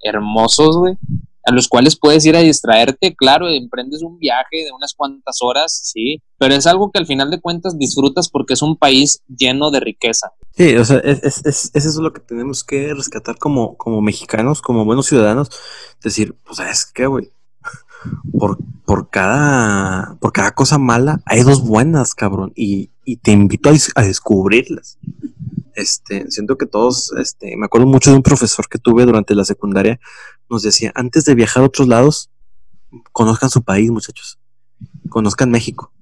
hermosos, 0.00 0.78
güey, 0.78 0.94
a 1.46 1.52
los 1.52 1.68
cuales 1.68 1.96
puedes 1.96 2.26
ir 2.26 2.34
a 2.34 2.40
distraerte, 2.40 3.14
claro, 3.14 3.48
emprendes 3.48 4.02
un 4.02 4.18
viaje 4.18 4.64
de 4.64 4.72
unas 4.72 4.94
cuantas 4.94 5.38
horas, 5.40 5.80
sí, 5.84 6.20
pero 6.38 6.54
es 6.54 6.66
algo 6.66 6.90
que 6.90 6.98
al 6.98 7.06
final 7.06 7.30
de 7.30 7.40
cuentas 7.40 7.78
disfrutas 7.78 8.28
porque 8.28 8.54
es 8.54 8.62
un 8.62 8.76
país 8.76 9.22
lleno 9.28 9.70
de 9.70 9.78
riqueza. 9.78 10.32
Sí, 10.56 10.74
o 10.76 10.84
sea, 10.84 10.98
es, 10.98 11.22
es, 11.22 11.46
es, 11.46 11.70
es 11.72 11.86
eso 11.86 12.02
lo 12.02 12.12
que 12.12 12.20
tenemos 12.20 12.64
que 12.64 12.92
rescatar 12.92 13.38
como, 13.38 13.76
como 13.76 14.02
mexicanos, 14.02 14.60
como 14.60 14.84
buenos 14.84 15.06
ciudadanos. 15.06 15.50
Decir, 16.02 16.34
pues, 16.44 16.56
¿sabes 16.56 16.84
qué, 16.84 17.06
güey? 17.06 17.30
Por, 18.38 18.58
por, 18.84 19.10
cada, 19.10 20.16
por 20.20 20.32
cada 20.32 20.52
cosa 20.52 20.78
mala 20.78 21.20
hay 21.24 21.42
dos 21.42 21.62
buenas, 21.62 22.14
cabrón. 22.14 22.52
Y, 22.56 22.90
y 23.04 23.16
te 23.16 23.30
invito 23.30 23.70
a, 23.70 23.74
a 23.94 24.02
descubrirlas. 24.02 24.98
Este, 25.76 26.30
siento 26.30 26.56
que 26.56 26.66
todos, 26.66 27.12
este, 27.18 27.54
me 27.56 27.66
acuerdo 27.66 27.86
mucho 27.86 28.10
de 28.10 28.16
un 28.16 28.22
profesor 28.22 28.66
que 28.66 28.78
tuve 28.78 29.04
durante 29.04 29.34
la 29.34 29.44
secundaria, 29.44 30.00
nos 30.50 30.62
decía, 30.62 30.92
antes 30.94 31.24
de 31.24 31.34
viajar 31.34 31.62
a 31.62 31.66
otros 31.66 31.88
lados, 31.88 32.30
conozcan 33.12 33.50
su 33.50 33.62
país, 33.62 33.90
muchachos. 33.90 34.38
Conozcan 35.08 35.50
México. 35.50 35.92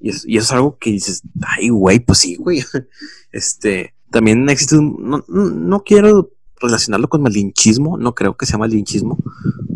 Y, 0.00 0.10
es, 0.10 0.24
y 0.26 0.36
eso 0.36 0.46
es 0.46 0.52
algo 0.52 0.78
que 0.78 0.90
dices, 0.90 1.22
ay, 1.42 1.68
güey, 1.70 2.00
pues 2.00 2.18
sí, 2.18 2.36
güey. 2.36 2.62
Este, 3.32 3.94
también 4.12 4.48
existe 4.48 4.76
un, 4.76 4.96
no, 5.00 5.24
no- 5.28 5.82
quiero 5.82 6.30
relacionarlo 6.60 7.08
con 7.08 7.20
malinchismo, 7.20 7.98
no 7.98 8.14
creo 8.14 8.36
que 8.36 8.46
sea 8.46 8.58
malinchismo, 8.58 9.18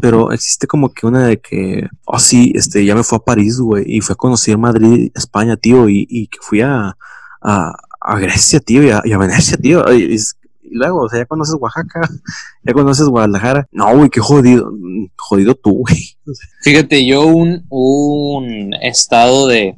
pero 0.00 0.30
existe 0.30 0.68
como 0.68 0.94
que 0.94 1.06
una 1.08 1.26
de 1.26 1.40
que, 1.40 1.88
oh 2.04 2.20
sí, 2.20 2.52
este, 2.54 2.84
ya 2.84 2.94
me 2.94 3.02
fue 3.02 3.18
a 3.18 3.24
París, 3.24 3.58
güey, 3.58 3.84
y 3.86 4.00
fue 4.00 4.12
a 4.12 4.16
conocer 4.16 4.56
Madrid, 4.56 5.10
España, 5.16 5.56
tío, 5.56 5.88
y, 5.88 6.06
y 6.08 6.28
que 6.28 6.38
fui 6.40 6.60
a, 6.60 6.96
a, 7.42 7.76
a 8.00 8.18
Grecia, 8.20 8.60
tío, 8.60 8.82
y 8.84 8.90
a, 8.90 9.18
Venecia, 9.18 9.56
tío, 9.56 9.84
y 10.70 10.74
luego, 10.76 11.02
o 11.02 11.08
sea, 11.08 11.20
ya 11.20 11.26
conoces 11.26 11.56
Oaxaca, 11.60 12.00
ya 12.64 12.72
conoces 12.72 13.06
Guadalajara, 13.08 13.66
no, 13.72 13.96
güey, 13.96 14.10
qué 14.10 14.20
jodido, 14.20 14.70
mm, 14.72 15.06
jodido 15.16 15.54
tú, 15.54 15.72
güey. 15.78 16.16
Fíjate, 16.62 17.04
yo 17.06 17.26
un, 17.26 17.64
un 17.70 18.74
estado 18.80 19.46
de 19.46 19.76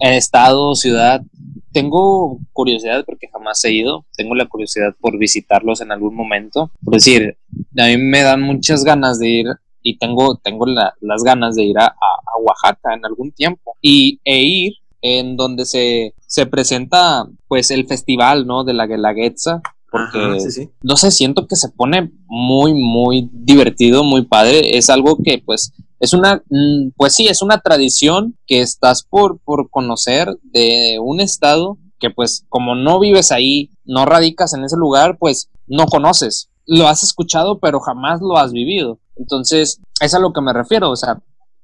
estado, 0.00 0.74
ciudad, 0.74 1.22
tengo 1.72 2.38
curiosidad 2.52 3.04
porque 3.04 3.28
jamás 3.32 3.62
he 3.64 3.72
ido, 3.72 4.06
tengo 4.16 4.34
la 4.34 4.46
curiosidad 4.46 4.94
por 5.00 5.18
visitarlos 5.18 5.80
en 5.80 5.92
algún 5.92 6.14
momento. 6.14 6.70
Por 6.84 6.94
decir, 6.94 7.36
a 7.78 7.86
mí 7.86 7.96
me 7.98 8.22
dan 8.22 8.42
muchas 8.42 8.84
ganas 8.84 9.18
de 9.18 9.28
ir 9.28 9.46
y 9.82 9.98
tengo, 9.98 10.36
tengo 10.36 10.66
la- 10.66 10.94
las 11.00 11.22
ganas 11.22 11.54
de 11.54 11.64
ir 11.64 11.78
a, 11.78 11.86
a- 11.86 11.88
a 11.90 12.38
Oaxaca 12.42 12.94
en 12.94 13.04
algún 13.04 13.30
tiempo 13.32 13.76
y, 13.80 14.20
e 14.24 14.40
ir 14.42 14.72
en 15.02 15.36
donde 15.36 15.66
se, 15.66 16.14
se 16.26 16.46
presenta 16.46 17.26
pues 17.46 17.70
el 17.70 17.86
festival, 17.86 18.46
¿no? 18.46 18.64
De 18.64 18.72
la 18.74 18.86
Guelaguetza. 18.86 19.60
Porque 19.96 20.18
Ajá, 20.18 20.40
sí, 20.40 20.50
sí. 20.50 20.70
no 20.82 20.96
sé, 20.96 21.10
siento 21.10 21.46
que 21.46 21.56
se 21.56 21.68
pone 21.70 22.12
muy, 22.26 22.74
muy 22.74 23.28
divertido, 23.32 24.04
muy 24.04 24.22
padre. 24.22 24.76
Es 24.76 24.90
algo 24.90 25.18
que, 25.22 25.42
pues, 25.44 25.72
es 26.00 26.12
una, 26.12 26.42
mm, 26.50 26.90
pues 26.96 27.14
sí, 27.14 27.26
es 27.28 27.42
una 27.42 27.60
tradición 27.60 28.36
que 28.46 28.60
estás 28.60 29.02
por, 29.02 29.38
por 29.38 29.70
conocer 29.70 30.28
de 30.42 30.98
un 31.00 31.20
estado 31.20 31.78
que, 31.98 32.10
pues, 32.10 32.44
como 32.48 32.74
no 32.74 33.00
vives 33.00 33.32
ahí, 33.32 33.70
no 33.84 34.04
radicas 34.04 34.52
en 34.54 34.64
ese 34.64 34.76
lugar, 34.76 35.16
pues, 35.18 35.48
no 35.66 35.86
conoces. 35.86 36.50
Lo 36.66 36.88
has 36.88 37.02
escuchado, 37.02 37.58
pero 37.58 37.80
jamás 37.80 38.20
lo 38.20 38.36
has 38.36 38.52
vivido. 38.52 38.98
Entonces, 39.16 39.80
es 40.00 40.14
a 40.14 40.18
lo 40.18 40.32
que 40.32 40.40
me 40.42 40.52
refiero. 40.52 40.90
O 40.90 40.96
sea, 40.96 41.22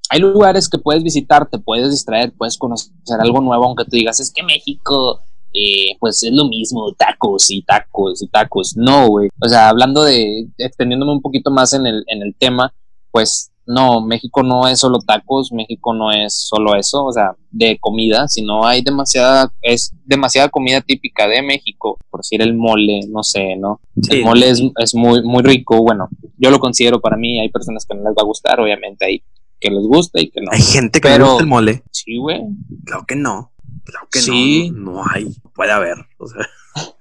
hay 0.09 0.21
lugares 0.21 0.68
que 0.68 0.79
puedes 0.79 1.03
visitar, 1.03 1.49
te 1.49 1.59
puedes 1.59 1.90
distraer, 1.90 2.33
puedes 2.37 2.57
conocer 2.59 2.92
algo 3.21 3.40
nuevo, 3.40 3.64
aunque 3.64 3.85
tú 3.85 3.92
digas, 3.92 4.21
es 4.21 4.31
que 4.31 4.42
México, 4.42 5.21
eh, 5.55 5.97
pues 6.01 6.23
es 6.23 6.33
lo 6.33 6.47
mismo, 6.49 6.93
tacos 6.93 7.51
y 7.51 7.62
tacos 7.62 8.23
y 8.23 8.29
tacos. 8.29 8.77
No, 8.77 9.09
güey. 9.09 9.29
O 9.45 9.49
sea, 9.49 9.69
hablando 9.69 10.03
de, 10.05 10.49
extendiéndome 10.59 11.12
un 11.12 11.23
poquito 11.23 11.51
más 11.51 11.73
en 11.73 11.87
el, 11.87 12.05
en 12.07 12.23
el 12.23 12.35
tema, 12.35 12.73
pues 13.11 13.53
no, 13.67 14.01
México 14.01 14.43
no 14.43 14.67
es 14.67 14.81
solo 14.81 14.99
tacos, 14.99 15.53
México 15.53 15.95
no 15.95 16.11
es 16.11 16.35
solo 16.35 16.75
eso, 16.75 17.05
o 17.05 17.12
sea, 17.12 17.37
de 17.51 17.79
comida, 17.79 18.27
sino 18.29 18.67
hay 18.67 18.83
demasiada, 18.83 19.53
es 19.61 19.93
demasiada 20.05 20.49
comida 20.49 20.81
típica 20.81 21.29
de 21.29 21.43
México, 21.43 21.97
por 22.11 22.21
decir 22.21 22.43
el 22.43 22.55
mole, 22.55 23.01
no 23.09 23.23
sé, 23.23 23.55
¿no? 23.57 23.81
Sí. 24.03 24.17
El 24.17 24.25
mole 24.25 24.51
es, 24.51 24.62
es 24.79 24.95
muy, 24.95 25.23
muy 25.23 25.43
rico, 25.43 25.81
bueno, 25.83 26.09
yo 26.38 26.51
lo 26.51 26.59
considero 26.59 27.01
para 27.01 27.17
mí, 27.17 27.41
hay 27.41 27.51
personas 27.51 27.87
que 27.87 27.95
no 27.95 28.03
les 28.03 28.15
va 28.17 28.23
a 28.23 28.27
gustar, 28.27 28.59
obviamente 28.61 29.05
hay 29.07 29.23
que 29.61 29.71
les 29.71 29.85
gusta 29.85 30.21
y 30.21 30.29
que 30.29 30.41
no. 30.41 30.51
Hay 30.51 30.61
gente 30.61 31.01
que 31.01 31.09
Pero- 31.09 31.25
le 31.25 31.31
gusta 31.31 31.45
el 31.45 31.49
mole. 31.49 31.83
Sí, 31.93 32.17
güey. 32.17 32.41
Claro 32.85 33.05
que 33.07 33.15
no. 33.15 33.52
Claro 33.85 34.09
que 34.11 34.21
Sí. 34.21 34.71
no. 34.71 34.92
No 34.92 35.05
hay. 35.11 35.35
Puede 35.55 35.73
haber. 35.73 35.97
O 36.18 36.27
sea, 36.27 36.47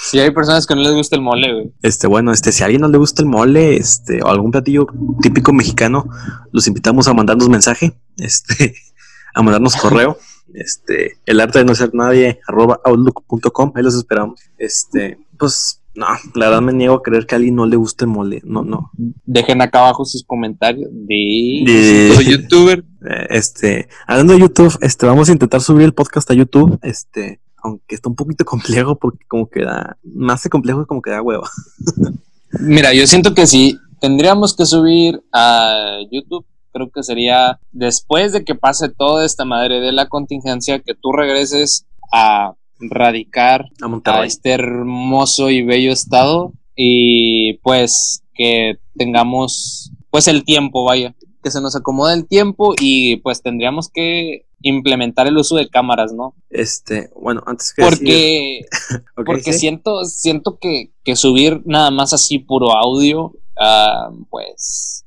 Sí 0.00 0.20
hay 0.20 0.30
personas 0.30 0.66
que 0.66 0.74
no 0.76 0.82
les 0.82 0.92
gusta 0.92 1.16
el 1.16 1.22
mole, 1.22 1.52
güey. 1.52 1.72
este, 1.82 2.06
bueno, 2.06 2.32
este, 2.32 2.52
si 2.52 2.62
a 2.62 2.66
alguien 2.66 2.82
no 2.82 2.88
le 2.88 2.98
gusta 2.98 3.22
el 3.22 3.28
mole, 3.28 3.76
este, 3.76 4.22
o 4.22 4.28
algún 4.28 4.50
platillo 4.52 4.86
típico 5.20 5.52
mexicano, 5.52 6.08
los 6.52 6.66
invitamos 6.68 7.08
a 7.08 7.14
mandarnos 7.14 7.48
mensaje, 7.48 7.98
este, 8.18 8.74
a 9.34 9.42
mandarnos 9.42 9.74
correo 9.76 10.18
este, 10.54 11.18
el 11.26 11.40
arte 11.40 11.60
de 11.60 11.64
no 11.64 11.74
ser 11.74 11.94
nadie, 11.94 12.40
arroba 12.46 12.80
outlook.com, 12.84 13.72
ahí 13.74 13.82
los 13.82 13.94
esperamos. 13.94 14.40
Este, 14.58 15.18
pues 15.38 15.81
no, 15.94 16.06
la 16.34 16.46
verdad 16.46 16.62
me 16.62 16.72
niego 16.72 16.94
a 16.94 17.02
creer 17.02 17.26
que 17.26 17.34
a 17.34 17.36
alguien 17.36 17.56
no 17.56 17.66
le 17.66 17.76
guste 17.76 18.06
mole. 18.06 18.40
No, 18.44 18.62
no. 18.62 18.90
Dejen 19.24 19.60
acá 19.60 19.80
abajo 19.80 20.04
sus 20.04 20.24
comentarios 20.24 20.88
de, 20.92 21.64
de... 21.66 22.24
youtuber. 22.24 22.84
Este, 23.30 23.88
hablando 24.06 24.32
de 24.32 24.38
YouTube, 24.38 24.78
este, 24.80 25.06
vamos 25.06 25.28
a 25.28 25.32
intentar 25.32 25.60
subir 25.60 25.82
el 25.82 25.92
podcast 25.92 26.30
a 26.30 26.34
YouTube. 26.34 26.78
Este, 26.82 27.40
aunque 27.60 27.96
está 27.96 28.08
un 28.08 28.14
poquito 28.14 28.44
complejo 28.44 28.96
porque 28.96 29.24
como 29.26 29.48
que 29.48 29.64
da, 29.64 29.98
más 30.04 30.42
de 30.44 30.50
complejo 30.50 30.86
como 30.86 31.02
que 31.02 31.10
da 31.10 31.20
hueva. 31.20 31.50
Mira, 32.60 32.94
yo 32.94 33.04
siento 33.08 33.34
que 33.34 33.48
si 33.48 33.76
tendríamos 34.00 34.54
que 34.54 34.66
subir 34.66 35.20
a 35.32 35.98
YouTube, 36.12 36.46
creo 36.72 36.90
que 36.90 37.02
sería 37.02 37.58
después 37.72 38.32
de 38.32 38.44
que 38.44 38.54
pase 38.54 38.88
toda 38.88 39.24
esta 39.24 39.44
madre 39.44 39.80
de 39.80 39.92
la 39.92 40.08
contingencia, 40.08 40.78
que 40.78 40.94
tú 40.94 41.12
regreses 41.12 41.86
a 42.12 42.54
radicar 42.90 43.66
a, 44.04 44.24
este 44.24 44.50
hermoso 44.50 45.50
y 45.50 45.62
bello 45.62 45.92
estado 45.92 46.52
y 46.76 47.54
pues 47.62 48.22
que 48.34 48.78
tengamos 48.96 49.92
pues 50.10 50.28
el 50.28 50.44
tiempo, 50.44 50.84
vaya, 50.84 51.14
que 51.42 51.50
se 51.50 51.60
nos 51.60 51.74
acomode 51.76 52.14
el 52.14 52.26
tiempo 52.26 52.74
y 52.78 53.16
pues 53.16 53.42
tendríamos 53.42 53.88
que 53.88 54.46
implementar 54.62 55.26
el 55.26 55.36
uso 55.36 55.56
de 55.56 55.68
cámaras, 55.68 56.12
¿no? 56.12 56.34
Este, 56.50 57.10
bueno, 57.20 57.42
antes 57.46 57.72
que 57.74 57.82
porque 57.82 58.66
porque 59.26 59.52
siento 59.52 60.04
siento 60.04 60.58
que, 60.58 60.90
subir 61.16 61.62
nada 61.64 61.90
más 61.90 62.12
así 62.12 62.38
puro 62.38 62.72
audio 62.72 63.32
ah, 63.58 64.10
pues 64.30 65.04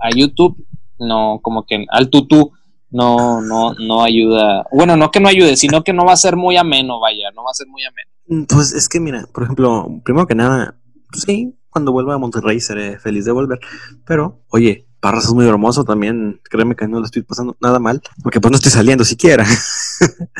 a, 0.00 0.10
YouTube 0.14 0.56
no 0.98 1.40
como 1.42 1.66
que 1.66 1.84
al 1.90 2.10
tutú 2.10 2.52
no, 2.94 3.40
no, 3.40 3.74
no 3.74 4.04
ayuda. 4.04 4.64
Bueno, 4.70 4.96
no 4.96 5.10
que 5.10 5.18
no 5.18 5.28
ayude, 5.28 5.56
sino 5.56 5.82
que 5.82 5.92
no 5.92 6.04
va 6.04 6.12
a 6.12 6.16
ser 6.16 6.36
muy 6.36 6.56
ameno, 6.56 7.00
vaya, 7.00 7.30
no 7.34 7.42
va 7.42 7.50
a 7.50 7.54
ser 7.54 7.66
muy 7.66 7.82
ameno. 7.84 8.08
Mm, 8.28 8.44
pues 8.46 8.72
es 8.72 8.88
que 8.88 9.00
mira, 9.00 9.26
por 9.34 9.42
ejemplo, 9.42 10.00
primero 10.04 10.28
que 10.28 10.36
nada, 10.36 10.76
sí, 11.12 11.56
cuando 11.70 11.90
vuelva 11.90 12.14
a 12.14 12.18
Monterrey 12.18 12.60
seré 12.60 13.00
feliz 13.00 13.24
de 13.24 13.32
volver. 13.32 13.58
Pero, 14.06 14.42
oye, 14.48 14.86
Parras 15.00 15.24
es 15.24 15.32
muy 15.32 15.46
hermoso 15.46 15.84
también, 15.84 16.40
créeme 16.48 16.76
que 16.76 16.86
no 16.86 17.00
lo 17.00 17.04
estoy 17.04 17.22
pasando 17.22 17.56
nada 17.60 17.80
mal, 17.80 18.00
porque 18.22 18.40
pues 18.40 18.52
no 18.52 18.56
estoy 18.56 18.70
saliendo 18.70 19.04
siquiera. 19.04 19.44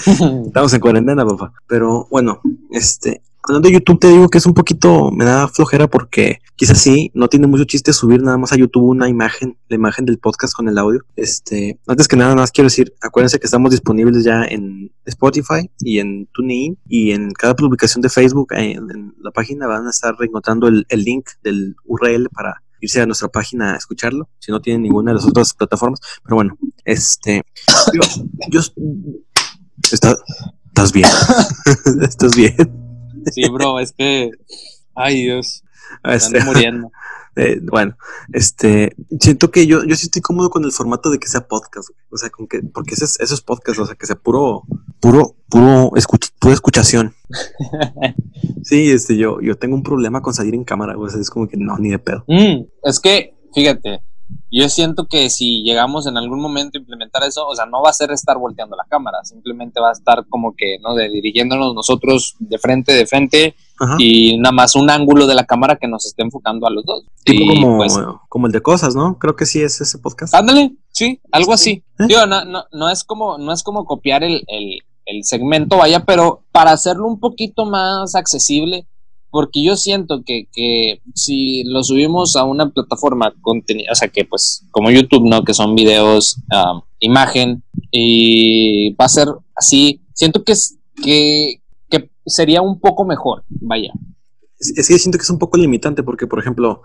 Estamos 0.47 0.73
en 0.73 0.81
cuarentena, 0.81 1.27
papá. 1.27 1.53
Pero 1.67 2.07
bueno, 2.09 2.41
este, 2.71 3.21
hablando 3.47 3.69
de 3.69 3.75
YouTube, 3.75 4.01
te 4.01 4.09
digo 4.09 4.29
que 4.29 4.39
es 4.39 4.47
un 4.47 4.55
poquito, 4.55 5.11
me 5.11 5.25
da 5.25 5.49
flojera 5.49 5.89
porque 5.89 6.39
quizás 6.57 6.79
sí, 6.81 7.11
no 7.15 7.29
tiene 7.29 7.47
mucho 7.47 7.65
chiste 7.65 7.93
subir 7.93 8.23
nada 8.23 8.39
más 8.39 8.53
a 8.53 8.57
YouTube 8.57 8.85
una 8.85 9.09
imagen, 9.09 9.59
la 9.69 9.77
imagen 9.77 10.07
del 10.07 10.19
podcast 10.19 10.55
con 10.55 10.69
el 10.69 10.79
audio. 10.79 11.01
Este, 11.17 11.79
antes 11.87 12.09
que 12.09 12.17
nada 12.17 12.35
más 12.35 12.51
quiero 12.51 12.67
decir, 12.67 12.95
acuérdense 13.03 13.39
que 13.39 13.47
estamos 13.47 13.71
disponibles 13.71 14.25
ya 14.25 14.45
en 14.45 14.91
Spotify 15.05 15.71
y 15.79 15.99
en 15.99 16.27
TuneIn 16.33 16.79
y 16.89 17.13
en 17.13 17.31
cada 17.33 17.55
publicación 17.55 18.01
de 18.03 18.09
Facebook, 18.09 18.49
en, 18.53 19.15
la 19.21 19.31
página 19.31 19.67
van 19.67 19.87
a 19.87 19.91
estar 19.91 20.15
encontrando 20.21 20.69
el, 20.69 20.87
link 20.91 21.29
del 21.43 21.75
URL 21.85 22.29
para 22.31 22.63
irse 22.81 23.01
a 23.01 23.07
nuestra 23.07 23.29
página 23.29 23.75
a 23.75 23.77
escucharlo, 23.77 24.29
si 24.39 24.53
no 24.53 24.61
tienen 24.61 24.83
ninguna 24.83 25.11
de 25.11 25.17
las 25.17 25.27
otras 25.27 25.53
plataformas. 25.55 26.01
Pero 26.23 26.37
bueno, 26.37 26.57
este, 26.85 27.43
yo, 28.51 28.61
estás 29.91 30.93
bien, 30.93 31.09
estás 32.03 32.37
bien. 32.37 32.84
Sí, 33.33 33.49
bro, 33.49 33.81
es 33.81 33.93
que. 33.93 34.31
Ay, 34.95 35.23
Dios. 35.23 35.63
Este, 36.05 36.41
muriendo. 36.45 36.91
Eh, 37.37 37.59
bueno, 37.63 37.97
este, 38.33 38.95
siento 39.19 39.51
que 39.51 39.67
yo, 39.67 39.85
yo 39.85 39.97
sí 39.97 40.07
estoy 40.07 40.23
cómodo 40.23 40.51
con 40.51 40.65
el 40.65 40.71
formato 40.71 41.11
de 41.11 41.19
que 41.19 41.27
sea 41.27 41.49
podcast, 41.49 41.89
o 42.09 42.17
sea, 42.17 42.31
con 42.31 42.47
que, 42.47 42.63
porque 42.63 42.95
eso 42.95 43.05
es, 43.05 43.19
eso 43.19 43.35
es 43.35 43.41
podcast, 43.41 43.81
o 43.81 43.87
sea, 43.87 43.97
que 43.97 44.07
sea 44.07 44.15
puro, 44.15 44.63
puro, 45.01 45.35
puro, 45.49 45.91
escuch, 45.97 46.29
pura 46.39 46.55
escuchación. 46.55 47.13
sí, 48.63 48.89
este, 48.93 49.17
yo, 49.17 49.41
yo 49.41 49.57
tengo 49.57 49.75
un 49.75 49.83
problema 49.83 50.23
con 50.23 50.33
salir 50.33 50.55
en 50.55 50.63
cámara, 50.63 50.97
o 50.97 51.09
sea, 51.09 51.21
es 51.21 51.29
como 51.29 51.49
que 51.49 51.57
no, 51.57 51.77
ni 51.77 51.91
de 51.91 51.99
pedo. 51.99 52.25
Mm, 52.29 52.67
es 52.85 53.01
que, 53.01 53.35
fíjate, 53.53 54.01
yo 54.61 54.69
siento 54.69 55.07
que 55.07 55.31
si 55.31 55.63
llegamos 55.63 56.07
en 56.07 56.17
algún 56.17 56.41
momento 56.41 56.79
a 56.79 56.81
implementar 56.81 57.25
eso, 57.25 57.47
o 57.47 57.55
sea, 57.55 57.67
no 57.67 57.83
va 57.83 57.91
a 57.91 57.93
ser 57.93 58.13
estar 58.13 58.39
volteando 58.39 58.77
la 58.77 58.85
cámara, 58.89 59.19
simplemente 59.25 59.81
va 59.81 59.89
a 59.89 59.93
estar 59.93 60.27
como 60.29 60.55
que, 60.57 60.79
¿no? 60.81 60.95
De 60.95 61.09
dirigiéndonos 61.09 61.75
nosotros 61.75 62.37
de 62.39 62.59
frente, 62.59 62.93
de 62.93 63.07
frente, 63.07 63.57
y 63.99 64.39
nada 64.39 64.53
más 64.53 64.77
un 64.77 64.91
ángulo 64.91 65.27
de 65.27 65.35
la 65.35 65.45
cámara 65.45 65.77
que 65.77 65.89
nos 65.89 66.07
esté 66.07 66.23
enfocando 66.23 66.67
a 66.67 66.71
los 66.71 66.85
dos. 66.85 67.05
Tipo 67.25 67.45
como, 67.47 67.79
pues 67.79 67.99
como 68.29 68.47
el 68.47 68.53
de 68.53 68.63
cosas, 68.63 68.95
¿no? 68.95 69.19
Creo 69.19 69.35
que 69.35 69.47
sí 69.47 69.61
es 69.61 69.81
ese 69.81 69.99
podcast. 69.99 70.35
Ándale, 70.35 70.77
sí, 70.93 71.21
algo 71.33 71.53
así. 71.53 71.83
¿Eh? 71.99 72.07
no, 72.09 72.45
no, 72.45 72.65
no, 72.71 72.89
es 72.91 73.03
como, 73.03 73.39
no 73.39 73.53
es 73.53 73.63
como 73.65 73.85
copiar 73.85 74.23
el, 74.23 74.45
el, 74.47 74.79
el 75.07 75.25
segmento, 75.25 75.79
vaya, 75.79 76.05
pero 76.05 76.45
para 76.53 76.71
hacerlo 76.71 77.07
un 77.07 77.19
poquito 77.19 77.65
más 77.65 78.15
accesible, 78.15 78.87
porque 79.35 79.65
yo 79.65 79.77
siento 79.77 80.23
que, 80.25 80.47
que 80.53 81.03
si 81.13 81.65
lo 81.65 81.83
subimos 81.83 82.37
a 82.37 82.45
una 82.45 82.71
plataforma 82.71 83.35
contenido, 83.41 83.91
o 83.91 83.95
sea 83.97 84.07
que 84.07 84.25
pues 84.25 84.65
como 84.71 84.93
YouTube, 84.93 85.29
¿no? 85.29 85.43
Que 85.43 85.53
son 85.53 85.75
videos, 85.75 86.41
imagen, 87.01 87.65
y 87.91 88.95
va 88.95 89.07
a 89.07 89.09
ser 89.09 89.27
así, 89.57 90.01
siento 90.13 90.45
que, 90.45 90.55
que, 91.03 91.61
que 91.91 92.11
sería 92.25 92.63
un 92.63 92.79
poco 92.79 93.05
mejor, 93.05 93.43
vaya. 93.49 93.93
Es, 94.61 94.87
que 94.87 94.99
siento 95.01 95.19
que 95.19 95.25
es 95.25 95.31
un 95.31 95.41
poco 95.41 95.59
limitante 95.59 96.05
porque, 96.05 96.29
por 96.29 96.39
ejemplo, 96.39 96.83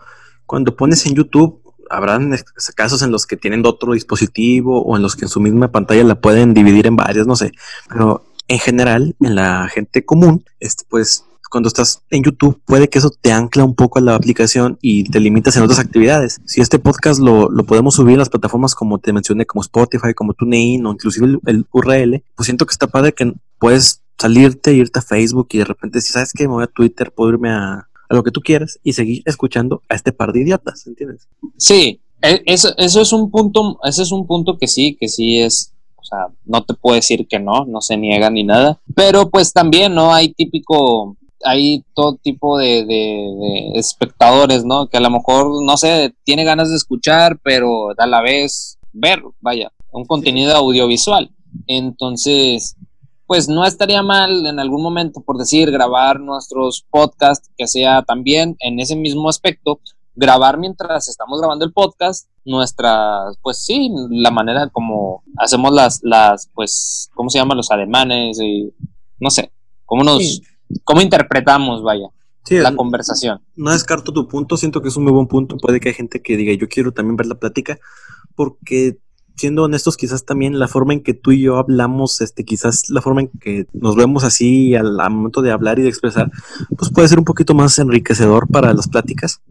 cuando 0.48 0.76
pones 0.76 1.06
en 1.06 1.14
YouTube, 1.14 1.62
habrán 1.88 2.36
casos 2.76 3.04
en 3.04 3.12
los 3.12 3.28
que 3.28 3.38
tienen 3.38 3.64
otro 3.64 3.94
dispositivo 3.94 4.82
o 4.82 4.96
en 4.96 5.04
los 5.04 5.16
que 5.16 5.26
en 5.26 5.30
su 5.30 5.40
misma 5.40 5.72
pantalla 5.72 6.04
la 6.04 6.20
pueden 6.20 6.56
dividir 6.56 6.88
en 6.88 6.96
varias, 6.96 7.28
no 7.28 7.36
sé, 7.36 7.52
pero 7.90 8.26
en 8.48 8.58
general, 8.58 9.16
en 9.20 9.36
la 9.36 9.70
gente 9.72 10.04
común, 10.04 10.44
este, 10.60 10.84
pues 10.90 11.26
cuando 11.50 11.68
estás 11.68 12.02
en 12.10 12.24
YouTube, 12.24 12.62
puede 12.66 12.90
que 12.90 13.00
eso 13.00 13.10
te 13.10 13.32
ancla 13.32 13.64
un 13.64 13.76
poco 13.76 14.00
a 14.00 14.02
la 14.02 14.16
aplicación 14.16 14.78
y 14.82 15.04
te 15.06 15.20
limitas 15.20 15.58
en 15.58 15.64
otras 15.64 15.80
actividades. 15.80 16.40
Si 16.46 16.62
este 16.62 16.80
podcast 16.80 17.20
lo, 17.20 17.50
podemos 17.66 17.96
subir 17.96 18.14
en 18.14 18.20
las 18.20 18.30
plataformas 18.30 18.76
como 18.76 19.00
te 19.00 19.14
mencioné, 19.14 19.46
como 19.46 19.62
Spotify, 19.62 20.14
como 20.14 20.34
TuneIn 20.34 20.86
o 20.86 20.92
inclusive 20.92 21.40
el, 21.46 21.66
URL, 21.72 22.24
pues 22.36 22.46
siento 22.46 22.66
que 22.66 22.72
está 22.72 22.88
padre 22.88 23.14
que 23.14 23.34
puedes 23.60 24.02
salirte, 24.18 24.74
irte 24.74 25.00
a 25.00 25.02
Facebook 25.02 25.48
y 25.52 25.60
de 25.60 25.66
repente 25.66 26.02
si 26.02 26.12
sabes 26.12 26.34
que 26.34 26.48
me 26.48 26.54
voy 26.54 26.64
a 26.64 26.68
Twitter, 26.68 27.12
puedo 27.12 27.32
irme 27.32 27.50
a, 27.50 27.88
lo 28.10 28.24
que 28.24 28.32
tú 28.32 28.42
quieras 28.42 28.80
y 28.84 28.94
seguir 28.94 29.22
escuchando 29.26 29.84
a 29.88 29.94
este 29.94 30.12
par 30.12 30.34
de 30.34 30.42
idiotas, 30.42 30.88
¿entiendes? 30.88 31.28
Sí, 31.58 32.02
e, 32.24 32.42
eso, 32.48 32.74
eso 32.78 33.02
es 33.02 33.14
un 33.14 33.30
punto, 33.30 33.80
ese 33.84 34.02
es 34.02 34.12
un 34.12 34.26
punto 34.26 34.58
que 34.58 34.68
sí, 34.68 34.98
que 35.00 35.08
sí 35.08 35.38
es 35.40 35.74
o 36.00 36.04
sea, 36.04 36.28
no 36.46 36.64
te 36.64 36.74
puedo 36.74 36.96
decir 36.96 37.28
que 37.28 37.40
no, 37.40 37.66
no 37.66 37.82
se 37.82 37.98
niega 37.98 38.30
ni 38.30 38.44
nada, 38.44 38.80
pero 38.96 39.30
pues 39.30 39.54
también, 39.54 39.94
¿no? 39.94 40.14
Hay 40.14 40.34
típico, 40.34 41.18
hay 41.44 41.84
todo 41.94 42.16
tipo 42.16 42.58
de, 42.58 43.72
espectadores, 43.76 44.66
¿no? 44.66 44.88
Que 44.88 44.98
a 44.98 45.02
lo 45.02 45.10
mejor, 45.10 45.64
no 45.64 45.78
sé, 45.78 46.14
tiene 46.24 46.44
ganas 46.44 46.70
de 46.70 46.76
escuchar, 46.76 47.40
pero 47.44 47.90
a 47.98 48.08
la 48.08 48.22
vez 48.22 48.78
ver, 48.92 49.22
vaya, 49.40 49.72
un 49.92 50.06
contenido 50.06 50.56
audiovisual. 50.56 51.32
Entonces, 51.68 52.76
pues 53.26 53.48
no 53.48 53.66
estaría 53.66 54.02
mal 54.02 54.46
en 54.46 54.60
algún 54.60 54.82
momento, 54.82 55.22
por 55.22 55.38
decir, 55.38 55.72
grabar 55.72 56.20
nuestros 56.20 56.86
podcasts, 56.90 57.50
que 57.58 57.68
sea 57.68 58.02
también 58.02 58.56
en 58.60 58.80
ese 58.80 58.96
mismo 58.96 59.30
aspecto, 59.30 59.80
grabar 60.16 60.58
mientras 60.58 61.08
estamos 61.08 61.40
grabando 61.40 61.64
el 61.64 61.72
podcast, 61.72 62.28
nuestras, 62.44 63.38
pues 63.42 63.64
sí, 63.64 63.90
la 64.10 64.32
manera 64.32 64.70
como 64.70 65.24
hacemos 65.38 65.72
las, 65.74 66.02
las, 66.04 66.50
pues, 66.54 67.10
¿cómo 67.14 67.30
se 67.30 67.38
llaman 67.38 67.58
los 67.58 67.72
ademanes? 67.72 68.40
Y, 68.42 68.74
no 69.20 69.30
sé, 69.30 69.52
cómo 69.86 70.04
nos... 70.04 70.42
¿Cómo 70.84 71.02
interpretamos, 71.02 71.84
vaya? 71.84 72.10
la 72.58 72.76
conversación. 72.76 73.42
No 73.56 73.72
descarto 73.72 74.12
tu 74.12 74.28
punto, 74.28 74.58
siento 74.58 74.82
que 74.82 74.90
es 74.90 74.98
un 74.98 75.04
muy 75.04 75.14
buen 75.14 75.28
punto. 75.28 75.58
Puede 75.58 75.80
que 75.80 75.90
haya 75.90 75.98
gente 75.98 76.22
que 76.22 76.38
diga, 76.38 76.54
yo 76.54 76.68
quiero 76.68 76.92
también 76.92 77.16
ver 77.16 77.28
la 77.28 77.36
plática, 77.36 77.80
porque 78.36 78.98
siendo 79.36 79.64
honestos, 79.64 79.96
quizás 79.96 80.26
también 80.26 80.60
la 80.60 80.68
forma 80.68 80.94
en 80.94 81.02
que 81.02 81.14
tú 81.14 81.32
y 81.32 81.42
yo 81.42 81.58
hablamos, 81.58 82.22
este, 82.22 82.44
quizás 82.44 82.90
la 82.90 83.02
forma 83.02 83.22
en 83.22 83.30
que 83.40 83.68
nos 83.74 83.96
vemos 83.96 84.24
así 84.24 84.76
al, 84.76 84.98
momento 85.12 85.42
de 85.42 85.52
hablar 85.52 85.80
y 85.80 85.84
de 85.84 85.90
expresar, 85.90 86.32
pues 86.78 86.92
puede 86.92 87.08
ser 87.08 87.20
un 87.20 87.26
poquito 87.26 87.54
más 87.54 87.78
enriquecedor 87.80 88.48
para 88.48 88.74
las 88.74 88.88
pláticas. 88.88 89.42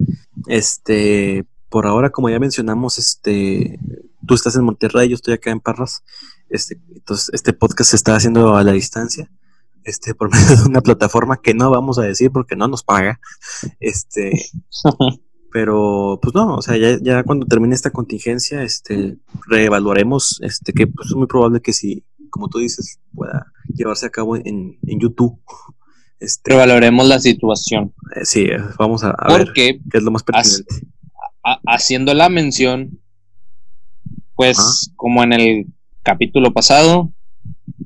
Este, 0.47 1.47
por 1.71 1.87
ahora, 1.87 2.11
como 2.11 2.29
ya 2.29 2.39
mencionamos, 2.39 2.99
este, 2.99 3.79
tú 4.27 4.35
estás 4.35 4.57
en 4.57 4.65
Monterrey, 4.65 5.09
yo 5.09 5.15
estoy 5.15 5.35
acá 5.35 5.51
en 5.51 5.61
Parras. 5.61 6.03
Este, 6.51 6.79
entonces, 6.95 7.31
este 7.33 7.53
podcast 7.53 7.91
se 7.91 7.97
está 7.97 8.17
haciendo 8.17 8.57
a 8.57 8.65
la 8.65 8.73
distancia 8.73 9.31
este, 9.89 10.15
por 10.15 10.31
medio 10.31 10.57
de 10.57 10.69
una 10.69 10.81
plataforma 10.81 11.41
que 11.41 11.55
no 11.55 11.71
vamos 11.71 11.99
a 11.99 12.03
decir 12.03 12.31
porque 12.31 12.57
no 12.57 12.69
nos 12.69 12.83
paga. 12.83 13.21
Este, 13.81 14.33
pero 15.53 16.19
pues 16.23 16.35
no, 16.35 16.57
o 16.57 16.63
sea, 16.63 16.77
ya, 16.77 16.99
ya 17.01 17.23
cuando 17.25 17.47
termine 17.47 17.75
esta 17.75 17.91
contingencia, 17.91 18.63
este, 18.63 19.17
reevaluaremos, 19.47 20.41
este, 20.43 20.73
que 20.73 20.87
pues, 20.87 21.09
es 21.09 21.15
muy 21.15 21.27
probable 21.27 21.61
que 21.61 21.73
si, 21.73 22.05
como 22.31 22.49
tú 22.49 22.59
dices, 22.59 23.01
pueda 23.15 23.53
llevarse 23.75 24.07
a 24.07 24.11
cabo 24.11 24.37
en, 24.37 24.79
en 24.87 25.01
YouTube. 25.01 25.41
Este, 26.21 26.51
Revaloremos 26.51 27.07
la 27.07 27.19
situación. 27.21 27.95
Eh, 28.15 28.25
sí, 28.25 28.47
vamos 28.79 29.05
a, 29.05 29.15
ver 29.29 29.53
qué 29.55 29.81
es 29.93 30.03
lo 30.03 30.11
más 30.11 30.23
pertinente. 30.23 30.87
haciendo 31.67 32.13
la 32.13 32.29
mención, 32.29 33.01
pues 34.35 34.93
como 34.97 35.23
en 35.23 35.33
el 35.33 35.67
capítulo 36.03 36.53
pasado, 36.53 37.13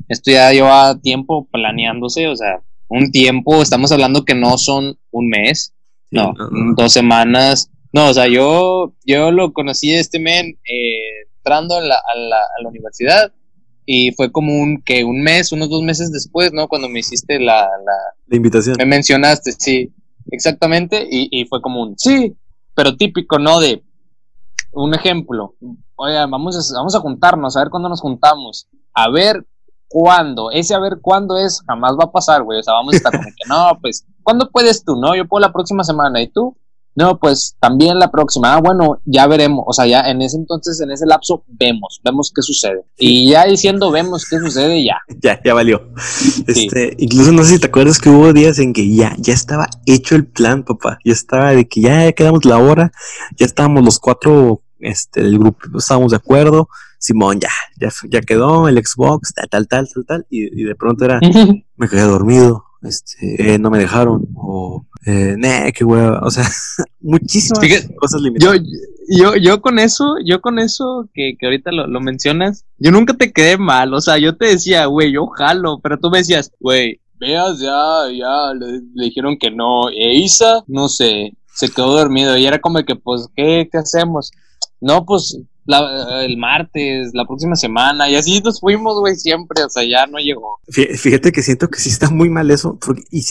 Esto 0.08 0.30
ya 0.30 0.52
lleva 0.52 0.98
tiempo 1.00 1.48
planeándose, 1.50 2.28
o 2.28 2.36
sea, 2.36 2.62
un 2.88 3.10
tiempo, 3.10 3.62
estamos 3.62 3.90
hablando 3.92 4.24
que 4.24 4.34
no 4.34 4.58
son 4.58 4.98
un 5.10 5.28
mes, 5.28 5.74
no, 6.10 6.34
dos 6.76 6.92
semanas. 6.92 7.70
No, 7.92 8.08
o 8.08 8.14
sea, 8.14 8.26
yo, 8.26 8.94
yo 9.04 9.30
lo 9.30 9.52
conocí 9.52 9.92
este 9.92 10.18
men 10.18 10.58
eh, 10.64 11.26
entrando 11.36 11.76
a 11.76 11.80
la, 11.80 11.94
a, 11.94 12.18
la, 12.18 12.36
a 12.36 12.62
la 12.62 12.68
universidad 12.68 13.32
y 13.84 14.12
fue 14.12 14.30
como 14.30 14.58
un 14.58 14.82
que 14.82 15.04
un 15.04 15.22
mes, 15.22 15.52
unos 15.52 15.68
dos 15.68 15.82
meses 15.82 16.12
después, 16.12 16.52
¿no? 16.52 16.68
Cuando 16.68 16.88
me 16.88 17.00
hiciste 17.00 17.40
la, 17.40 17.68
la, 17.84 18.36
invitación. 18.36 18.76
Me 18.78 18.86
mencionaste, 18.86 19.52
sí, 19.52 19.92
exactamente, 20.30 21.06
y, 21.10 21.28
y, 21.30 21.46
fue 21.46 21.60
como 21.60 21.82
un 21.82 21.98
sí, 21.98 22.34
pero 22.74 22.96
típico, 22.96 23.38
¿no? 23.38 23.60
De 23.60 23.82
un 24.72 24.94
ejemplo, 24.94 25.54
oye, 25.96 26.14
vamos 26.14 26.56
a, 26.56 26.74
vamos 26.74 26.94
a 26.94 27.00
juntarnos, 27.00 27.56
a 27.56 27.60
ver 27.60 27.70
cuándo 27.70 27.88
nos 27.88 28.00
juntamos, 28.00 28.68
a 28.94 29.10
ver 29.10 29.44
cuándo, 29.92 30.50
ese 30.50 30.74
a 30.74 30.80
ver 30.80 30.98
cuándo 31.02 31.36
es, 31.36 31.62
jamás 31.66 31.92
va 32.00 32.04
a 32.04 32.12
pasar, 32.12 32.42
güey, 32.42 32.58
o 32.58 32.62
sea, 32.62 32.72
vamos 32.72 32.94
a 32.94 32.96
estar 32.96 33.12
como 33.12 33.24
que, 33.24 33.44
no, 33.48 33.78
pues, 33.80 34.06
¿cuándo 34.22 34.50
puedes 34.50 34.82
tú, 34.84 34.96
no? 34.96 35.14
Yo 35.14 35.28
puedo 35.28 35.40
la 35.40 35.52
próxima 35.52 35.84
semana, 35.84 36.22
¿y 36.22 36.28
tú? 36.28 36.56
No, 36.94 37.18
pues 37.18 37.56
también 37.58 37.98
la 37.98 38.10
próxima. 38.10 38.54
Ah, 38.54 38.60
bueno, 38.60 39.00
ya 39.06 39.26
veremos. 39.26 39.64
O 39.66 39.72
sea, 39.72 39.86
ya 39.86 40.00
en 40.02 40.20
ese 40.20 40.36
entonces, 40.36 40.78
en 40.80 40.90
ese 40.90 41.06
lapso, 41.06 41.42
vemos, 41.48 42.00
vemos 42.04 42.30
qué 42.34 42.42
sucede. 42.42 42.84
Y 42.98 43.30
ya 43.30 43.46
diciendo 43.46 43.90
vemos 43.90 44.26
qué 44.28 44.38
sucede, 44.38 44.84
ya. 44.84 44.98
Ya, 45.22 45.40
ya 45.42 45.54
valió. 45.54 45.88
Este, 46.46 46.94
incluso 46.98 47.32
no 47.32 47.44
sé 47.44 47.54
si 47.54 47.60
te 47.60 47.68
acuerdas 47.68 47.98
que 47.98 48.10
hubo 48.10 48.32
días 48.32 48.58
en 48.58 48.72
que 48.72 48.94
ya, 48.94 49.14
ya 49.18 49.32
estaba 49.32 49.68
hecho 49.86 50.16
el 50.16 50.26
plan, 50.26 50.64
papá. 50.64 50.98
Ya 51.04 51.12
estaba 51.12 51.52
de 51.52 51.66
que 51.66 51.80
ya, 51.80 52.12
quedamos 52.12 52.44
la 52.44 52.58
hora, 52.58 52.92
ya 53.38 53.46
estábamos 53.46 53.84
los 53.84 53.98
cuatro, 53.98 54.62
este, 54.80 55.20
el 55.20 55.38
grupo, 55.38 55.78
estábamos 55.78 56.10
de 56.10 56.16
acuerdo. 56.18 56.68
Simón, 57.02 57.40
ya, 57.40 57.50
ya, 57.80 57.88
ya 58.08 58.20
quedó 58.20 58.68
el 58.68 58.78
Xbox, 58.78 59.34
tal, 59.34 59.48
tal, 59.48 59.66
tal, 59.66 59.88
tal, 59.92 60.06
tal. 60.06 60.26
Y, 60.30 60.62
de 60.62 60.76
pronto 60.76 61.04
era, 61.04 61.18
me 61.76 61.88
quedé 61.88 62.02
dormido, 62.02 62.64
este, 62.80 63.54
eh, 63.54 63.58
no 63.58 63.70
me 63.70 63.80
dejaron, 63.80 64.28
o 64.36 64.86
eh, 65.04 65.34
nah, 65.36 65.72
qué 65.72 65.84
hueva, 65.84 66.20
o 66.22 66.30
sea, 66.30 66.44
muchísimas 67.00 67.88
cosas 67.98 68.20
limitadas. 68.20 68.60
Yo, 69.08 69.34
yo, 69.34 69.36
yo 69.36 69.60
con 69.60 69.80
eso, 69.80 70.14
yo 70.24 70.40
con 70.40 70.60
eso 70.60 71.08
que, 71.12 71.34
que 71.36 71.46
ahorita 71.46 71.72
lo, 71.72 71.88
lo, 71.88 72.00
mencionas, 72.00 72.66
yo 72.78 72.92
nunca 72.92 73.14
te 73.14 73.32
quedé 73.32 73.58
mal, 73.58 73.92
o 73.94 74.00
sea, 74.00 74.18
yo 74.18 74.36
te 74.36 74.46
decía, 74.46 74.86
güey, 74.86 75.12
yo 75.12 75.26
jalo, 75.26 75.80
pero 75.82 75.98
tú 75.98 76.08
me 76.08 76.18
decías, 76.18 76.52
güey, 76.60 77.00
veas, 77.18 77.58
ya, 77.58 78.12
ya, 78.16 78.54
le, 78.54 78.80
le, 78.94 79.04
dijeron 79.06 79.36
que 79.40 79.50
no, 79.50 79.88
e 79.88 80.14
Isa, 80.18 80.62
no 80.68 80.88
sé, 80.88 81.36
se 81.52 81.68
quedó 81.68 81.96
dormido, 81.96 82.38
y 82.38 82.46
era 82.46 82.60
como 82.60 82.80
que, 82.84 82.94
pues, 82.94 83.26
¿qué, 83.34 83.68
qué 83.72 83.78
hacemos? 83.78 84.30
No, 84.80 85.04
pues, 85.04 85.36
el 85.66 86.36
martes, 86.36 87.10
la 87.14 87.24
próxima 87.24 87.56
semana, 87.56 88.08
y 88.08 88.16
así 88.16 88.40
nos 88.40 88.60
fuimos, 88.60 88.98
güey, 88.98 89.14
siempre, 89.16 89.62
o 89.62 89.68
sea, 89.68 89.84
ya 89.84 90.06
no 90.06 90.18
llegó. 90.18 90.58
Fíjate 90.68 91.32
que 91.32 91.42
siento 91.42 91.68
que 91.68 91.78
sí 91.78 91.88
está 91.88 92.10
muy 92.10 92.28
mal 92.28 92.50
eso, 92.50 92.78
porque, 92.84 93.02
y, 93.10 93.24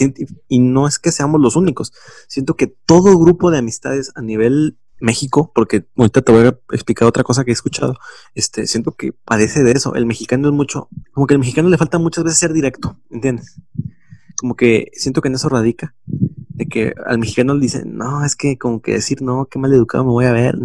y 0.48 0.58
no 0.58 0.88
es 0.88 0.98
que 0.98 1.12
seamos 1.12 1.40
los 1.40 1.56
únicos, 1.56 1.92
siento 2.28 2.54
que 2.54 2.66
todo 2.66 3.18
grupo 3.18 3.50
de 3.50 3.58
amistades 3.58 4.12
a 4.14 4.22
nivel 4.22 4.78
México, 5.02 5.50
porque 5.52 5.84
ahorita 5.96 6.22
te 6.22 6.32
voy 6.32 6.46
a 6.46 6.58
explicar 6.72 7.08
otra 7.08 7.24
cosa 7.24 7.44
que 7.44 7.50
he 7.50 7.54
escuchado, 7.54 7.96
este, 8.34 8.66
siento 8.66 8.92
que 8.92 9.12
padece 9.12 9.64
de 9.64 9.72
eso, 9.72 9.94
el 9.94 10.06
mexicano 10.06 10.48
es 10.48 10.54
mucho, 10.54 10.88
como 11.12 11.26
que 11.26 11.34
al 11.34 11.40
mexicano 11.40 11.68
le 11.68 11.76
falta 11.76 11.98
muchas 11.98 12.24
veces 12.24 12.38
ser 12.38 12.52
directo, 12.52 12.96
¿entiendes? 13.10 13.60
Como 14.38 14.54
que 14.54 14.90
siento 14.94 15.20
que 15.20 15.28
en 15.28 15.34
eso 15.34 15.48
radica, 15.48 15.94
de 16.06 16.66
que 16.66 16.94
al 17.04 17.18
mexicano 17.18 17.54
le 17.54 17.60
dicen, 17.60 17.96
no, 17.96 18.24
es 18.24 18.36
que 18.36 18.56
como 18.58 18.80
que 18.80 18.92
decir, 18.92 19.22
no, 19.22 19.46
qué 19.46 19.58
mal 19.58 19.72
educado 19.72 20.04
me 20.04 20.10
voy 20.10 20.26
a 20.26 20.32
ver, 20.32 20.56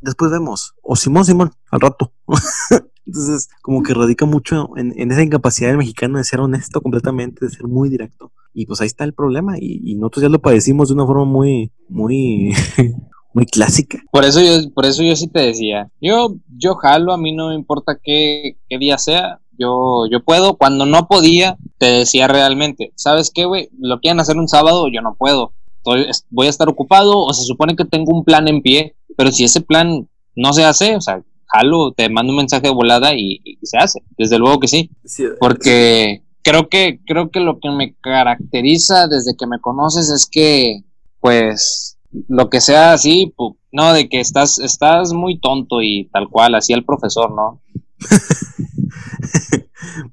después 0.00 0.30
vemos, 0.30 0.74
o 0.82 0.96
Simón, 0.96 1.24
Simón, 1.24 1.50
al 1.70 1.80
rato. 1.80 2.12
Entonces, 3.06 3.48
como 3.62 3.82
que 3.82 3.94
radica 3.94 4.26
mucho 4.26 4.70
en, 4.76 5.10
esa 5.10 5.22
incapacidad 5.22 5.68
del 5.68 5.78
mexicano 5.78 6.18
de 6.18 6.24
ser 6.24 6.40
honesto 6.40 6.80
completamente, 6.80 7.44
de 7.44 7.50
ser 7.50 7.66
muy 7.66 7.88
directo. 7.88 8.32
Y 8.54 8.66
pues 8.66 8.80
ahí 8.80 8.86
está 8.86 9.04
el 9.04 9.12
problema. 9.12 9.56
Y, 9.58 9.94
nosotros 9.96 10.22
ya 10.22 10.28
lo 10.28 10.40
padecimos 10.40 10.88
de 10.88 10.94
una 10.94 11.06
forma 11.06 11.24
muy, 11.24 11.72
muy, 11.88 12.52
muy 13.34 13.46
clásica. 13.46 13.98
Por 14.12 14.24
eso 14.24 14.40
yo, 14.40 14.70
por 14.72 14.86
eso 14.86 15.02
yo 15.02 15.16
sí 15.16 15.26
te 15.26 15.40
decía, 15.40 15.90
yo, 16.00 16.36
yo 16.56 16.74
jalo, 16.76 17.12
a 17.12 17.18
mí 17.18 17.32
no 17.32 17.48
me 17.48 17.54
importa 17.54 17.98
qué, 18.00 18.56
qué 18.68 18.78
día 18.78 18.98
sea, 18.98 19.40
yo, 19.58 20.06
yo 20.10 20.22
puedo. 20.24 20.56
Cuando 20.56 20.86
no 20.86 21.08
podía, 21.08 21.56
te 21.78 21.86
decía 21.86 22.28
realmente, 22.28 22.92
¿sabes 22.94 23.30
qué, 23.34 23.46
güey? 23.46 23.68
Lo 23.78 23.98
quieren 24.00 24.20
hacer 24.20 24.36
un 24.36 24.48
sábado, 24.48 24.86
yo 24.92 25.02
no 25.02 25.16
puedo. 25.16 25.54
Estoy, 25.82 26.06
voy 26.30 26.46
a 26.46 26.50
estar 26.50 26.68
ocupado 26.68 27.18
o 27.18 27.32
se 27.32 27.44
supone 27.44 27.76
que 27.76 27.84
tengo 27.84 28.12
un 28.12 28.24
plan 28.24 28.48
en 28.48 28.62
pie 28.62 28.94
pero 29.16 29.32
si 29.32 29.44
ese 29.44 29.60
plan 29.60 30.08
no 30.34 30.52
se 30.52 30.64
hace, 30.64 30.96
o 30.96 31.00
sea, 31.00 31.22
jalo, 31.46 31.92
te 31.92 32.08
mando 32.08 32.32
un 32.32 32.38
mensaje 32.38 32.68
de 32.68 32.74
volada 32.74 33.14
y, 33.14 33.40
y 33.44 33.58
se 33.62 33.78
hace. 33.78 34.02
Desde 34.16 34.38
luego 34.38 34.60
que 34.60 34.68
sí. 34.68 34.90
sí 35.04 35.24
porque 35.38 36.20
sí. 36.20 36.38
creo 36.42 36.68
que, 36.68 37.00
creo 37.06 37.30
que 37.30 37.40
lo 37.40 37.58
que 37.60 37.70
me 37.70 37.94
caracteriza 38.00 39.06
desde 39.08 39.36
que 39.36 39.46
me 39.46 39.60
conoces 39.60 40.10
es 40.10 40.26
que, 40.26 40.82
pues, 41.20 41.98
lo 42.28 42.48
que 42.48 42.60
sea 42.60 42.92
así, 42.92 43.32
pues, 43.36 43.52
no, 43.70 43.92
de 43.92 44.08
que 44.08 44.20
estás, 44.20 44.58
estás 44.58 45.12
muy 45.12 45.38
tonto 45.38 45.82
y 45.82 46.08
tal 46.12 46.28
cual, 46.28 46.54
así 46.54 46.72
el 46.72 46.84
profesor, 46.84 47.30
¿no? 47.34 47.60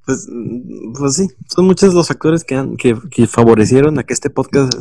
pues, 0.06 0.28
pues 0.98 1.14
sí, 1.16 1.28
son 1.48 1.66
muchos 1.66 1.94
los 1.94 2.08
factores 2.08 2.44
que, 2.44 2.56
han, 2.56 2.78
que, 2.78 2.98
que, 3.12 3.28
favorecieron 3.28 4.00
a 4.00 4.04
que 4.04 4.14
este 4.14 4.30
podcast 4.30 4.74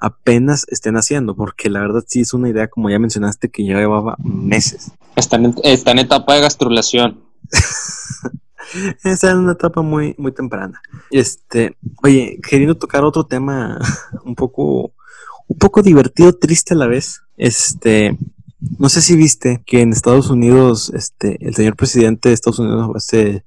apenas 0.00 0.66
estén 0.68 0.96
haciendo, 0.96 1.34
porque 1.34 1.70
la 1.70 1.80
verdad 1.80 2.04
sí 2.06 2.20
es 2.20 2.32
una 2.32 2.48
idea, 2.48 2.68
como 2.68 2.90
ya 2.90 2.98
mencionaste, 2.98 3.50
que 3.50 3.64
ya 3.64 3.78
llevaba 3.78 4.16
meses. 4.18 4.92
Está 5.16 5.36
en, 5.36 5.54
está 5.62 5.92
en 5.92 6.00
etapa 6.00 6.34
de 6.34 6.40
gastrulación. 6.40 7.20
Está 9.04 9.30
en 9.30 9.38
una 9.38 9.52
etapa 9.52 9.82
muy, 9.82 10.14
muy 10.18 10.32
temprana. 10.32 10.80
Este, 11.10 11.76
oye, 12.02 12.40
queriendo 12.46 12.76
tocar 12.76 13.04
otro 13.04 13.24
tema 13.24 13.78
un 14.24 14.34
poco, 14.34 14.92
un 15.46 15.58
poco 15.58 15.82
divertido, 15.82 16.32
triste 16.32 16.74
a 16.74 16.76
la 16.76 16.86
vez. 16.86 17.22
Este, 17.36 18.18
no 18.78 18.88
sé 18.88 19.02
si 19.02 19.16
viste 19.16 19.62
que 19.64 19.82
en 19.82 19.92
Estados 19.92 20.30
Unidos, 20.30 20.90
este, 20.94 21.38
el 21.46 21.54
señor 21.54 21.76
presidente 21.76 22.28
de 22.28 22.34
Estados 22.34 22.58
Unidos, 22.58 22.90
este, 22.96 23.44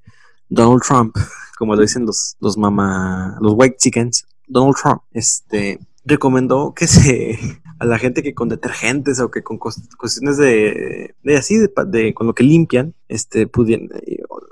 Donald 0.50 0.82
Trump, 0.82 1.16
como 1.58 1.76
lo 1.76 1.82
dicen 1.82 2.06
los, 2.06 2.36
los 2.40 2.58
mama, 2.58 3.38
los 3.42 3.54
white 3.56 3.78
chickens, 3.78 4.26
Donald 4.48 4.76
Trump, 4.82 5.02
este, 5.12 5.80
recomendó 6.04 6.74
que 6.74 6.88
se, 6.88 7.40
a 7.80 7.86
la 7.86 7.98
gente 7.98 8.24
que 8.24 8.34
con 8.34 8.50
detergentes 8.50 9.20
o 9.20 9.32
que 9.32 9.44
con 9.44 9.58
cuestiones 9.58 10.38
de, 10.38 11.16
de 11.24 11.38
así, 11.38 11.58
de, 11.58 11.72
de, 11.88 12.14
con 12.14 12.28
lo 12.28 12.34
que 12.34 12.44
limpian, 12.44 12.96
este, 13.08 13.48
pudieran, 13.48 13.90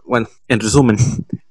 bueno, 0.06 0.28
en 0.48 0.60
resumen, 0.60 0.98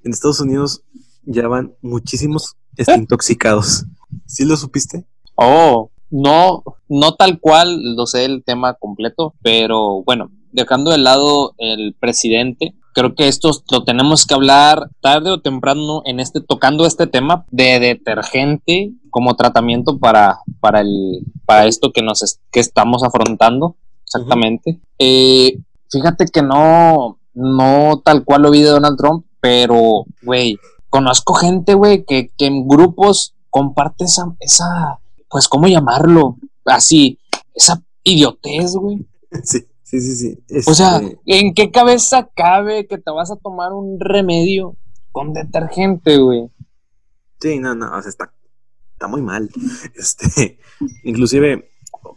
en 0.04 0.12
Estados 0.12 0.40
Unidos 0.40 0.82
ya 1.24 1.48
van 1.48 1.74
muchísimos 1.82 2.56
intoxicados. 2.96 3.84
¿Sí 4.26 4.44
lo 4.44 4.56
supiste? 4.56 5.04
Oh, 5.34 5.90
no, 6.10 6.62
no 6.88 7.14
tal 7.14 7.40
cual 7.40 7.96
lo 7.96 8.06
sé 8.06 8.24
el 8.24 8.44
tema 8.44 8.74
completo, 8.74 9.34
pero 9.42 10.02
bueno, 10.04 10.30
dejando 10.52 10.92
de 10.92 10.98
lado 10.98 11.54
el 11.58 11.94
presidente, 11.98 12.74
creo 12.96 13.14
que 13.14 13.28
esto 13.28 13.50
lo 13.70 13.84
tenemos 13.84 14.24
que 14.24 14.32
hablar 14.32 14.88
tarde 15.02 15.30
o 15.30 15.42
temprano 15.42 16.00
en 16.06 16.18
este 16.18 16.40
tocando 16.40 16.86
este 16.86 17.06
tema 17.06 17.44
de 17.50 17.78
detergente 17.78 18.90
como 19.10 19.36
tratamiento 19.36 19.98
para 19.98 20.38
para 20.60 20.80
el 20.80 21.20
para 21.44 21.66
esto 21.66 21.92
que 21.92 22.00
nos 22.00 22.38
que 22.50 22.60
estamos 22.60 23.02
afrontando 23.02 23.76
exactamente. 24.02 24.70
Uh 24.70 24.74
-huh. 24.74 24.80
eh, 24.98 25.58
fíjate 25.90 26.24
que 26.24 26.40
no 26.40 27.18
no 27.34 28.00
tal 28.02 28.24
cual 28.24 28.42
lo 28.42 28.50
vi 28.50 28.62
de 28.62 28.70
Donald 28.70 28.96
Trump, 28.96 29.26
pero 29.40 30.06
güey, 30.22 30.56
conozco 30.88 31.34
gente 31.34 31.74
güey 31.74 32.02
que, 32.06 32.30
que 32.38 32.46
en 32.46 32.66
grupos 32.66 33.34
comparte 33.50 34.06
esa 34.06 34.34
esa 34.40 35.00
pues, 35.30 35.48
¿cómo 35.48 35.68
llamarlo? 35.68 36.38
Así, 36.64 37.18
esa 37.52 37.82
idiotez, 38.02 38.74
güey. 38.74 39.06
Sí, 39.42 39.66
sí, 39.86 40.00
sí, 40.00 40.16
sí. 40.16 40.38
Este... 40.48 40.70
O 40.70 40.74
sea, 40.74 41.00
¿en 41.26 41.54
qué 41.54 41.70
cabeza 41.70 42.28
cabe 42.34 42.88
que 42.88 42.98
te 42.98 43.10
vas 43.12 43.30
a 43.30 43.36
tomar 43.36 43.72
un 43.72 44.00
remedio 44.00 44.76
con 45.12 45.32
detergente, 45.32 46.18
güey? 46.18 46.50
Sí, 47.40 47.60
no, 47.60 47.74
no, 47.74 47.96
o 47.96 48.02
sea, 48.02 48.08
está, 48.08 48.32
está 48.92 49.06
muy 49.06 49.22
mal. 49.22 49.48
Este, 49.94 50.58
inclusive, 51.04 51.70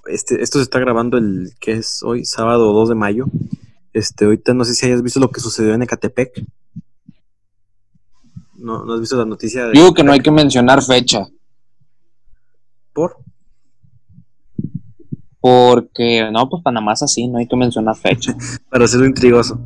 este, 0.08 0.42
esto 0.42 0.58
se 0.58 0.64
está 0.64 0.80
grabando 0.80 1.18
el, 1.18 1.54
que 1.60 1.74
es 1.74 2.02
hoy, 2.02 2.26
sábado 2.26 2.74
2 2.74 2.90
de 2.90 2.96
mayo. 2.96 3.26
Este, 3.94 4.26
ahorita 4.26 4.54
no 4.54 4.66
sé 4.66 4.74
si 4.74 4.88
hayas 4.88 5.04
visto 5.04 5.20
lo 5.20 5.30
que 5.30 5.40
sucedió 5.40 5.74
en 5.74 5.84
Ecatepec. 5.84 6.44
No, 8.56 8.84
no 8.84 8.94
has 8.94 9.00
visto 9.00 9.16
la 9.16 9.26
noticia 9.26 9.66
de... 9.66 9.72
Digo 9.74 9.94
que 9.94 10.04
no 10.04 10.12
hay 10.12 10.20
que 10.20 10.32
mencionar 10.32 10.84
fecha. 10.84 11.28
¿Por? 12.94 13.18
Porque, 15.42 16.30
no, 16.32 16.50
pues 16.50 16.64
Panamá 16.64 16.94
es 16.94 17.04
así, 17.04 17.28
no 17.28 17.38
hay 17.38 17.48
que 17.48 17.56
mencionar 17.56 17.96
fecha. 17.96 18.36
Para 18.70 18.86
hacerlo 18.86 19.06
intrigoso. 19.06 19.60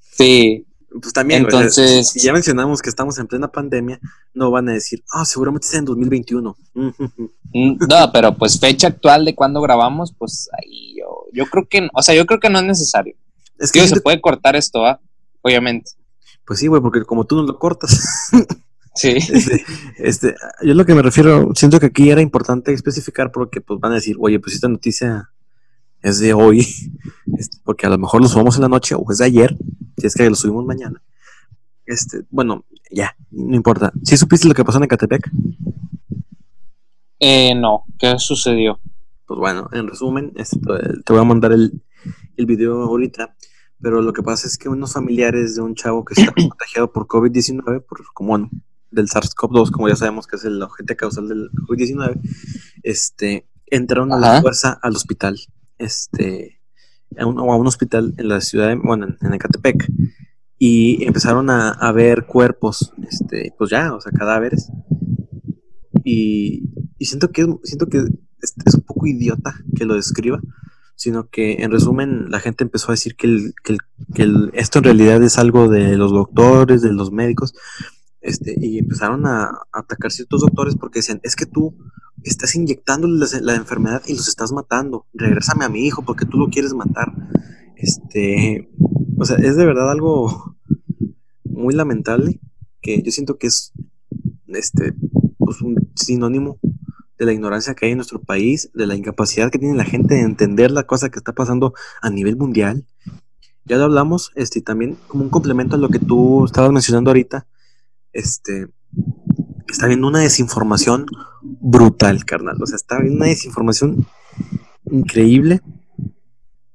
Sí. 0.00 0.64
Pues 1.00 1.12
también, 1.12 1.42
entonces, 1.42 2.08
si, 2.08 2.20
si, 2.20 2.26
ya 2.26 2.32
mencionamos 2.32 2.80
que 2.80 2.88
estamos 2.88 3.18
en 3.18 3.26
plena 3.26 3.48
pandemia, 3.48 4.00
no 4.32 4.50
van 4.50 4.70
a 4.70 4.72
decir, 4.72 5.04
ah, 5.12 5.20
oh, 5.20 5.24
seguramente 5.26 5.66
está 5.66 5.78
en 5.78 5.84
2021. 5.84 6.56
no, 6.74 8.12
pero 8.12 8.34
pues 8.34 8.58
fecha 8.58 8.88
actual 8.88 9.26
de 9.26 9.34
cuando 9.34 9.60
grabamos, 9.60 10.14
pues 10.18 10.48
ahí 10.58 10.96
yo, 10.98 11.26
yo 11.34 11.46
creo 11.46 11.68
que, 11.68 11.88
o 11.92 12.02
sea, 12.02 12.14
yo 12.14 12.24
creo 12.24 12.40
que 12.40 12.48
no 12.48 12.58
es 12.58 12.64
necesario. 12.64 13.14
Es 13.58 13.70
que 13.70 13.82
Digo, 13.82 13.94
se 13.94 14.00
puede 14.00 14.20
cortar 14.20 14.56
esto, 14.56 14.84
¿ah? 14.86 14.98
obviamente. 15.42 15.90
Pues 16.46 16.60
sí, 16.60 16.66
güey, 16.68 16.80
porque 16.80 17.04
como 17.04 17.24
tú 17.24 17.36
no 17.36 17.42
lo 17.42 17.58
cortas. 17.58 18.30
Sí. 18.98 19.10
Este, 19.10 19.64
este, 19.98 20.34
yo 20.62 20.74
lo 20.74 20.84
que 20.84 20.94
me 20.94 21.02
refiero, 21.02 21.52
siento 21.54 21.78
que 21.78 21.86
aquí 21.86 22.10
era 22.10 22.20
importante 22.20 22.72
especificar 22.72 23.30
porque 23.30 23.60
pues 23.60 23.78
van 23.78 23.92
a 23.92 23.96
decir, 23.96 24.16
oye, 24.18 24.40
pues 24.40 24.56
esta 24.56 24.66
noticia 24.66 25.30
es 26.02 26.18
de 26.18 26.34
hoy, 26.34 26.66
este, 27.38 27.58
porque 27.62 27.86
a 27.86 27.90
lo 27.90 27.98
mejor 27.98 28.20
lo 28.20 28.28
subamos 28.28 28.56
en 28.56 28.62
la 28.62 28.68
noche 28.68 28.96
o 28.96 29.04
es 29.12 29.18
de 29.18 29.26
ayer, 29.26 29.56
si 29.96 30.06
es 30.08 30.14
que 30.14 30.28
lo 30.28 30.34
subimos 30.34 30.64
mañana. 30.64 31.00
Este, 31.86 32.24
bueno, 32.30 32.64
ya, 32.90 33.16
no 33.30 33.54
importa. 33.54 33.92
¿Sí 34.02 34.16
supiste 34.16 34.48
lo 34.48 34.54
que 34.54 34.64
pasó 34.64 34.78
en 34.78 34.84
Ecatepec? 34.84 35.30
Eh, 37.20 37.54
no, 37.54 37.84
¿qué 38.00 38.18
sucedió? 38.18 38.80
Pues 39.26 39.38
bueno, 39.38 39.68
en 39.72 39.86
resumen, 39.86 40.32
este, 40.34 40.58
te 41.04 41.12
voy 41.12 41.22
a 41.22 41.24
mandar 41.24 41.52
el, 41.52 41.80
el 42.36 42.46
video 42.46 42.82
ahorita, 42.82 43.36
pero 43.80 44.02
lo 44.02 44.12
que 44.12 44.24
pasa 44.24 44.48
es 44.48 44.58
que 44.58 44.68
unos 44.68 44.92
familiares 44.92 45.54
de 45.54 45.62
un 45.62 45.76
chavo 45.76 46.04
que 46.04 46.20
está 46.20 46.32
contagiado 46.48 46.92
por 46.92 47.06
COVID-19, 47.06 47.84
por 47.84 48.04
como 48.12 48.30
bueno, 48.30 48.50
del 48.90 49.08
SARS-CoV-2, 49.08 49.70
como 49.70 49.88
ya 49.88 49.96
sabemos 49.96 50.26
que 50.26 50.36
es 50.36 50.44
el 50.44 50.62
agente 50.62 50.96
causal 50.96 51.28
del 51.28 51.50
COVID-19, 51.50 52.20
este, 52.82 53.46
entraron 53.66 54.12
a 54.12 54.18
la 54.18 54.40
fuerza 54.40 54.78
al 54.82 54.96
hospital, 54.96 55.38
este, 55.78 56.60
a 57.18 57.26
un, 57.26 57.38
o 57.38 57.52
a 57.52 57.56
un 57.56 57.66
hospital 57.66 58.14
en 58.16 58.28
la 58.28 58.40
ciudad, 58.40 58.68
de, 58.68 58.76
bueno, 58.76 59.06
en, 59.06 59.18
en 59.20 59.34
Ecatepec, 59.34 59.90
y 60.58 61.04
empezaron 61.04 61.50
a, 61.50 61.70
a 61.70 61.92
ver 61.92 62.26
cuerpos, 62.26 62.92
este, 63.08 63.54
pues 63.56 63.70
ya, 63.70 63.94
o 63.94 64.00
sea, 64.00 64.12
cadáveres, 64.12 64.70
y, 66.04 66.70
y 66.98 67.04
siento 67.04 67.30
que, 67.30 67.46
siento 67.64 67.86
que 67.86 67.98
es, 67.98 68.54
es 68.64 68.74
un 68.74 68.82
poco 68.82 69.06
idiota 69.06 69.54
que 69.76 69.84
lo 69.84 69.94
describa, 69.94 70.40
sino 70.94 71.28
que 71.28 71.62
en 71.62 71.70
resumen 71.70 72.28
la 72.28 72.40
gente 72.40 72.64
empezó 72.64 72.88
a 72.88 72.94
decir 72.94 73.14
que, 73.14 73.28
el, 73.28 73.54
que, 73.62 73.74
el, 73.74 73.78
que 74.14 74.22
el, 74.22 74.50
esto 74.54 74.78
en 74.78 74.84
realidad 74.84 75.22
es 75.22 75.38
algo 75.38 75.68
de 75.68 75.96
los 75.96 76.10
doctores, 76.10 76.82
de 76.82 76.92
los 76.92 77.12
médicos, 77.12 77.54
este, 78.28 78.54
y 78.60 78.78
empezaron 78.78 79.26
a, 79.26 79.44
a 79.44 79.62
atacar 79.72 80.12
ciertos 80.12 80.42
doctores 80.42 80.76
porque 80.76 80.98
decían, 81.00 81.20
es 81.22 81.34
que 81.34 81.46
tú 81.46 81.74
estás 82.22 82.54
inyectándole 82.54 83.24
la, 83.40 83.54
enfermedad 83.54 84.02
y 84.06 84.14
los 84.14 84.28
estás 84.28 84.52
matando, 84.52 85.06
regrésame 85.14 85.64
a 85.64 85.68
mi 85.68 85.86
hijo 85.86 86.02
porque 86.02 86.26
tú 86.26 86.38
lo 86.38 86.48
quieres 86.48 86.74
matar. 86.74 87.12
Este, 87.76 88.68
o 89.18 89.24
sea, 89.24 89.36
es 89.36 89.56
de 89.56 89.66
verdad 89.66 89.90
algo 89.90 90.56
muy 91.44 91.74
lamentable 91.74 92.40
que 92.80 93.02
yo 93.02 93.10
siento 93.10 93.38
que 93.38 93.48
es 93.48 93.72
este, 94.48 94.94
pues 95.38 95.60
un 95.62 95.90
sinónimo 95.94 96.58
de 97.18 97.26
la 97.26 97.32
ignorancia 97.32 97.74
que 97.74 97.86
hay 97.86 97.92
en 97.92 97.98
nuestro 97.98 98.20
país, 98.20 98.70
de 98.74 98.86
la 98.86 98.94
incapacidad 98.94 99.50
que 99.50 99.58
tiene 99.58 99.76
la 99.76 99.84
gente 99.84 100.14
de 100.14 100.20
entender 100.20 100.70
la 100.70 100.84
cosa 100.84 101.10
que 101.10 101.18
está 101.18 101.32
pasando 101.32 101.74
a 102.00 102.10
nivel 102.10 102.36
mundial. 102.36 102.84
Ya 103.64 103.76
lo 103.76 103.84
hablamos, 103.84 104.32
este, 104.34 104.62
también 104.62 104.96
como 105.08 105.24
un 105.24 105.30
complemento 105.30 105.76
a 105.76 105.78
lo 105.78 105.88
que 105.88 105.98
tú 105.98 106.44
estabas 106.44 106.72
mencionando 106.72 107.10
ahorita, 107.10 107.46
este, 108.18 108.68
está 109.68 109.84
habiendo 109.84 110.08
una 110.08 110.20
desinformación 110.20 111.06
brutal, 111.42 112.24
carnal. 112.24 112.60
O 112.60 112.66
sea, 112.66 112.76
está 112.76 112.96
habiendo 112.96 113.18
una 113.18 113.26
desinformación 113.26 114.06
increíble. 114.90 115.60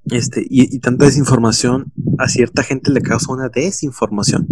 Este, 0.05 0.45
y, 0.49 0.79
tanta 0.79 1.05
desinformación 1.05 1.91
a 2.17 2.27
cierta 2.27 2.63
gente 2.63 2.91
le 2.91 3.01
causa 3.01 3.31
una 3.31 3.49
desinformación. 3.49 4.47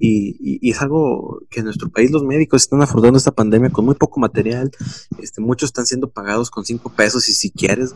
Y, 0.00 0.68
es 0.68 0.80
algo 0.82 1.42
que 1.50 1.60
en 1.60 1.66
nuestro 1.66 1.90
país 1.90 2.10
los 2.10 2.24
médicos 2.24 2.62
están 2.62 2.82
afrontando 2.82 3.18
esta 3.18 3.32
pandemia 3.32 3.70
con 3.70 3.84
muy 3.84 3.94
poco 3.94 4.18
material. 4.18 4.70
Este, 5.18 5.40
muchos 5.40 5.68
están 5.68 5.86
siendo 5.86 6.10
pagados 6.10 6.50
con 6.50 6.64
cinco 6.64 6.90
pesos 6.90 7.28
y 7.28 7.34
si 7.34 7.50
quieres. 7.50 7.94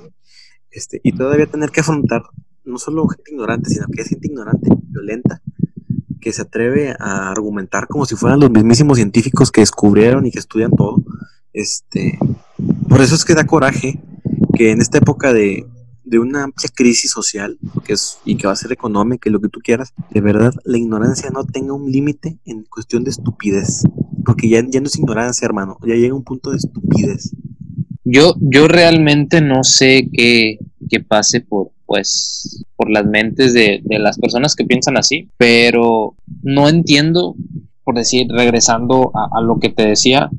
Este, 0.71 1.01
y 1.03 1.13
todavía 1.13 1.47
tener 1.47 1.71
que 1.71 1.81
afrontar 1.81 2.23
no 2.65 2.79
solo 2.79 3.09
gente 3.09 3.33
ignorante, 3.33 3.71
sino 3.71 3.87
que 3.87 4.03
es 4.03 4.09
gente 4.09 4.29
ignorante, 4.29 4.69
violenta, 4.85 5.43
que 6.21 6.33
se 6.33 6.43
atreve 6.43 6.95
a 6.99 7.31
argumentar 7.31 7.89
como 7.89 8.07
si 8.07 8.17
fueran 8.17 8.41
los 8.41 8.51
mismísimos 8.51 8.97
científicos 8.97 9.51
que 9.51 9.61
descubrieron 9.61 10.27
y 10.27 10.31
que 10.31 10.39
estudian 10.39 10.71
todo. 10.71 11.03
Este, 11.53 12.19
por 12.89 13.01
eso 13.01 13.15
es 13.15 13.25
que 13.25 13.35
da 13.35 13.47
coraje 13.47 14.01
que 14.55 14.71
en 14.71 14.81
esta 14.81 14.99
época 14.99 15.33
de, 15.33 15.67
de 16.05 16.19
una 16.19 16.45
amplia 16.45 16.71
crisis 16.75 17.11
social 17.11 17.59
que 17.85 17.93
es, 17.93 18.19
y 18.25 18.37
que 18.37 18.47
va 18.47 18.53
a 18.53 18.57
ser 18.57 18.73
económica 18.73 19.29
y 19.29 19.33
lo 19.33 19.41
que 19.41 19.49
tú 19.49 19.61
quieras, 19.61 19.93
de 20.11 20.21
verdad 20.21 20.53
la 20.65 20.79
ignorancia 20.79 21.31
no 21.31 21.45
tenga 21.45 21.75
un 21.75 21.91
límite 21.91 22.39
en 22.45 22.65
cuestión 22.65 23.05
de 23.05 23.11
estupidez. 23.11 23.85
Porque 24.25 24.49
ya, 24.49 24.63
ya 24.67 24.81
no 24.81 24.87
es 24.87 24.99
ignorancia, 24.99 25.47
hermano, 25.47 25.79
ya 25.87 25.95
llega 25.95 26.15
un 26.15 26.25
punto 26.25 26.51
de 26.51 26.59
estupidez. 26.59 27.33
Yo, 28.05 28.35
yo 28.41 28.69
realmente 28.69 29.41
no 29.41 29.65
sé 29.65 30.09
qué, 30.13 30.59
qué 30.89 31.01
pase 31.01 31.41
por, 31.41 31.71
pues, 31.87 32.65
por 32.77 32.91
las 32.91 33.05
mentes 33.05 33.55
de, 33.55 33.81
de, 33.85 33.99
las 33.99 34.19
personas 34.19 34.55
que 34.55 34.65
piensan 34.65 34.97
así, 34.97 35.29
pero 35.37 36.15
no 36.43 36.69
entiendo, 36.69 37.35
por 37.85 37.97
decir, 37.97 38.27
regresando 38.31 39.13
a, 39.15 39.39
a 39.39 39.41
lo 39.41 39.59
que 39.59 39.71
te 39.71 39.87
decía, 39.87 40.31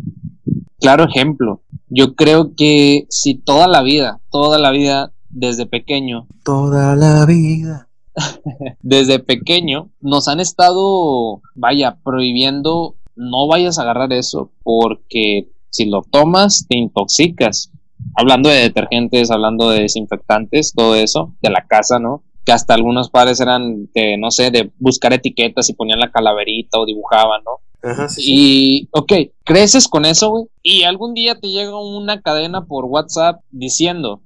claro 0.79 1.05
ejemplo, 1.05 1.61
yo 1.87 2.15
creo 2.15 2.53
que 2.55 3.05
si 3.09 3.35
toda 3.35 3.67
la 3.67 3.81
vida, 3.81 4.19
toda 4.31 4.59
la 4.59 4.71
vida 4.71 5.11
desde 5.29 5.65
pequeño. 5.65 6.27
Toda 6.43 6.95
la 6.95 7.25
vida. 7.25 7.89
desde 8.81 9.19
pequeño 9.19 9.89
nos 10.01 10.27
han 10.27 10.39
estado, 10.39 11.41
vaya, 11.55 11.97
prohibiendo, 12.03 12.95
no 13.15 13.47
vayas 13.47 13.79
a 13.79 13.83
agarrar 13.83 14.13
eso 14.13 14.51
porque 14.63 15.49
si 15.69 15.85
lo 15.85 16.01
tomas 16.01 16.65
te 16.67 16.77
intoxicas. 16.77 17.71
Hablando 18.15 18.49
de 18.49 18.61
detergentes, 18.61 19.31
hablando 19.31 19.69
de 19.69 19.81
desinfectantes, 19.81 20.73
todo 20.75 20.95
eso, 20.95 21.33
de 21.41 21.49
la 21.49 21.65
casa, 21.67 21.99
¿no? 21.99 22.23
Que 22.45 22.51
hasta 22.51 22.73
algunos 22.73 23.09
padres 23.09 23.39
eran 23.39 23.89
de, 23.93 24.17
no 24.17 24.31
sé, 24.31 24.51
de 24.51 24.71
buscar 24.79 25.13
etiquetas 25.13 25.69
y 25.69 25.73
ponían 25.73 25.99
la 25.99 26.11
calaverita 26.11 26.79
o 26.79 26.85
dibujaban, 26.85 27.41
¿no? 27.43 27.59
Ajá, 27.81 28.09
sí, 28.09 28.21
y, 28.25 28.89
ok, 28.91 29.13
creces 29.45 29.87
con 29.87 30.05
eso, 30.05 30.29
güey. 30.31 30.45
Y 30.63 30.83
algún 30.83 31.13
día 31.13 31.39
te 31.39 31.47
llega 31.47 31.79
una 31.79 32.21
cadena 32.21 32.65
por 32.65 32.85
WhatsApp 32.85 33.41
diciendo, 33.51 34.21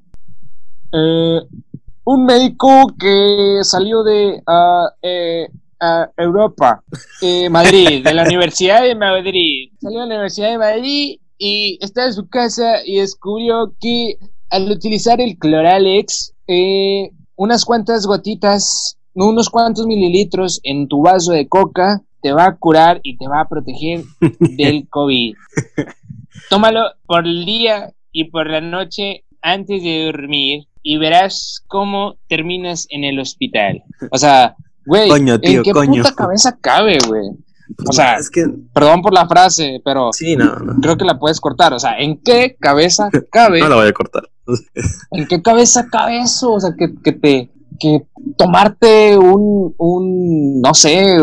eh, 0.91 1.41
un 2.05 2.25
médico 2.25 2.93
que 2.99 3.59
salió 3.63 4.03
de 4.03 4.41
uh, 4.45 4.87
eh, 5.01 5.47
uh, 5.81 6.21
Europa, 6.21 6.83
eh, 7.21 7.49
Madrid, 7.49 8.03
de 8.03 8.13
la 8.13 8.23
Universidad 8.27 8.83
de 8.83 8.95
Madrid. 8.95 9.71
Salió 9.79 10.01
de 10.01 10.07
la 10.07 10.15
Universidad 10.15 10.49
de 10.49 10.57
Madrid 10.57 11.19
y 11.37 11.77
está 11.81 12.05
en 12.05 12.13
su 12.13 12.27
casa 12.27 12.85
y 12.85 12.97
descubrió 12.97 13.73
que 13.79 14.17
al 14.49 14.69
utilizar 14.69 15.19
el 15.19 15.37
Cloralex, 15.37 16.33
eh, 16.47 17.09
unas 17.35 17.65
cuantas 17.65 18.05
gotitas, 18.05 18.97
unos 19.13 19.49
cuantos 19.49 19.87
mililitros 19.87 20.59
en 20.63 20.87
tu 20.87 21.01
vaso 21.01 21.31
de 21.31 21.47
coca, 21.47 22.01
te 22.21 22.31
va 22.31 22.45
a 22.45 22.55
curar 22.55 22.99
y 23.03 23.17
te 23.17 23.27
va 23.27 23.41
a 23.41 23.47
proteger 23.49 24.03
del 24.39 24.87
COVID. 24.89 25.35
Tómalo 26.49 26.81
por 27.05 27.25
el 27.25 27.45
día 27.45 27.93
y 28.11 28.25
por 28.25 28.49
la 28.49 28.61
noche 28.61 29.23
antes 29.41 29.83
de 29.83 30.05
dormir 30.05 30.67
y 30.81 30.97
verás 30.97 31.63
cómo 31.67 32.15
terminas 32.27 32.87
en 32.89 33.03
el 33.03 33.19
hospital. 33.19 33.83
O 34.11 34.17
sea, 34.17 34.55
güey, 34.85 35.09
¿en 35.09 35.63
qué 35.63 35.71
coño. 35.71 36.03
puta 36.03 36.15
cabeza 36.15 36.57
cabe, 36.61 36.97
güey? 37.07 37.29
O 37.87 37.93
sea, 37.93 38.15
es 38.15 38.29
que, 38.29 38.45
perdón 38.73 39.01
por 39.01 39.13
la 39.13 39.27
frase, 39.27 39.81
pero 39.83 40.11
sí, 40.13 40.35
no, 40.35 40.55
no, 40.55 40.79
creo 40.81 40.97
que 40.97 41.05
la 41.05 41.19
puedes 41.19 41.39
cortar. 41.39 41.73
O 41.73 41.79
sea, 41.79 41.97
¿en 41.97 42.21
qué 42.21 42.55
cabeza 42.59 43.09
cabe? 43.31 43.59
no 43.61 43.69
la 43.69 43.75
voy 43.75 43.87
a 43.87 43.93
cortar. 43.93 44.29
¿En 45.11 45.27
qué 45.27 45.41
cabeza 45.41 45.87
cabe 45.91 46.19
eso? 46.19 46.53
O 46.53 46.59
sea, 46.59 46.71
que, 46.77 46.93
que 47.03 47.11
te 47.13 47.49
que 47.79 48.05
tomarte 48.37 49.17
un, 49.17 49.73
un, 49.77 50.61
no 50.61 50.73
sé, 50.73 51.17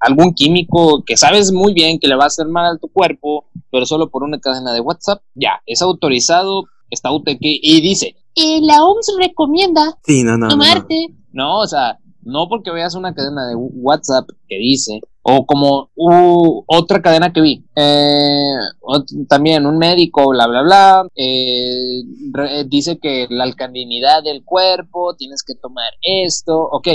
algún 0.00 0.34
químico 0.34 1.02
que 1.04 1.16
sabes 1.16 1.52
muy 1.52 1.72
bien 1.74 1.98
que 1.98 2.08
le 2.08 2.16
va 2.16 2.24
a 2.24 2.28
hacer 2.28 2.46
mal 2.46 2.74
a 2.74 2.78
tu 2.78 2.88
cuerpo, 2.88 3.46
pero 3.70 3.86
solo 3.86 4.10
por 4.10 4.22
una 4.22 4.38
cadena 4.38 4.72
de 4.72 4.80
WhatsApp, 4.80 5.22
ya, 5.34 5.62
es 5.66 5.82
autorizado, 5.82 6.64
está 6.90 7.12
UTQ 7.12 7.38
y 7.40 7.80
dice, 7.80 8.16
eh, 8.34 8.60
la 8.62 8.84
OMS 8.84 9.16
recomienda 9.18 9.98
Sí, 10.04 10.22
no, 10.22 10.32
no. 10.32 10.38
no, 10.38 10.46
no. 10.46 10.48
tomarte. 10.48 11.14
no, 11.32 11.60
o 11.60 11.66
sea, 11.66 11.98
no 12.22 12.48
porque 12.48 12.72
veas 12.72 12.94
una 12.94 13.14
cadena 13.14 13.46
de 13.46 13.54
WhatsApp 13.54 14.28
que 14.48 14.58
dice, 14.58 15.00
o 15.28 15.44
como 15.44 15.90
uh, 15.96 16.62
otra 16.68 17.02
cadena 17.02 17.32
que 17.32 17.40
vi, 17.40 17.64
eh, 17.74 18.54
también 19.28 19.66
un 19.66 19.76
médico, 19.76 20.28
bla, 20.28 20.46
bla, 20.46 20.62
bla, 20.62 21.06
eh, 21.16 22.02
re- 22.32 22.64
dice 22.64 22.98
que 23.00 23.26
la 23.30 23.42
alcalinidad 23.44 24.22
del 24.22 24.44
cuerpo, 24.44 25.16
tienes 25.16 25.42
que 25.42 25.54
tomar 25.56 25.90
esto, 26.00 26.56
ok. 26.56 26.88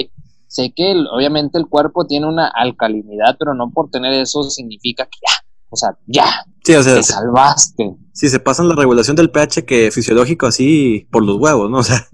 Sé 0.47 0.71
que 0.75 0.91
el- 0.91 1.07
obviamente 1.07 1.57
el 1.57 1.67
cuerpo 1.67 2.05
tiene 2.07 2.27
una 2.27 2.47
alcalinidad, 2.47 3.35
pero 3.37 3.53
no 3.53 3.69
por 3.71 3.89
tener 3.89 4.13
eso 4.13 4.43
significa 4.43 5.05
que 5.05 5.17
ya, 5.21 5.33
o 5.69 5.75
sea, 5.75 5.97
ya, 6.07 6.25
Sí, 6.63 6.73
o 6.75 6.83
sea, 6.83 6.95
te 6.95 7.03
salvaste. 7.03 7.95
si 8.13 8.29
se 8.29 8.39
pasan 8.39 8.69
la 8.69 8.75
regulación 8.75 9.15
del 9.15 9.31
pH 9.31 9.65
que 9.65 9.91
fisiológico 9.91 10.45
así 10.47 11.05
por 11.11 11.23
los 11.25 11.37
huevos, 11.37 11.69
¿no? 11.69 11.79
O 11.79 11.83
sea, 11.83 12.07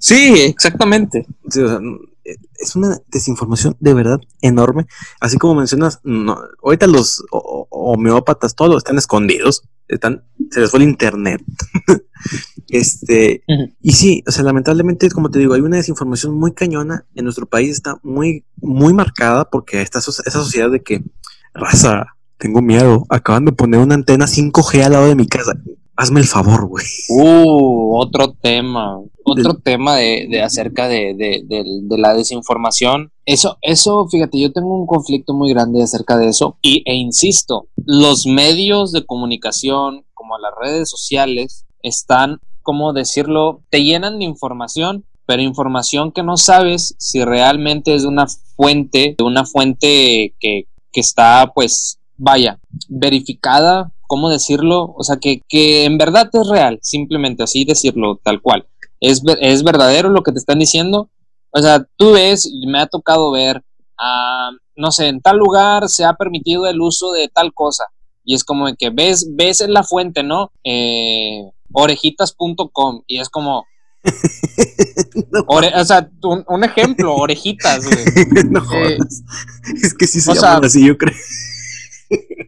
Sí, 0.00 0.34
exactamente. 0.40 1.26
sí, 1.48 1.60
o 1.60 1.68
sea, 1.68 1.78
es 2.24 2.74
una 2.76 2.98
desinformación 3.08 3.76
de 3.80 3.94
verdad 3.94 4.20
enorme. 4.40 4.86
Así 5.20 5.36
como 5.38 5.54
mencionas, 5.54 6.00
no, 6.04 6.38
ahorita 6.62 6.86
los 6.86 7.22
ho- 7.30 7.66
ho- 7.70 7.92
homeópatas 7.92 8.54
todos 8.54 8.78
están 8.78 8.96
escondidos, 8.98 9.62
están, 9.88 10.24
se 10.50 10.60
les 10.60 10.70
fue 10.70 10.80
el 10.80 10.88
internet. 10.88 11.42
Este, 12.68 13.44
y 13.82 13.92
sí, 13.92 14.24
o 14.26 14.32
sea, 14.32 14.42
lamentablemente, 14.42 15.10
como 15.10 15.30
te 15.30 15.38
digo, 15.38 15.54
hay 15.54 15.60
una 15.60 15.76
desinformación 15.76 16.34
muy 16.34 16.52
cañona 16.54 17.04
en 17.14 17.24
nuestro 17.24 17.46
país, 17.46 17.70
está 17.70 17.98
muy, 18.02 18.44
muy 18.56 18.92
marcada 18.94 19.48
porque 19.50 19.82
esta, 19.82 20.00
so- 20.00 20.10
esa 20.10 20.38
sociedad 20.42 20.70
de 20.70 20.82
que, 20.82 21.04
raza, 21.52 22.06
tengo 22.38 22.62
miedo, 22.62 23.04
acaban 23.10 23.44
de 23.44 23.52
poner 23.52 23.80
una 23.80 23.94
antena 23.94 24.26
5G 24.26 24.82
al 24.82 24.92
lado 24.92 25.06
de 25.06 25.14
mi 25.14 25.26
casa. 25.28 25.52
Hazme 25.96 26.20
el 26.20 26.26
favor, 26.26 26.66
güey. 26.66 26.84
Uh, 27.08 27.96
otro 27.96 28.32
tema, 28.32 28.98
otro 29.24 29.54
tema 29.54 29.96
de, 29.96 30.26
de 30.28 30.42
acerca 30.42 30.88
de, 30.88 31.14
de- 31.14 31.42
de- 31.46 31.64
de 31.82 31.98
la 31.98 32.14
desinformación. 32.14 33.12
Eso, 33.26 33.58
eso, 33.62 34.08
fíjate, 34.08 34.40
yo 34.40 34.52
tengo 34.52 34.76
un 34.76 34.86
conflicto 34.86 35.34
muy 35.34 35.50
grande 35.50 35.82
acerca 35.82 36.16
de 36.18 36.28
eso 36.28 36.58
y, 36.62 36.82
e 36.84 36.94
insisto, 36.94 37.68
los 37.86 38.26
medios 38.26 38.90
de 38.90 39.06
comunicación, 39.06 40.04
como 40.14 40.36
las 40.38 40.52
redes 40.60 40.90
sociales, 40.90 41.64
están, 41.82 42.40
¿cómo 42.62 42.92
decirlo? 42.92 43.62
Te 43.70 43.84
llenan 43.84 44.18
de 44.18 44.24
información, 44.24 45.04
pero 45.26 45.42
información 45.42 46.10
que 46.10 46.22
no 46.24 46.36
sabes 46.36 46.96
si 46.98 47.24
realmente 47.24 47.94
es 47.94 48.02
de 48.02 48.08
una 48.08 48.26
fuente, 48.56 49.14
de 49.16 49.24
una 49.24 49.44
fuente 49.44 50.34
que, 50.40 50.66
que 50.92 51.00
está, 51.00 51.52
pues, 51.54 51.98
vaya, 52.16 52.58
verificada, 52.88 53.92
¿cómo 54.14 54.30
decirlo? 54.30 54.94
O 54.96 55.02
sea, 55.02 55.16
que, 55.16 55.40
que 55.48 55.86
en 55.86 55.98
verdad 55.98 56.30
es 56.32 56.46
real, 56.48 56.78
simplemente 56.82 57.42
así 57.42 57.64
decirlo, 57.64 58.20
tal 58.22 58.40
cual. 58.40 58.64
¿Es, 59.00 59.22
¿Es 59.40 59.64
verdadero 59.64 60.08
lo 60.08 60.22
que 60.22 60.30
te 60.30 60.38
están 60.38 60.60
diciendo? 60.60 61.10
O 61.50 61.58
sea, 61.60 61.84
tú 61.96 62.12
ves, 62.12 62.48
me 62.68 62.78
ha 62.78 62.86
tocado 62.86 63.32
ver, 63.32 63.60
ah, 63.98 64.50
no 64.76 64.92
sé, 64.92 65.08
en 65.08 65.20
tal 65.20 65.38
lugar 65.38 65.88
se 65.88 66.04
ha 66.04 66.12
permitido 66.12 66.68
el 66.68 66.80
uso 66.80 67.10
de 67.10 67.26
tal 67.28 67.52
cosa. 67.52 67.86
Y 68.24 68.34
es 68.36 68.44
como 68.44 68.68
de 68.68 68.76
que 68.76 68.90
ves, 68.90 69.26
ves 69.34 69.60
en 69.62 69.72
la 69.72 69.82
fuente, 69.82 70.22
¿no? 70.22 70.52
Eh, 70.62 71.42
orejitas.com. 71.72 73.02
Y 73.08 73.18
es 73.18 73.28
como, 73.30 73.64
no, 75.32 75.40
ore- 75.48 75.72
o 75.74 75.84
sea, 75.84 76.08
un, 76.22 76.44
un 76.46 76.62
ejemplo, 76.62 77.16
orejitas, 77.16 77.84
güey. 77.84 78.44
no 78.50 78.60
Eh, 78.74 78.96
es 79.82 79.92
que 79.94 80.06
sí 80.06 80.20
se 80.20 80.30
o 80.30 80.34
llaman 80.34 80.60
sea, 80.60 80.66
así, 80.68 80.86
yo 80.86 80.96
creo. 80.96 81.14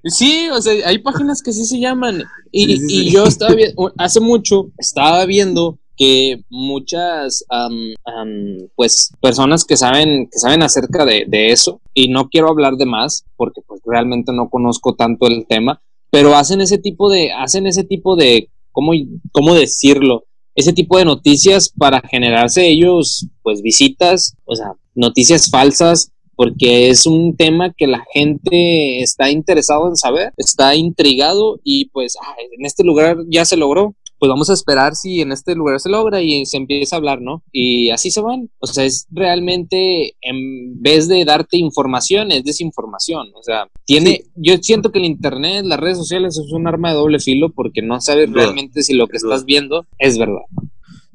Sí, 0.05 0.49
o 0.51 0.61
sea, 0.62 0.73
hay 0.87 0.99
páginas 0.99 1.43
que 1.43 1.53
sí 1.53 1.64
se 1.64 1.81
llaman. 1.81 2.23
Y, 2.53 2.67
Sí, 2.67 2.79
sí, 2.79 3.07
y 3.09 3.11
yo 3.11 3.25
estaba 3.27 3.55
viendo, 3.55 3.93
hace 3.99 4.21
mucho 4.21 4.71
estaba 4.79 5.25
viendo 5.27 5.79
que 5.97 6.43
muchas, 6.51 7.45
am, 7.49 7.95
am, 8.05 8.69
pues, 8.75 9.12
personas 9.21 9.64
que 9.64 9.77
saben, 9.77 10.29
que 10.31 10.39
saben 10.39 10.62
acerca 10.62 11.05
de, 11.05 11.25
de 11.27 11.53
eso, 11.53 11.81
y 11.95 12.09
no 12.09 12.29
quiero 12.29 12.49
hablar 12.49 12.75
de 12.75 12.87
más, 12.87 13.25
porque 13.37 13.62
pues 13.67 13.81
realmente 13.85 14.33
no 14.33 14.51
conozco 14.51 14.95
tanto 14.95 15.27
el 15.27 15.47
tema, 15.47 15.81
pero 16.11 16.37
hacen 16.37 16.61
ese 16.61 16.79
tipo 16.79 17.11
de, 17.11 17.33
hacen 17.33 17.67
ese 17.67 17.83
tipo 17.83 18.14
de, 18.14 18.51
¿cómo, 18.73 18.93
cómo 19.33 19.55
decirlo? 19.55 20.25
Ese 20.55 20.73
tipo 20.73 20.99
de 20.99 21.07
noticias 21.07 21.71
para 21.71 22.01
generarse 22.01 22.69
ellos, 22.69 23.27
pues, 23.43 23.62
visitas, 23.62 24.37
o 24.45 24.55
sea, 24.55 24.73
noticias 24.95 25.51
falsas 25.51 26.12
porque 26.37 26.91
es 26.91 27.07
un 27.07 27.34
tema 27.34 27.72
que 27.72 27.87
la 27.87 28.05
gente 28.12 29.01
está 29.01 29.30
interesado 29.30 29.89
en 29.89 29.97
saber, 29.97 30.32
está 30.37 30.74
intrigado 30.76 31.59
y 31.64 31.87
pues 31.87 32.16
en 32.57 32.66
este 32.66 32.84
lugar 32.84 33.16
ya 33.28 33.45
se 33.45 33.57
logró. 33.57 33.95
Pues 34.18 34.30
vamos 34.30 34.49
a 34.49 34.55
esperar 34.55 34.95
si 34.95 35.20
en 35.20 35.30
este 35.30 35.55
lugar 35.55 35.78
se 35.78 35.91
logra 35.91 36.22
y 36.22 36.47
se 36.47 36.57
empieza 36.57 36.97
a 36.97 36.99
hablar, 36.99 37.20
¿no? 37.20 37.43
Y 37.53 37.91
así 37.91 38.11
se 38.11 38.22
van. 38.22 38.49
O 38.61 38.66
sea, 38.66 38.87
es 38.87 39.07
realmente, 39.11 40.16
en 40.22 40.80
vez 40.80 41.07
de 41.07 41.22
darte 41.26 41.59
información, 41.59 42.32
es 42.32 42.43
desinformación. 42.43 43.28
O 43.34 43.43
sea, 43.43 43.68
tiene, 43.84 44.22
yo 44.34 44.57
siento 44.57 44.91
que 44.91 45.01
el 45.01 45.05
Internet, 45.05 45.66
las 45.66 45.78
redes 45.78 45.99
sociales 45.99 46.39
es 46.39 46.51
un 46.51 46.66
arma 46.66 46.91
de 46.91 46.97
doble 46.97 47.18
filo 47.18 47.51
porque 47.51 47.82
no 47.82 48.01
sabes 48.01 48.32
realmente 48.32 48.82
si 48.82 48.95
lo 48.95 49.07
que 49.07 49.18
estás 49.18 49.45
viendo 49.45 49.84
es 49.99 50.16
verdad. 50.16 50.45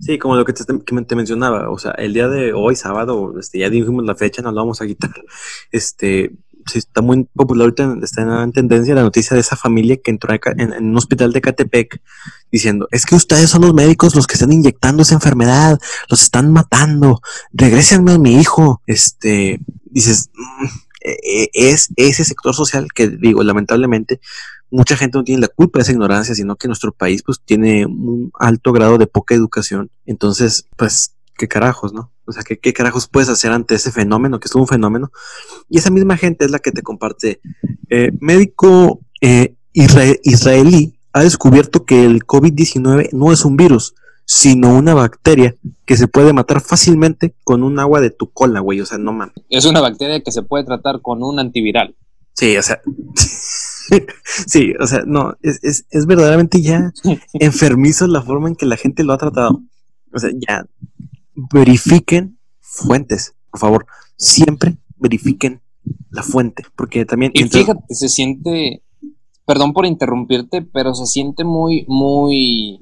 Sí, 0.02 0.18
como 0.18 0.36
lo 0.36 0.46
que 0.46 0.54
te, 0.54 0.64
te 0.64 1.16
mencionaba, 1.16 1.70
o 1.70 1.78
sea, 1.78 1.92
el 1.92 2.14
día 2.14 2.28
de 2.28 2.54
hoy, 2.54 2.76
sábado, 2.76 3.36
este, 3.40 3.60
ya 3.60 3.70
dijimos 3.70 4.04
la 4.04 4.16
fecha, 4.16 4.42
no 4.42 4.52
lo 4.52 4.62
vamos 4.62 4.82
a 4.82 4.88
quitar. 4.88 5.12
Este, 5.72 6.32
sí, 6.66 6.80
está 6.80 7.02
muy 7.02 7.26
popular 7.36 7.66
ahorita, 7.66 7.98
está 8.02 8.44
en 8.44 8.52
tendencia 8.52 8.96
la 8.96 9.04
noticia 9.04 9.36
de 9.36 9.42
esa 9.42 9.56
familia 9.56 9.98
que 9.98 10.10
entró 10.10 10.36
en 10.58 10.90
un 10.90 10.98
hospital 10.98 11.32
de 11.34 11.42
Catepec 11.42 12.02
diciendo, 12.52 12.88
es 12.92 13.06
que 13.06 13.16
ustedes 13.16 13.50
son 13.52 13.62
los 13.62 13.76
médicos 13.76 14.16
los 14.16 14.26
que 14.26 14.34
están 14.34 14.52
inyectando 14.52 15.04
esa 15.04 15.14
enfermedad, 15.14 15.80
los 16.10 16.24
están 16.24 16.52
matando, 16.52 17.22
regrésenme 17.54 18.14
a 18.14 18.18
mi 18.18 18.40
hijo. 18.40 18.82
Este, 18.88 19.60
dices, 19.86 20.32
mm, 20.34 20.66
eh, 21.04 21.50
es 21.54 21.90
ese 21.96 22.24
sector 22.24 22.54
social 22.56 22.88
que 22.94 23.10
digo, 23.10 23.44
lamentablemente, 23.44 24.20
mucha 24.70 24.96
gente 24.96 25.18
no 25.18 25.24
tiene 25.24 25.42
la 25.42 25.48
culpa 25.50 25.80
de 25.80 25.84
esa 25.84 25.92
ignorancia, 25.92 26.34
sino 26.36 26.56
que 26.56 26.68
nuestro 26.68 26.92
país 26.94 27.24
pues 27.26 27.40
tiene 27.44 27.86
un 27.86 28.32
alto 28.40 28.72
grado 28.72 28.98
de 28.98 29.08
poca 29.08 29.36
educación. 29.36 29.90
Entonces, 30.06 30.66
pues, 30.78 31.14
qué 31.38 31.48
carajos, 31.48 31.92
¿no? 31.94 32.12
O 32.26 32.32
sea, 32.32 32.44
¿qué, 32.44 32.58
qué 32.58 32.72
carajos 32.72 33.08
puedes 33.08 33.28
hacer 33.30 33.52
ante 33.52 33.76
ese 33.76 33.92
fenómeno, 33.92 34.40
que 34.40 34.48
es 34.48 34.56
un 34.56 34.68
fenómeno? 34.68 35.12
Y 35.70 35.80
esa 35.80 35.90
misma 35.90 36.16
gente 36.16 36.46
es 36.46 36.52
la 36.52 36.60
que 36.60 36.72
te 36.72 36.82
comparte. 36.84 37.42
Eh, 37.90 38.12
médico 38.22 39.02
eh, 39.22 39.56
isra- 39.74 40.18
israelí 40.24 40.98
ha 41.14 41.24
descubierto 41.24 41.84
que 41.86 42.06
el 42.06 42.26
COVID-19 42.26 43.10
no 43.12 43.34
es 43.34 43.44
un 43.44 43.58
virus, 43.58 43.96
sino 44.34 44.74
una 44.74 44.94
bacteria 44.94 45.58
que 45.86 45.98
se 45.98 46.08
puede 46.08 46.32
matar 46.32 46.62
fácilmente 46.62 47.36
con 47.44 47.64
un 47.64 47.80
agua 47.80 48.00
de 48.00 48.12
tu 48.12 48.32
cola, 48.32 48.62
güey. 48.62 48.80
O 48.80 48.86
sea, 48.86 48.98
no 48.98 49.12
mames. 49.12 49.36
Es 49.50 49.66
una 49.66 49.82
bacteria 49.82 50.24
que 50.24 50.32
se 50.32 50.42
puede 50.42 50.64
tratar 50.64 51.02
con 51.02 51.22
un 51.22 51.38
antiviral. 51.38 51.98
Sí, 52.32 52.56
o 52.56 52.64
sea. 52.64 52.82
sí, 54.48 54.72
o 54.80 54.88
sea, 54.88 55.04
no, 55.06 55.36
es, 55.42 55.60
es, 55.64 55.86
es 55.90 56.06
verdaderamente 56.06 56.62
ya 56.62 56.94
enfermizo 57.34 58.08
la 58.08 58.22
forma 58.22 58.48
en 58.48 58.56
que 58.56 58.66
la 58.66 58.78
gente 58.78 59.04
lo 59.04 59.12
ha 59.12 59.18
tratado. 59.18 59.62
O 60.14 60.20
sea, 60.20 60.30
ya 60.48 60.66
verifiquen 61.36 62.40
fuentes, 62.62 63.36
por 63.50 63.60
favor. 63.60 63.86
Siempre 64.16 64.78
verifiquen 64.96 65.60
la 66.10 66.24
fuente, 66.24 66.64
porque 66.78 67.04
también. 67.04 67.34
Y 67.36 67.44
fíjate, 67.50 67.84
se 67.90 68.08
siente, 68.08 68.82
perdón 69.46 69.74
por 69.74 69.86
interrumpirte, 69.86 70.62
pero 70.62 70.94
se 70.94 71.06
siente 71.06 71.44
muy, 71.44 71.86
muy, 71.88 72.80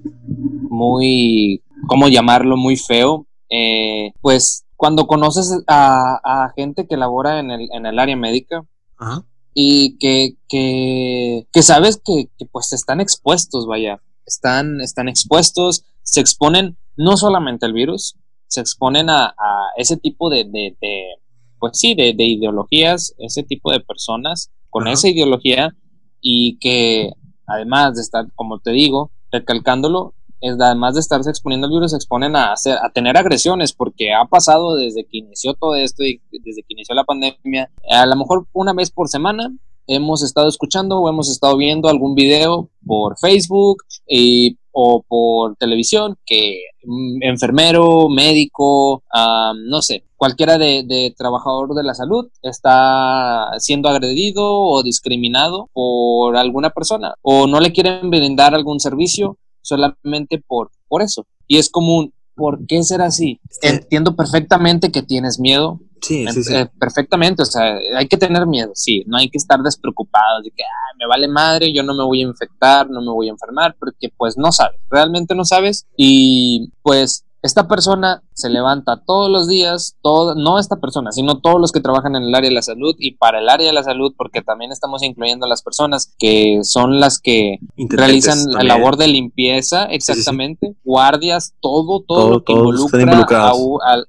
muy, 0.70 1.64
¿cómo 1.88 2.08
llamarlo? 2.08 2.58
Muy 2.58 2.76
feo. 2.76 3.26
Eh, 3.50 4.12
pues 4.22 4.66
cuando 4.76 5.08
conoces 5.08 5.64
a, 5.68 6.20
a 6.24 6.54
gente 6.56 6.88
que 6.88 6.96
labora 6.96 7.40
en 7.40 7.52
el, 7.52 7.68
en 7.74 7.86
el 7.86 8.00
área 8.00 8.16
médica 8.16 8.64
Ajá. 8.98 9.26
y 9.54 9.98
que, 9.98 10.36
que, 10.48 11.48
que 11.52 11.64
sabes 11.64 12.02
que, 12.04 12.30
que, 12.38 12.46
pues 12.46 12.72
están 12.72 13.02
expuestos, 13.02 13.66
vaya, 13.68 14.02
están, 14.26 14.80
están 14.80 15.10
expuestos, 15.10 15.84
se 16.04 16.22
exponen 16.22 16.78
no 16.96 17.18
solamente 17.18 17.66
al 17.66 17.74
virus, 17.74 18.16
se 18.48 18.62
exponen 18.62 19.10
a, 19.10 19.26
a 19.26 19.70
ese 19.76 19.98
tipo 19.98 20.30
de, 20.30 20.46
de, 20.46 20.78
de, 20.80 21.04
pues 21.60 21.78
sí, 21.78 21.96
de, 21.96 22.14
de 22.14 22.24
ideologías, 22.26 23.14
ese 23.18 23.44
tipo 23.44 23.72
de 23.72 23.80
personas 23.82 24.52
con 24.70 24.84
Ajá. 24.84 24.94
esa 24.94 25.10
ideología 25.10 25.76
y 26.22 26.58
que 26.60 27.12
además 27.48 27.96
de 27.96 28.02
estar, 28.02 28.26
como 28.36 28.60
te 28.60 28.72
digo, 28.72 29.12
recalcándolo, 29.32 30.14
es 30.42 30.58
de- 30.58 30.66
además 30.66 30.94
de 30.94 31.02
estarse 31.02 31.30
exponiendo 31.30 31.68
al 31.68 31.74
virus, 31.74 31.92
se 31.92 31.98
exponen 31.98 32.36
a, 32.36 32.54
hacer, 32.54 32.78
a 32.82 32.90
tener 32.92 33.18
agresiones, 33.18 33.74
porque 33.74 34.14
ha 34.14 34.26
pasado 34.26 34.76
desde 34.76 35.04
que 35.06 35.18
inició 35.18 35.54
todo 35.54 35.76
esto 35.76 36.04
y 36.04 36.22
desde 36.32 36.62
que 36.64 36.74
inició 36.74 36.96
la 36.96 37.04
pandemia, 37.04 37.70
a 37.92 38.06
lo 38.06 38.16
mejor 38.16 38.46
una 38.54 38.74
vez 38.74 38.92
por 38.92 39.08
semana 39.10 39.52
hemos 39.88 40.24
estado 40.24 40.48
escuchando 40.48 41.00
o 41.00 41.10
hemos 41.10 41.32
estado 41.32 41.58
viendo 41.58 41.90
algún 41.90 42.14
video 42.14 42.70
por 42.86 43.18
Facebook 43.18 43.84
y, 44.08 44.59
o 44.72 45.04
por 45.08 45.56
televisión 45.56 46.18
que 46.26 46.62
mm, 46.84 47.24
enfermero, 47.24 48.10
médico, 48.10 49.04
ah, 49.14 49.54
no 49.56 49.82
sé, 49.82 50.04
cualquiera 50.18 50.58
de, 50.58 50.84
de 50.84 51.14
trabajador 51.18 51.74
de 51.76 51.84
la 51.84 51.94
salud 51.94 52.28
está 52.42 53.52
siendo 53.58 53.90
agredido 53.90 54.44
o 54.46 54.84
discriminado 54.84 55.70
por 55.74 56.36
alguna 56.36 56.70
persona 56.72 57.16
o 57.22 57.48
no 57.48 57.60
le 57.60 57.72
quieren 57.72 58.10
brindar 58.10 58.54
algún 58.54 58.80
servicio 58.80 59.38
solamente 59.62 60.42
por, 60.46 60.72
por 60.88 61.02
eso. 61.02 61.26
Y 61.48 61.58
es 61.58 61.70
común. 61.70 62.14
¿Por 62.36 62.66
qué 62.68 62.82
ser 62.84 63.02
así? 63.02 63.40
Sí. 63.50 63.68
Entiendo 63.68 64.16
perfectamente 64.16 64.94
que 64.94 65.02
tienes 65.02 65.40
miedo, 65.42 65.82
Sí, 66.02 66.26
sí, 66.30 66.44
sí. 66.44 66.56
eh, 66.56 66.68
perfectamente, 66.80 67.44
o 67.44 67.46
sea, 67.46 67.78
hay 67.98 68.08
que 68.08 68.18
tener 68.18 68.46
miedo, 68.48 68.72
sí, 68.76 69.04
no 69.08 69.18
hay 69.18 69.30
que 69.30 69.38
estar 69.38 69.60
despreocupados 69.62 70.44
de 70.44 70.52
que 70.52 70.64
"Ah, 70.64 70.96
me 70.98 71.08
vale 71.08 71.28
madre, 71.28 71.72
yo 71.74 71.84
no 71.84 71.94
me 71.96 72.04
voy 72.04 72.22
a 72.22 72.28
infectar, 72.28 72.90
no 72.90 73.02
me 73.02 73.12
voy 73.12 73.28
a 73.28 73.32
enfermar, 73.32 73.76
porque 73.80 74.10
pues 74.18 74.38
no 74.38 74.52
sabes, 74.52 74.80
realmente 74.90 75.36
no 75.36 75.46
sabes 75.46 75.86
y 75.98 76.72
pues 76.82 77.26
esta 77.42 77.68
persona 77.68 78.22
se 78.34 78.50
levanta 78.50 79.02
todos 79.06 79.30
los 79.30 79.48
días, 79.48 79.96
todo, 80.02 80.36
no 80.36 80.60
esta 80.60 80.78
persona, 80.78 81.12
sino 81.12 81.40
todos 81.40 81.60
los 81.60 81.72
que 81.72 81.80
trabajan 81.80 82.16
en 82.16 82.24
el 82.24 82.36
área 82.36 82.50
de 82.50 82.56
la 82.56 82.62
salud 82.62 82.96
y 83.00 83.16
para 83.16 83.40
el 83.40 83.48
área 83.50 83.68
de 83.68 83.74
la 83.74 83.84
salud, 83.84 84.14
porque 84.18 84.42
también 84.42 84.72
estamos 84.72 85.04
incluyendo 85.04 85.46
a 85.46 85.50
las 85.50 85.62
personas 85.62 86.14
que 86.20 86.60
son 86.64 87.00
las 87.00 87.20
que 87.20 87.60
realizan 87.98 88.38
la 88.52 88.60
labor 88.68 88.98
de 88.98 89.08
limpieza, 89.08 89.86
exactamente, 89.86 90.76
guardias, 90.84 91.54
todo, 91.62 92.02
todo, 92.02 92.18
Todo- 92.20 92.30
lo 92.32 92.44
que 92.44 92.54
involucra 92.54 93.04
a 93.46 93.54
al- 93.94 94.06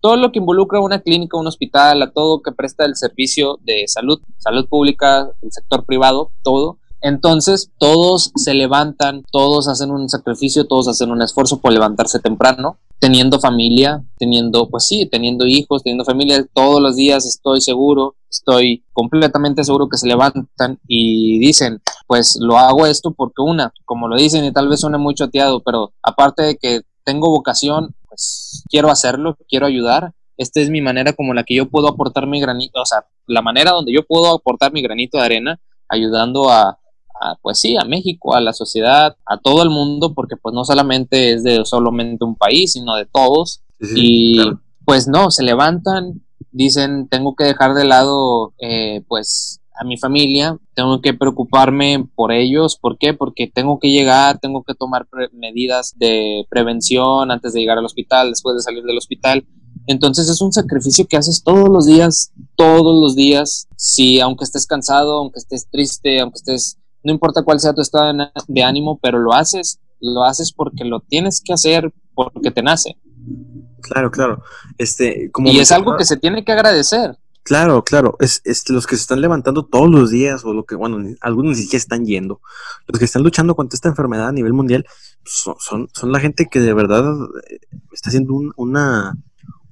todo 0.00 0.16
lo 0.16 0.32
que 0.32 0.40
involucra 0.40 0.78
a 0.80 0.82
una 0.82 0.98
clínica, 1.00 1.36
un 1.38 1.46
hospital, 1.46 2.02
a 2.02 2.10
todo 2.10 2.42
que 2.42 2.50
presta 2.52 2.84
el 2.84 2.96
servicio 2.96 3.58
de 3.62 3.84
salud, 3.86 4.20
salud 4.38 4.66
pública, 4.68 5.30
el 5.42 5.52
sector 5.52 5.84
privado, 5.84 6.32
todo, 6.42 6.78
Entonces, 7.02 7.70
todos 7.78 8.30
se 8.36 8.54
levantan, 8.54 9.24
todos 9.32 9.66
hacen 9.66 9.90
un 9.90 10.08
sacrificio, 10.08 10.66
todos 10.66 10.86
hacen 10.86 11.10
un 11.10 11.20
esfuerzo 11.20 11.60
por 11.60 11.72
levantarse 11.72 12.20
temprano, 12.20 12.78
teniendo 13.00 13.40
familia, 13.40 14.04
teniendo, 14.18 14.70
pues 14.70 14.86
sí, 14.86 15.06
teniendo 15.10 15.44
hijos, 15.44 15.82
teniendo 15.82 16.04
familia, 16.04 16.46
todos 16.54 16.80
los 16.80 16.94
días 16.94 17.26
estoy 17.26 17.60
seguro, 17.60 18.14
estoy 18.30 18.84
completamente 18.92 19.64
seguro 19.64 19.88
que 19.88 19.98
se 19.98 20.06
levantan 20.06 20.78
y 20.86 21.40
dicen, 21.40 21.82
pues 22.06 22.38
lo 22.40 22.56
hago 22.56 22.86
esto 22.86 23.10
porque 23.10 23.42
una, 23.42 23.72
como 23.84 24.06
lo 24.06 24.16
dicen 24.16 24.44
y 24.44 24.52
tal 24.52 24.68
vez 24.68 24.80
suene 24.80 24.98
muy 24.98 25.14
choteado, 25.14 25.60
pero 25.60 25.92
aparte 26.04 26.42
de 26.44 26.56
que 26.56 26.82
tengo 27.04 27.30
vocación, 27.30 27.96
pues 28.08 28.62
quiero 28.70 28.90
hacerlo, 28.90 29.36
quiero 29.48 29.66
ayudar. 29.66 30.12
Esta 30.36 30.60
es 30.60 30.70
mi 30.70 30.80
manera 30.80 31.12
como 31.12 31.34
la 31.34 31.42
que 31.42 31.56
yo 31.56 31.68
puedo 31.68 31.88
aportar 31.88 32.28
mi 32.28 32.40
granito, 32.40 32.80
o 32.80 32.86
sea, 32.86 33.06
la 33.26 33.42
manera 33.42 33.72
donde 33.72 33.92
yo 33.92 34.06
puedo 34.06 34.32
aportar 34.32 34.72
mi 34.72 34.82
granito 34.82 35.18
de 35.18 35.24
arena 35.24 35.60
ayudando 35.88 36.48
a, 36.48 36.78
pues 37.42 37.58
sí, 37.58 37.76
a 37.76 37.84
México, 37.84 38.34
a 38.34 38.40
la 38.40 38.52
sociedad, 38.52 39.16
a 39.26 39.38
todo 39.38 39.62
el 39.62 39.70
mundo, 39.70 40.14
porque 40.14 40.36
pues 40.36 40.54
no 40.54 40.64
solamente 40.64 41.32
es 41.34 41.44
de 41.44 41.64
solamente 41.64 42.24
un 42.24 42.36
país, 42.36 42.72
sino 42.72 42.94
de 42.94 43.06
todos. 43.06 43.62
y 43.94 44.38
pues 44.84 45.08
no, 45.08 45.30
se 45.30 45.42
levantan, 45.42 46.22
dicen, 46.50 47.08
tengo 47.08 47.34
que 47.34 47.44
dejar 47.44 47.74
de 47.74 47.84
lado 47.84 48.52
eh, 48.58 49.02
pues 49.08 49.60
a 49.74 49.84
mi 49.84 49.96
familia, 49.96 50.58
tengo 50.74 51.00
que 51.00 51.14
preocuparme 51.14 52.06
por 52.14 52.30
ellos, 52.32 52.76
¿por 52.76 52.98
qué? 52.98 53.14
Porque 53.14 53.50
tengo 53.52 53.78
que 53.78 53.90
llegar, 53.90 54.38
tengo 54.38 54.62
que 54.62 54.74
tomar 54.74 55.06
medidas 55.32 55.94
de 55.96 56.46
prevención 56.50 57.30
antes 57.30 57.52
de 57.52 57.60
llegar 57.60 57.78
al 57.78 57.84
hospital, 57.84 58.30
después 58.30 58.56
de 58.56 58.62
salir 58.62 58.84
del 58.84 58.98
hospital. 58.98 59.46
Entonces 59.86 60.28
es 60.28 60.40
un 60.40 60.52
sacrificio 60.52 61.06
que 61.08 61.16
haces 61.16 61.42
todos 61.42 61.68
los 61.68 61.86
días, 61.86 62.32
todos 62.54 63.00
los 63.00 63.16
días, 63.16 63.66
si 63.76 64.20
aunque 64.20 64.44
estés 64.44 64.66
cansado, 64.66 65.18
aunque 65.18 65.38
estés 65.38 65.68
triste, 65.70 66.20
aunque 66.20 66.36
estés 66.36 66.78
no 67.04 67.12
importa 67.12 67.42
cuál 67.42 67.60
sea 67.60 67.72
tu 67.72 67.80
estado 67.80 68.12
de 68.48 68.62
ánimo, 68.62 68.98
pero 69.02 69.18
lo 69.18 69.32
haces, 69.32 69.80
lo 70.00 70.24
haces 70.24 70.52
porque 70.52 70.84
lo 70.84 71.00
tienes 71.00 71.40
que 71.44 71.52
hacer, 71.52 71.92
porque 72.14 72.50
te 72.50 72.62
nace. 72.62 72.96
Claro, 73.80 74.10
claro. 74.10 74.42
Este, 74.78 75.30
como 75.32 75.48
y 75.48 75.58
es 75.58 75.72
algo 75.72 75.96
que 75.96 76.04
se 76.04 76.16
tiene 76.16 76.44
que 76.44 76.52
agradecer. 76.52 77.18
Claro, 77.42 77.82
claro. 77.82 78.16
Es, 78.20 78.40
es, 78.44 78.68
los 78.70 78.86
que 78.86 78.94
se 78.94 79.02
están 79.02 79.20
levantando 79.20 79.64
todos 79.64 79.90
los 79.90 80.10
días, 80.10 80.44
o 80.44 80.54
lo 80.54 80.64
que, 80.64 80.76
bueno, 80.76 80.98
algunos 81.20 81.56
ni 81.56 81.62
siquiera 81.62 81.78
están 81.78 82.04
yendo. 82.04 82.40
Los 82.86 82.98
que 82.98 83.04
están 83.04 83.22
luchando 83.22 83.56
contra 83.56 83.74
esta 83.74 83.88
enfermedad 83.88 84.28
a 84.28 84.32
nivel 84.32 84.52
mundial 84.52 84.86
son, 85.24 85.56
son, 85.58 85.88
son 85.92 86.12
la 86.12 86.20
gente 86.20 86.48
que 86.50 86.60
de 86.60 86.72
verdad 86.72 87.04
eh, 87.50 87.58
está 87.92 88.10
haciendo 88.10 88.34
un, 88.34 88.52
una, 88.56 89.16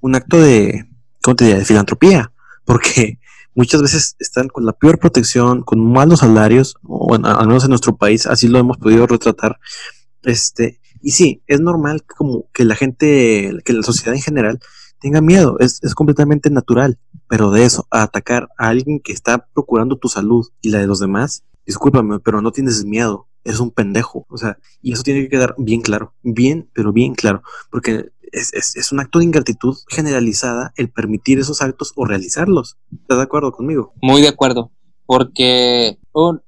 un 0.00 0.14
acto 0.16 0.40
de, 0.40 0.88
¿cómo 1.22 1.36
te 1.36 1.44
diría? 1.44 1.60
de 1.60 1.64
filantropía. 1.64 2.32
Porque 2.64 3.19
muchas 3.54 3.82
veces 3.82 4.16
están 4.18 4.48
con 4.48 4.64
la 4.64 4.72
peor 4.72 4.98
protección, 4.98 5.62
con 5.62 5.84
malos 5.92 6.20
salarios, 6.20 6.76
o 6.82 7.08
bueno, 7.08 7.28
al 7.28 7.46
menos 7.46 7.64
en 7.64 7.70
nuestro 7.70 7.96
país, 7.96 8.26
así 8.26 8.48
lo 8.48 8.58
hemos 8.58 8.76
podido 8.78 9.06
retratar. 9.06 9.58
Este, 10.22 10.80
y 11.00 11.12
sí, 11.12 11.42
es 11.46 11.60
normal 11.60 12.04
como 12.04 12.46
que 12.52 12.64
la 12.64 12.74
gente, 12.74 13.52
que 13.64 13.72
la 13.72 13.82
sociedad 13.82 14.14
en 14.14 14.22
general 14.22 14.60
tenga 15.00 15.20
miedo, 15.20 15.56
es, 15.60 15.82
es 15.82 15.94
completamente 15.94 16.50
natural, 16.50 16.98
pero 17.28 17.50
de 17.50 17.64
eso, 17.64 17.86
a 17.90 18.02
atacar 18.02 18.48
a 18.58 18.68
alguien 18.68 19.00
que 19.00 19.12
está 19.12 19.46
procurando 19.54 19.96
tu 19.96 20.08
salud 20.08 20.46
y 20.60 20.70
la 20.70 20.78
de 20.78 20.86
los 20.86 21.00
demás, 21.00 21.44
discúlpame, 21.64 22.20
pero 22.20 22.42
no 22.42 22.52
tienes 22.52 22.84
miedo, 22.84 23.26
es 23.44 23.60
un 23.60 23.70
pendejo, 23.70 24.26
o 24.28 24.36
sea, 24.36 24.58
y 24.82 24.92
eso 24.92 25.02
tiene 25.02 25.22
que 25.22 25.30
quedar 25.30 25.54
bien 25.56 25.80
claro, 25.80 26.14
bien, 26.22 26.68
pero 26.74 26.92
bien 26.92 27.14
claro, 27.14 27.42
porque 27.70 28.10
es, 28.32 28.52
es, 28.52 28.76
es, 28.76 28.92
un 28.92 29.00
acto 29.00 29.18
de 29.18 29.24
ingratitud 29.24 29.76
generalizada 29.88 30.72
el 30.76 30.90
permitir 30.90 31.38
esos 31.38 31.62
actos 31.62 31.92
o 31.96 32.04
realizarlos. 32.04 32.76
¿Estás 32.92 33.18
de 33.18 33.24
acuerdo 33.24 33.52
conmigo? 33.52 33.92
Muy 34.00 34.22
de 34.22 34.28
acuerdo, 34.28 34.70
porque 35.06 35.98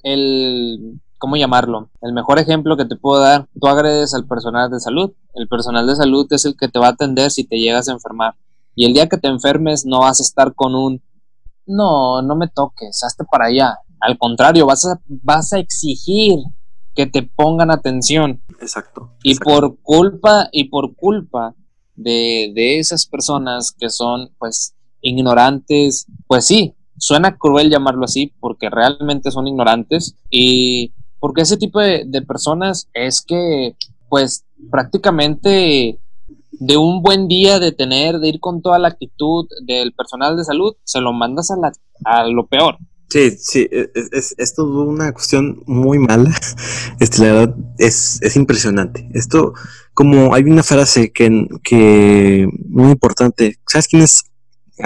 el, 0.03 1.01
¿cómo 1.19 1.37
llamarlo? 1.37 1.91
El 2.01 2.13
mejor 2.13 2.39
ejemplo 2.39 2.77
que 2.77 2.85
te 2.85 2.97
puedo 2.97 3.21
dar, 3.21 3.49
tú 3.61 3.67
agredes 3.69 4.15
al 4.15 4.27
personal 4.27 4.71
de 4.71 4.81
salud. 4.81 5.13
El 5.35 5.49
personal 5.49 5.87
de 5.87 5.97
salud 5.97 6.27
es 6.31 6.45
el 6.45 6.57
que 6.57 6.69
te 6.69 6.79
va 6.79 6.89
a 6.89 6.91
atender 6.91 7.31
si 7.31 7.45
te 7.45 7.59
llegas 7.59 7.89
a 7.89 7.93
enfermar. 7.93 8.35
Y 8.75 8.87
el 8.87 8.95
día 8.95 9.09
que 9.09 9.19
te 9.19 9.29
enfermes 9.29 9.85
no 9.87 10.01
vas 10.01 10.21
a 10.21 10.23
estar 10.23 10.55
con 10.55 10.75
un, 10.75 11.03
no, 11.67 12.23
no 12.23 12.37
me 12.37 12.49
toques, 12.49 13.03
hazte 13.05 13.25
para 13.31 13.47
allá. 13.47 13.79
Al 14.01 14.19
contrario, 14.19 14.67
vas 14.67 14.85
a, 14.87 15.01
vas 15.07 15.53
a 15.53 15.59
exigir 15.59 16.39
que 16.95 17.07
te 17.07 17.23
pongan 17.23 17.71
atención. 17.71 18.43
Exacto. 18.61 19.13
Y 19.23 19.39
por 19.39 19.79
culpa, 19.81 20.49
y 20.53 20.65
por 20.65 20.95
culpa 20.95 21.55
de, 22.03 22.53
de 22.55 22.79
esas 22.79 23.07
personas 23.07 23.75
que 23.79 23.91
son 23.91 24.31
pues 24.39 24.75
ignorantes, 25.01 26.07
pues 26.27 26.47
sí, 26.47 26.75
suena 26.99 27.37
cruel 27.37 27.71
llamarlo 27.71 28.05
así 28.05 28.33
porque 28.39 28.71
realmente 28.71 29.31
son 29.31 29.49
ignorantes 29.49 30.17
y 30.31 30.93
porque 31.19 31.43
ese 31.43 31.57
tipo 31.57 31.81
de, 31.81 32.07
personas 32.27 32.89
es 32.95 33.23
que 33.23 33.77
pues 34.09 34.45
prácticamente 34.71 35.99
de 36.53 36.77
un 36.77 37.03
buen 37.03 37.29
día 37.29 37.59
de 37.59 37.73
tener, 37.73 38.19
de 38.19 38.29
ir 38.29 38.41
con 38.41 38.63
toda 38.63 38.79
la 38.79 38.89
actitud 38.89 39.47
del 39.65 39.93
personal 39.93 40.37
de 40.37 40.45
salud, 40.45 40.75
se 40.85 41.01
lo 41.01 41.13
mandas 41.13 41.51
a, 41.51 41.57
la, 41.57 41.73
a 42.05 42.27
lo 42.29 42.47
peor. 42.47 42.79
Sí, 43.13 43.37
sí, 43.39 43.69
e, 43.71 43.91
e, 43.95 44.09
es, 44.13 44.35
es, 44.39 44.59
una 44.59 45.13
cuestión 45.13 45.63
muy 45.67 45.99
mala. 45.99 46.35
Este, 46.99 47.19
la 47.19 47.33
verdad, 47.33 47.57
es, 47.79 48.19
es 48.23 48.37
impresionante. 48.37 49.07
Esto, 49.13 49.53
como 49.93 50.35
hay 50.35 50.45
una 50.45 50.63
frase 50.63 51.13
que, 51.13 51.47
que 51.63 52.49
muy 52.69 52.93
importante. 52.93 53.59
¿Sabes 53.67 53.89
quién 53.89 54.03
es 54.03 54.32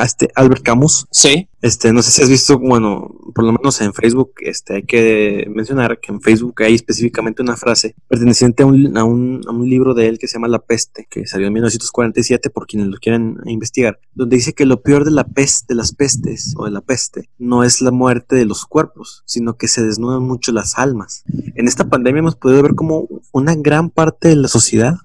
este 0.04 0.30
Albert 0.34 0.62
Camus? 0.62 1.06
Sí. 1.10 1.48
Este, 1.62 1.92
no 1.92 2.00
sé 2.00 2.12
si 2.12 2.22
has 2.22 2.28
visto, 2.28 2.58
bueno, 2.60 3.12
por 3.34 3.44
lo 3.44 3.52
menos 3.52 3.80
en 3.80 3.92
Facebook, 3.92 4.34
este, 4.42 4.76
hay 4.76 4.82
que 4.84 5.50
mencionar 5.52 5.98
que 5.98 6.12
en 6.12 6.20
Facebook 6.20 6.62
hay 6.62 6.74
específicamente 6.74 7.42
una 7.42 7.56
frase 7.56 7.96
perteneciente 8.06 8.62
a 8.62 8.66
un, 8.66 8.96
a 8.96 9.02
un, 9.02 9.40
a 9.48 9.50
un 9.50 9.68
libro 9.68 9.92
de 9.92 10.06
él 10.06 10.18
que 10.18 10.28
se 10.28 10.34
llama 10.34 10.46
La 10.46 10.60
Peste, 10.60 11.08
que 11.10 11.26
salió 11.26 11.48
en 11.48 11.54
1947 11.54 12.50
por 12.50 12.68
quienes 12.68 12.88
lo 12.88 12.98
quieren 12.98 13.38
investigar, 13.46 13.98
donde 14.14 14.36
dice 14.36 14.52
que 14.52 14.64
lo 14.64 14.80
peor 14.80 15.04
de 15.04 15.10
la 15.10 15.24
peste, 15.24 15.74
de 15.74 15.74
las 15.74 15.92
pestes 15.92 16.54
o 16.56 16.66
de 16.66 16.70
la 16.70 16.82
peste, 16.82 17.28
no 17.38 17.64
es 17.64 17.80
la 17.80 17.90
muerte 17.90 18.36
de 18.36 18.44
los 18.44 18.64
cuerpos, 18.64 19.22
sino 19.26 19.56
que 19.56 19.66
se 19.66 19.82
desnudan 19.82 20.22
mucho 20.22 20.52
las 20.52 20.78
almas. 20.78 21.24
En 21.56 21.66
esta 21.66 21.88
pandemia 21.88 22.20
hemos 22.20 22.36
podido 22.36 22.62
ver 22.62 22.74
cómo 22.74 23.08
una 23.32 23.56
gran 23.56 23.90
parte 23.90 24.28
de 24.28 24.36
la 24.36 24.48
sociedad 24.48 24.98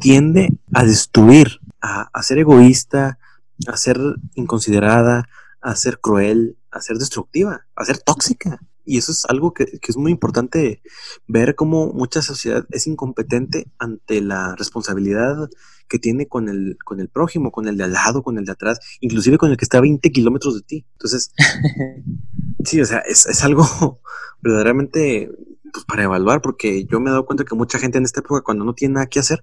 tiende 0.00 0.52
a 0.72 0.84
destruir, 0.84 1.60
a, 1.80 2.10
a 2.12 2.22
ser 2.22 2.38
egoísta, 2.38 3.18
a 3.66 3.76
ser 3.76 3.98
inconsiderada, 4.34 5.28
a 5.60 5.76
ser 5.76 6.00
cruel, 6.00 6.56
a 6.70 6.80
ser 6.80 6.98
destructiva, 6.98 7.66
a 7.74 7.84
ser 7.84 7.98
tóxica. 7.98 8.60
Y 8.84 8.96
eso 8.96 9.12
es 9.12 9.26
algo 9.26 9.52
que, 9.52 9.66
que, 9.66 9.90
es 9.92 9.96
muy 9.96 10.12
importante 10.12 10.80
ver 11.26 11.54
cómo 11.54 11.92
mucha 11.92 12.22
sociedad 12.22 12.64
es 12.70 12.86
incompetente 12.86 13.70
ante 13.78 14.22
la 14.22 14.54
responsabilidad 14.56 15.50
que 15.88 15.98
tiene 15.98 16.26
con 16.26 16.48
el, 16.48 16.78
con 16.84 17.00
el 17.00 17.08
prójimo, 17.08 17.50
con 17.50 17.66
el 17.66 17.76
de 17.76 17.84
al 17.84 17.92
lado, 17.92 18.22
con 18.22 18.38
el 18.38 18.44
de 18.44 18.52
atrás, 18.52 18.78
inclusive 19.00 19.38
con 19.38 19.50
el 19.50 19.56
que 19.56 19.64
está 19.64 19.78
a 19.78 19.82
20 19.82 20.10
kilómetros 20.12 20.54
de 20.54 20.62
ti. 20.62 20.86
Entonces, 20.92 21.32
sí, 22.64 22.80
o 22.80 22.84
sea, 22.86 22.98
es, 22.98 23.26
es 23.26 23.44
algo 23.44 24.00
verdaderamente 24.40 25.30
pues, 25.72 25.84
para 25.84 26.04
evaluar, 26.04 26.40
porque 26.40 26.84
yo 26.84 27.00
me 27.00 27.08
he 27.08 27.12
dado 27.12 27.26
cuenta 27.26 27.44
que 27.44 27.54
mucha 27.54 27.78
gente 27.78 27.98
en 27.98 28.04
esta 28.04 28.20
época, 28.20 28.42
cuando 28.42 28.64
no 28.64 28.74
tiene 28.74 28.94
nada 28.94 29.06
que 29.06 29.20
hacer, 29.20 29.42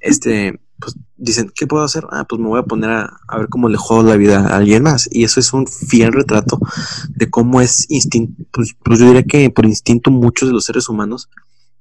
este, 0.00 0.60
pues 0.80 0.96
dicen, 1.16 1.50
¿qué 1.54 1.66
puedo 1.66 1.82
hacer? 1.84 2.04
Ah, 2.10 2.24
pues 2.28 2.40
me 2.40 2.48
voy 2.48 2.60
a 2.60 2.64
poner 2.64 2.90
a, 2.90 3.38
ver 3.38 3.48
cómo 3.48 3.68
le 3.68 3.76
jodo 3.76 4.02
la 4.08 4.16
vida 4.16 4.40
a 4.40 4.56
alguien 4.56 4.82
más. 4.82 5.08
Y 5.10 5.24
eso 5.24 5.40
es 5.40 5.52
un 5.52 5.66
fiel 5.66 6.12
retrato 6.12 6.58
de 7.10 7.28
cómo 7.30 7.60
es 7.60 7.90
instinto, 7.90 8.44
pues, 8.52 8.74
pues 8.82 8.98
yo 8.98 9.06
diría 9.06 9.24
que 9.24 9.50
por 9.50 9.66
instinto 9.66 10.10
muchos 10.10 10.48
de 10.48 10.54
los 10.54 10.64
seres 10.64 10.88
humanos, 10.88 11.28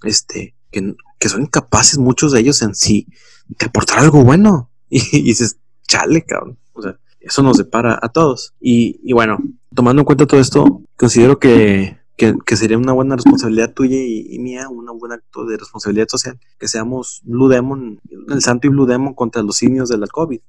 este, 0.04 0.56
que, 0.72 0.96
que 1.20 1.30
son 1.30 1.44
incapaces, 1.44 1.98
muchos 1.98 2.32
de 2.32 2.40
ellos 2.40 2.62
en 2.62 2.76
sí, 2.76 3.08
de 3.48 3.68
aportar 3.68 4.00
algo 4.00 4.24
bueno. 4.24 4.70
Y, 4.90 5.22
dices, 5.22 5.58
chale, 5.86 6.24
cabrón. 6.24 6.58
O 6.72 6.82
sea, 6.82 6.98
eso 7.20 7.44
nos 7.44 7.58
separa 7.58 8.00
a 8.02 8.08
todos. 8.08 8.54
Y 8.62 9.12
bueno, 9.12 9.38
tomando 9.76 10.02
en 10.02 10.06
cuenta 10.06 10.26
todo 10.26 10.40
esto, 10.40 10.82
considero 10.96 11.40
que 11.40 11.97
que, 12.18 12.36
que, 12.46 12.56
sería 12.58 12.78
una 12.78 12.94
buena 12.94 13.16
responsabilidad 13.16 13.74
tuya 13.74 13.98
y, 13.98 14.28
y, 14.32 14.40
mía, 14.40 14.68
un 14.70 14.86
buen 14.98 15.12
acto 15.12 15.46
de 15.46 15.58
responsabilidad 15.58 16.08
social, 16.10 16.40
que 16.60 16.68
seamos 16.68 17.22
Blue 17.24 17.48
Demon, 17.48 18.02
el 18.30 18.42
santo 18.42 18.68
y 18.68 18.72
Blue 18.72 18.88
Demon 18.88 19.14
contra 19.14 19.44
los 19.44 19.58
simios 19.58 19.88
de 19.88 19.98
la 20.00 20.08
COVID. 20.08 20.40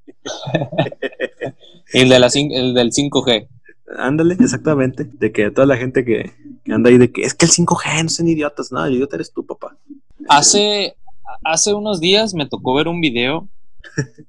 el, 1.92 2.08
de 2.08 2.18
la, 2.18 2.28
el 2.34 2.74
del 2.74 2.90
5G. 2.90 3.48
Ándale, 3.98 4.36
exactamente, 4.40 5.04
de 5.04 5.30
que 5.30 5.50
toda 5.50 5.66
la 5.66 5.76
gente 5.76 6.04
que, 6.04 6.32
que, 6.64 6.72
anda 6.72 6.90
ahí 6.90 6.98
de 6.98 7.12
que 7.12 7.22
es 7.22 7.34
que 7.34 7.46
el 7.46 7.52
5G 7.52 8.02
no 8.02 8.08
son 8.08 8.28
idiotas, 8.28 8.72
nada, 8.72 8.88
el 8.88 8.94
idiota 8.94 9.16
eres 9.16 9.32
tú, 9.32 9.44
papá. 9.44 9.76
Hace, 10.28 10.96
hace 11.44 11.74
unos 11.74 12.00
días 12.00 12.34
me 12.34 12.46
tocó 12.46 12.74
ver 12.74 12.88
un 12.88 13.00
video 13.00 13.48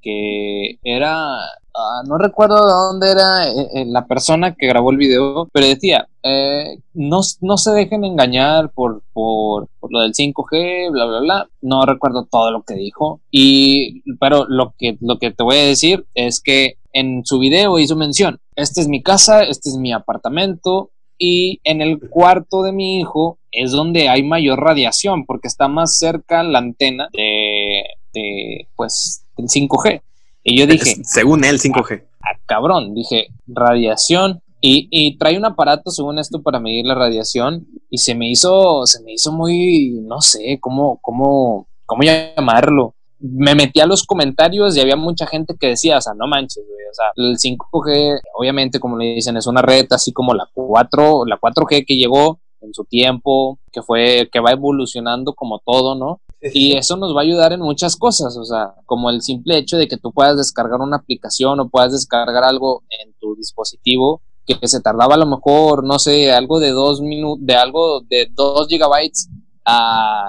que 0.01 0.79
era 0.83 1.37
Uh, 1.79 2.05
no 2.07 2.17
recuerdo 2.17 2.55
de 2.55 2.73
dónde 2.73 3.11
era 3.11 3.47
eh, 3.47 3.67
eh, 3.73 3.85
la 3.85 4.05
persona 4.05 4.53
que 4.53 4.67
grabó 4.67 4.91
el 4.91 4.97
video, 4.97 5.47
pero 5.53 5.65
decía, 5.65 6.09
eh, 6.23 6.79
no, 6.93 7.21
no, 7.39 7.57
se 7.57 7.71
dejen 7.71 8.03
engañar 8.03 8.71
por, 8.71 9.01
por, 9.13 9.69
por, 9.79 9.89
lo 9.91 10.01
del 10.01 10.13
5G, 10.13 10.91
bla, 10.91 11.05
bla, 11.05 11.19
bla. 11.21 11.49
No 11.61 11.85
recuerdo 11.85 12.27
todo 12.29 12.51
lo 12.51 12.63
que 12.63 12.73
dijo, 12.73 13.21
y, 13.31 14.01
pero 14.19 14.45
lo 14.49 14.73
que, 14.77 14.97
lo 14.99 15.19
que 15.19 15.31
te 15.31 15.43
voy 15.43 15.55
a 15.55 15.65
decir 15.65 16.05
es 16.15 16.41
que 16.41 16.75
en 16.91 17.23
su 17.23 17.39
video 17.39 17.79
hizo 17.79 17.95
mención, 17.95 18.39
esta 18.55 18.81
es 18.81 18.89
mi 18.89 19.01
casa, 19.01 19.43
este 19.43 19.69
es 19.69 19.77
mi 19.77 19.93
apartamento, 19.93 20.89
y 21.17 21.61
en 21.63 21.81
el 21.81 22.09
cuarto 22.09 22.61
de 22.61 22.73
mi 22.73 22.97
hijo 22.99 23.37
es 23.51 23.71
donde 23.71 24.09
hay 24.09 24.23
mayor 24.23 24.59
radiación, 24.59 25.25
porque 25.25 25.47
está 25.47 25.69
más 25.69 25.97
cerca 25.97 26.43
la 26.43 26.59
antena 26.59 27.07
de, 27.13 27.83
de 28.13 28.67
pues, 28.75 29.25
del 29.37 29.47
5G. 29.47 30.01
Y 30.49 30.57
yo 30.57 30.65
dije, 30.65 30.95
según 31.03 31.43
él, 31.43 31.59
5G. 31.59 32.03
ah, 32.21 32.39
cabrón, 32.47 32.95
dije, 32.95 33.27
radiación. 33.45 34.41
Y, 34.61 34.87
y 34.91 35.17
trae 35.17 35.37
un 35.37 35.45
aparato, 35.45 35.91
según 35.91 36.17
esto, 36.17 36.41
para 36.41 36.59
medir 36.59 36.85
la 36.85 36.95
radiación. 36.95 37.67
Y 37.89 37.99
se 37.99 38.15
me 38.15 38.29
hizo, 38.29 38.85
se 38.87 39.03
me 39.03 39.13
hizo 39.13 39.31
muy, 39.31 39.91
no 40.01 40.21
sé, 40.21 40.57
cómo, 40.59 40.97
cómo, 41.01 41.67
cómo 41.85 42.01
llamarlo. 42.01 42.95
Me 43.19 43.53
metí 43.53 43.79
a 43.79 43.85
los 43.85 44.03
comentarios 44.03 44.75
y 44.75 44.79
había 44.79 44.95
mucha 44.95 45.27
gente 45.27 45.55
que 45.59 45.67
decía, 45.67 45.97
o 45.97 46.01
sea, 46.01 46.13
no 46.15 46.25
manches, 46.27 46.63
güey, 46.65 46.85
o 46.89 46.93
sea, 46.93 47.05
el 47.15 47.37
5G, 47.37 48.21
obviamente, 48.33 48.79
como 48.79 48.97
le 48.97 49.13
dicen, 49.15 49.37
es 49.37 49.45
una 49.45 49.61
red 49.61 49.85
así 49.91 50.11
como 50.13 50.33
la 50.33 50.49
4, 50.53 51.25
la 51.25 51.39
4G 51.39 51.85
que 51.85 51.95
llegó 51.95 52.39
en 52.61 52.73
su 52.73 52.85
tiempo, 52.85 53.59
que 53.71 53.81
fue, 53.81 54.29
que 54.31 54.39
va 54.39 54.51
evolucionando 54.51 55.33
como 55.33 55.59
todo, 55.59 55.95
¿no? 55.95 56.21
Y 56.41 56.77
eso 56.77 56.95
nos 56.95 57.13
va 57.13 57.19
a 57.19 57.23
ayudar 57.23 57.51
en 57.51 57.59
muchas 57.59 57.97
cosas, 57.97 58.37
o 58.37 58.45
sea, 58.45 58.73
como 58.85 59.09
el 59.09 59.21
simple 59.21 59.57
hecho 59.57 59.75
de 59.75 59.87
que 59.89 59.97
tú 59.97 60.13
puedas 60.13 60.37
descargar 60.37 60.79
una 60.79 60.97
aplicación 60.97 61.59
o 61.59 61.69
puedas 61.69 61.91
descargar 61.91 62.45
algo 62.45 62.83
en 63.01 63.13
tu 63.19 63.35
dispositivo 63.35 64.21
que 64.45 64.67
se 64.67 64.81
tardaba 64.81 65.15
a 65.15 65.17
lo 65.17 65.25
mejor, 65.25 65.83
no 65.83 65.99
sé, 65.99 66.31
algo 66.31 66.59
de 66.59 66.71
dos 66.71 67.01
minutos, 67.01 67.45
de 67.45 67.55
algo 67.55 68.01
de 68.01 68.29
dos 68.33 68.67
gigabytes, 68.67 69.29
a 69.65 70.23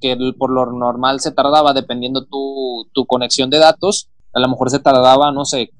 que 0.00 0.16
por 0.38 0.50
lo 0.50 0.66
normal 0.72 1.20
se 1.20 1.30
tardaba, 1.30 1.72
dependiendo 1.72 2.24
tu, 2.24 2.88
tu 2.92 3.06
conexión 3.06 3.50
de 3.50 3.58
datos, 3.58 4.08
a 4.32 4.40
lo 4.40 4.48
mejor 4.48 4.70
se 4.70 4.80
tardaba, 4.80 5.30
no 5.30 5.44
sé, 5.44 5.70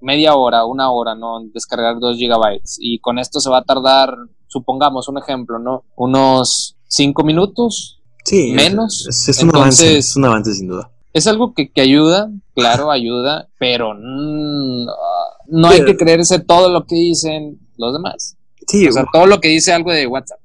media 0.00 0.34
hora, 0.34 0.64
una 0.64 0.90
hora, 0.90 1.14
¿no? 1.14 1.40
En 1.40 1.52
descargar 1.52 1.98
dos 1.98 2.16
gigabytes. 2.16 2.76
Y 2.80 2.98
con 3.00 3.18
esto 3.18 3.40
se 3.40 3.50
va 3.50 3.58
a 3.58 3.64
tardar, 3.64 4.14
supongamos 4.46 5.08
un 5.08 5.18
ejemplo, 5.18 5.58
¿no? 5.58 5.84
Unos 5.96 6.76
cinco 6.86 7.24
minutos, 7.24 7.97
Sí. 8.28 8.52
Menos. 8.52 9.06
Es, 9.08 9.28
es 9.28 9.42
un 9.42 9.50
avance, 9.54 9.84
Entonces- 9.84 10.10
es 10.10 10.16
un 10.16 10.24
avance 10.24 10.54
sin 10.54 10.68
duda. 10.68 10.90
es 11.12 11.26
algo 11.26 11.54
que, 11.54 11.70
que 11.70 11.80
ayuda, 11.80 12.30
claro, 12.54 12.90
ayuda, 12.90 13.48
pero 13.58 13.94
no 13.94 15.68
hay 15.68 15.84
que 15.84 15.96
creerse 15.96 16.38
todo 16.40 16.70
lo 16.70 16.84
que 16.86 16.94
dicen 16.96 17.58
los 17.76 17.92
demás. 17.92 18.36
Sí, 18.66 18.86
O 18.86 18.92
sea, 18.92 19.06
todo 19.12 19.26
lo 19.26 19.40
que 19.40 19.48
dice 19.48 19.72
algo 19.72 19.90
de 19.92 20.06
WhatsApp. 20.06 20.38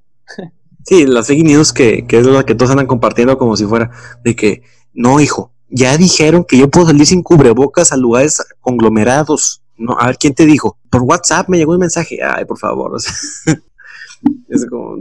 sí, 0.85 1.05
las 1.05 1.27
fake 1.27 1.43
news 1.43 1.73
que, 1.73 2.05
que 2.07 2.19
es 2.19 2.25
la 2.25 2.43
que 2.45 2.55
todos 2.55 2.71
andan 2.71 2.87
compartiendo 2.87 3.37
como 3.37 3.57
si 3.57 3.65
fuera 3.65 3.91
de 4.23 4.35
que, 4.35 4.61
no, 4.93 5.19
hijo, 5.19 5.51
ya 5.69 5.97
dijeron 5.97 6.45
que 6.47 6.57
yo 6.57 6.69
puedo 6.69 6.87
salir 6.87 7.05
sin 7.05 7.21
cubrebocas 7.23 7.91
a 7.91 7.97
lugares 7.97 8.41
conglomerados. 8.61 9.61
No, 9.75 9.97
a 9.99 10.05
ver, 10.07 10.17
¿quién 10.17 10.35
te 10.35 10.45
dijo? 10.45 10.77
Por 10.89 11.01
WhatsApp 11.01 11.49
me 11.49 11.57
llegó 11.57 11.73
un 11.73 11.79
mensaje. 11.79 12.19
Ay, 12.23 12.45
por 12.45 12.59
favor. 12.59 12.93
o 12.95 12.99
sea, 12.99 13.11
es 14.49 14.65
como, 14.67 14.97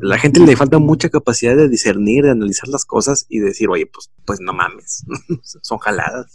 la 0.00 0.18
gente 0.18 0.40
le 0.40 0.56
falta 0.56 0.78
mucha 0.78 1.08
capacidad 1.08 1.56
de 1.56 1.68
discernir, 1.68 2.24
de 2.24 2.30
analizar 2.30 2.68
las 2.68 2.84
cosas 2.84 3.26
y 3.28 3.38
de 3.38 3.46
decir, 3.46 3.68
oye, 3.68 3.86
pues, 3.86 4.10
pues 4.24 4.40
no 4.40 4.52
mames, 4.52 5.04
son 5.62 5.78
jaladas. 5.78 6.30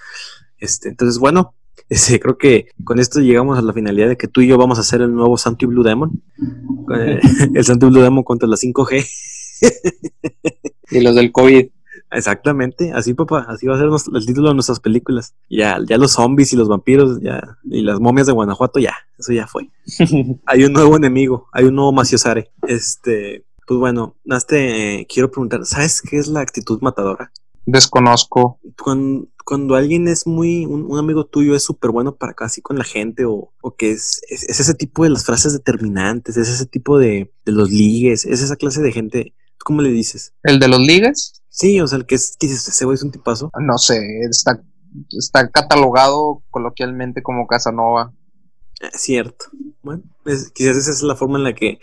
Este, 0.57 0.89
entonces, 0.89 1.19
bueno, 1.19 1.53
este, 1.89 2.19
creo 2.19 2.37
que 2.37 2.67
con 2.83 2.99
esto 2.99 3.19
llegamos 3.19 3.57
a 3.57 3.61
la 3.61 3.73
finalidad 3.73 4.09
de 4.09 4.17
que 4.17 4.27
tú 4.27 4.41
y 4.41 4.47
yo 4.47 4.57
vamos 4.57 4.77
a 4.77 4.81
hacer 4.81 5.01
el 5.01 5.13
nuevo 5.13 5.37
Santo 5.37 5.65
y 5.65 5.67
Blue 5.67 5.83
Demon. 5.83 6.21
Eh, 6.91 7.19
el 7.53 7.63
Santo 7.63 7.85
y 7.85 7.91
Blue 7.91 8.01
Demon 8.01 8.23
contra 8.23 8.49
la 8.49 8.55
5G. 8.55 9.07
Y 10.89 11.01
los 11.01 11.13
del 11.13 11.31
COVID. 11.31 11.67
Exactamente, 12.11 12.91
así 12.91 13.13
papá, 13.13 13.45
así 13.49 13.67
va 13.67 13.75
a 13.75 13.77
ser 13.77 13.87
el 13.87 14.25
título 14.25 14.49
de 14.49 14.55
nuestras 14.55 14.79
películas. 14.79 15.35
Ya, 15.49 15.77
ya 15.87 15.97
los 15.97 16.13
zombies 16.13 16.53
y 16.53 16.55
los 16.55 16.67
vampiros, 16.67 17.21
ya, 17.21 17.57
y 17.63 17.81
las 17.81 17.99
momias 17.99 18.27
de 18.27 18.33
Guanajuato, 18.33 18.79
ya, 18.79 18.95
eso 19.17 19.31
ya 19.31 19.45
fue. 19.45 19.69
Hay 20.45 20.63
un 20.63 20.73
nuevo 20.73 20.95
enemigo, 20.97 21.47
hay 21.51 21.65
un 21.65 21.75
nuevo 21.75 21.91
Maciosare. 21.91 22.51
Este, 22.67 23.45
pues 23.67 23.79
bueno, 23.79 24.15
Naste, 24.23 25.01
eh, 25.01 25.07
quiero 25.07 25.29
preguntar, 25.29 25.65
¿sabes 25.65 26.01
qué 26.01 26.17
es 26.17 26.27
la 26.27 26.41
actitud 26.41 26.79
matadora? 26.81 27.31
Desconozco. 27.65 28.59
Cuando, 28.81 29.27
cuando 29.45 29.75
alguien 29.75 30.07
es 30.07 30.25
muy, 30.25 30.65
un, 30.65 30.85
un 30.89 30.97
amigo 30.97 31.25
tuyo 31.25 31.55
es 31.55 31.63
súper 31.63 31.91
bueno 31.91 32.15
para 32.15 32.33
casi 32.33 32.61
con 32.61 32.79
la 32.79 32.83
gente, 32.83 33.25
o, 33.25 33.51
o 33.61 33.75
que 33.75 33.91
es, 33.91 34.21
es, 34.29 34.43
es 34.43 34.59
ese 34.59 34.73
tipo 34.73 35.03
de 35.03 35.11
las 35.11 35.25
frases 35.25 35.53
determinantes, 35.53 36.37
es 36.37 36.49
ese 36.49 36.65
tipo 36.65 36.97
de, 36.97 37.31
de 37.45 37.51
los 37.51 37.69
ligues, 37.69 38.25
es 38.25 38.41
esa 38.41 38.55
clase 38.55 38.81
de 38.81 38.91
gente, 38.91 39.33
¿tú 39.59 39.65
¿cómo 39.65 39.83
le 39.83 39.89
dices? 39.89 40.33
¿El 40.41 40.59
de 40.59 40.67
los 40.67 40.79
ligas? 40.79 41.38
Sí, 41.49 41.79
o 41.81 41.87
sea, 41.87 41.97
el 41.97 42.05
que 42.05 42.15
es, 42.15 42.35
que 42.39 42.47
ese 42.47 42.85
güey 42.85 42.95
es 42.95 43.03
un 43.03 43.11
tipazo. 43.11 43.51
No 43.59 43.77
sé, 43.77 43.99
está, 44.29 44.61
está 45.17 45.49
catalogado 45.49 46.43
coloquialmente 46.49 47.21
como 47.23 47.47
Casanova. 47.47 48.13
Eh, 48.81 48.89
Cierto. 48.93 49.45
Bueno, 49.81 50.03
es- 50.25 50.51
quizás 50.51 50.77
esa 50.77 50.91
es 50.91 51.01
la 51.01 51.15
forma 51.15 51.37
en 51.37 51.43
la 51.43 51.53
que 51.53 51.79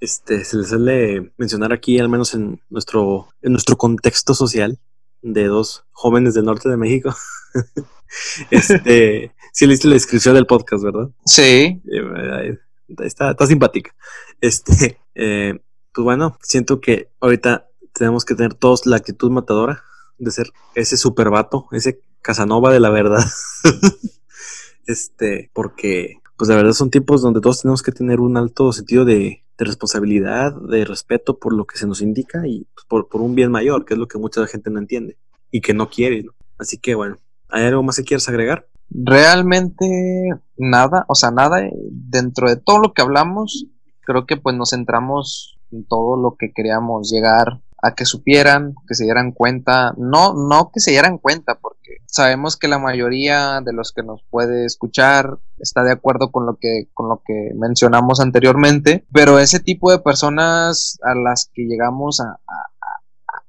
este, 0.00 0.44
se 0.44 0.56
le 0.56 0.64
suele 0.64 1.32
mencionar 1.36 1.72
aquí, 1.72 1.98
al 1.98 2.08
menos 2.08 2.34
en 2.34 2.60
nuestro, 2.70 3.28
en 3.42 3.52
nuestro 3.52 3.76
contexto 3.76 4.34
social, 4.34 4.78
de 5.22 5.44
dos 5.46 5.84
jóvenes 5.92 6.34
del 6.34 6.44
norte 6.46 6.68
de 6.68 6.76
México. 6.76 7.14
este, 8.50 9.32
sí 9.52 9.66
leíste 9.66 9.88
la 9.88 9.94
descripción 9.94 10.34
del 10.34 10.46
podcast, 10.46 10.82
¿verdad? 10.84 11.08
Sí. 11.24 11.80
Eh, 11.90 12.58
Está, 12.98 13.30
está 13.30 13.46
simpática. 13.46 13.94
Este, 14.42 14.98
eh, 15.14 15.58
pues 15.94 16.04
bueno, 16.04 16.36
siento 16.42 16.78
que 16.80 17.08
ahorita 17.20 17.66
tenemos 17.92 18.24
que 18.24 18.34
tener 18.34 18.54
todos 18.54 18.86
la 18.86 18.96
actitud 18.96 19.30
matadora 19.30 19.82
de 20.18 20.30
ser 20.30 20.50
ese 20.74 20.96
super 20.96 21.30
vato, 21.30 21.66
ese 21.72 22.00
Casanova 22.22 22.72
de 22.72 22.80
la 22.80 22.90
verdad. 22.90 23.24
este, 24.86 25.50
porque, 25.52 26.18
pues 26.36 26.48
la 26.48 26.56
verdad 26.56 26.72
son 26.72 26.90
tiempos 26.90 27.20
donde 27.20 27.40
todos 27.40 27.62
tenemos 27.62 27.82
que 27.82 27.92
tener 27.92 28.20
un 28.20 28.36
alto 28.36 28.72
sentido 28.72 29.04
de, 29.04 29.40
responsabilidad, 29.58 30.52
de 30.54 30.84
respeto 30.84 31.38
por 31.38 31.52
lo 31.52 31.66
que 31.66 31.78
se 31.78 31.86
nos 31.86 32.00
indica 32.00 32.44
y 32.48 32.66
pues, 32.74 33.06
por, 33.08 33.20
un 33.20 33.36
bien 33.36 33.52
mayor, 33.52 33.84
que 33.84 33.94
es 33.94 33.98
lo 33.98 34.08
que 34.08 34.18
mucha 34.18 34.44
gente 34.48 34.70
no 34.70 34.80
entiende 34.80 35.16
y 35.52 35.60
que 35.60 35.72
no 35.72 35.88
quiere. 35.88 36.24
Así 36.58 36.78
que 36.78 36.96
bueno, 36.96 37.18
¿hay 37.48 37.66
algo 37.66 37.84
más 37.84 37.96
que 37.96 38.02
quieras 38.02 38.28
agregar? 38.28 38.66
Realmente 38.90 40.30
nada, 40.56 41.04
o 41.06 41.14
sea, 41.14 41.30
nada 41.30 41.62
dentro 41.90 42.48
de 42.48 42.56
todo 42.56 42.78
lo 42.78 42.92
que 42.92 43.02
hablamos, 43.02 43.66
creo 44.00 44.26
que 44.26 44.36
pues 44.36 44.56
nos 44.56 44.70
centramos 44.70 45.60
en 45.70 45.84
todo 45.84 46.16
lo 46.16 46.34
que 46.36 46.52
queríamos 46.52 47.08
llegar 47.08 47.60
a 47.82 47.94
que 47.96 48.04
supieran, 48.04 48.74
que 48.86 48.94
se 48.94 49.04
dieran 49.04 49.32
cuenta, 49.32 49.92
no, 49.98 50.34
no 50.34 50.70
que 50.72 50.78
se 50.78 50.92
dieran 50.92 51.18
cuenta, 51.18 51.56
porque 51.60 51.96
sabemos 52.06 52.56
que 52.56 52.68
la 52.68 52.78
mayoría 52.78 53.60
de 53.60 53.72
los 53.72 53.92
que 53.92 54.04
nos 54.04 54.22
puede 54.30 54.64
escuchar 54.64 55.40
está 55.58 55.82
de 55.82 55.90
acuerdo 55.90 56.30
con 56.30 56.46
lo 56.46 56.56
que, 56.60 56.88
con 56.94 57.08
lo 57.08 57.22
que 57.26 57.50
mencionamos 57.56 58.20
anteriormente, 58.20 59.04
pero 59.12 59.40
ese 59.40 59.58
tipo 59.58 59.90
de 59.90 59.98
personas 59.98 60.96
a 61.02 61.16
las 61.16 61.50
que 61.52 61.64
llegamos 61.64 62.20
a, 62.20 62.38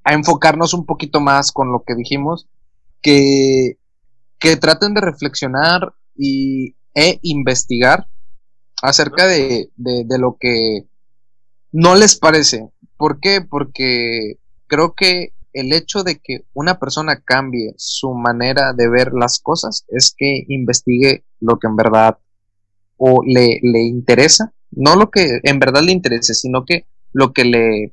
enfocarnos 0.05 0.73
un 0.73 0.85
poquito 0.85 1.21
más 1.21 1.51
con 1.51 1.71
lo 1.71 1.83
que 1.83 1.95
dijimos, 1.95 2.47
que 3.01 3.77
que 4.39 4.57
traten 4.57 4.93
de 4.93 4.99
reflexionar 4.99 5.93
y, 6.17 6.75
e 6.93 7.17
investigar 7.21 8.07
acerca 8.81 9.25
de- 9.25 9.69
de 9.77 10.19
lo 10.19 10.35
que 10.37 10.85
no 11.71 11.95
les 11.95 12.17
parece. 12.17 12.72
¿Por 13.03 13.19
qué? 13.19 13.41
Porque 13.41 14.37
creo 14.67 14.93
que 14.93 15.33
el 15.51 15.73
hecho 15.73 16.03
de 16.03 16.19
que 16.19 16.45
una 16.53 16.79
persona 16.79 17.19
cambie 17.19 17.73
su 17.75 18.13
manera 18.13 18.71
de 18.71 18.87
ver 18.87 19.11
las 19.11 19.39
cosas 19.41 19.83
es 19.89 20.15
que 20.17 20.45
investigue 20.47 21.25
lo 21.41 21.59
que 21.59 21.67
en 21.67 21.75
verdad 21.75 22.17
o 22.95 23.21
le, 23.25 23.59
le 23.61 23.81
interesa, 23.81 24.53
no 24.71 24.95
lo 24.95 25.11
que 25.11 25.41
en 25.43 25.59
verdad 25.59 25.81
le 25.83 25.91
interese, 25.91 26.33
sino 26.33 26.63
que 26.63 26.85
lo 27.11 27.33
que 27.33 27.43
le 27.43 27.91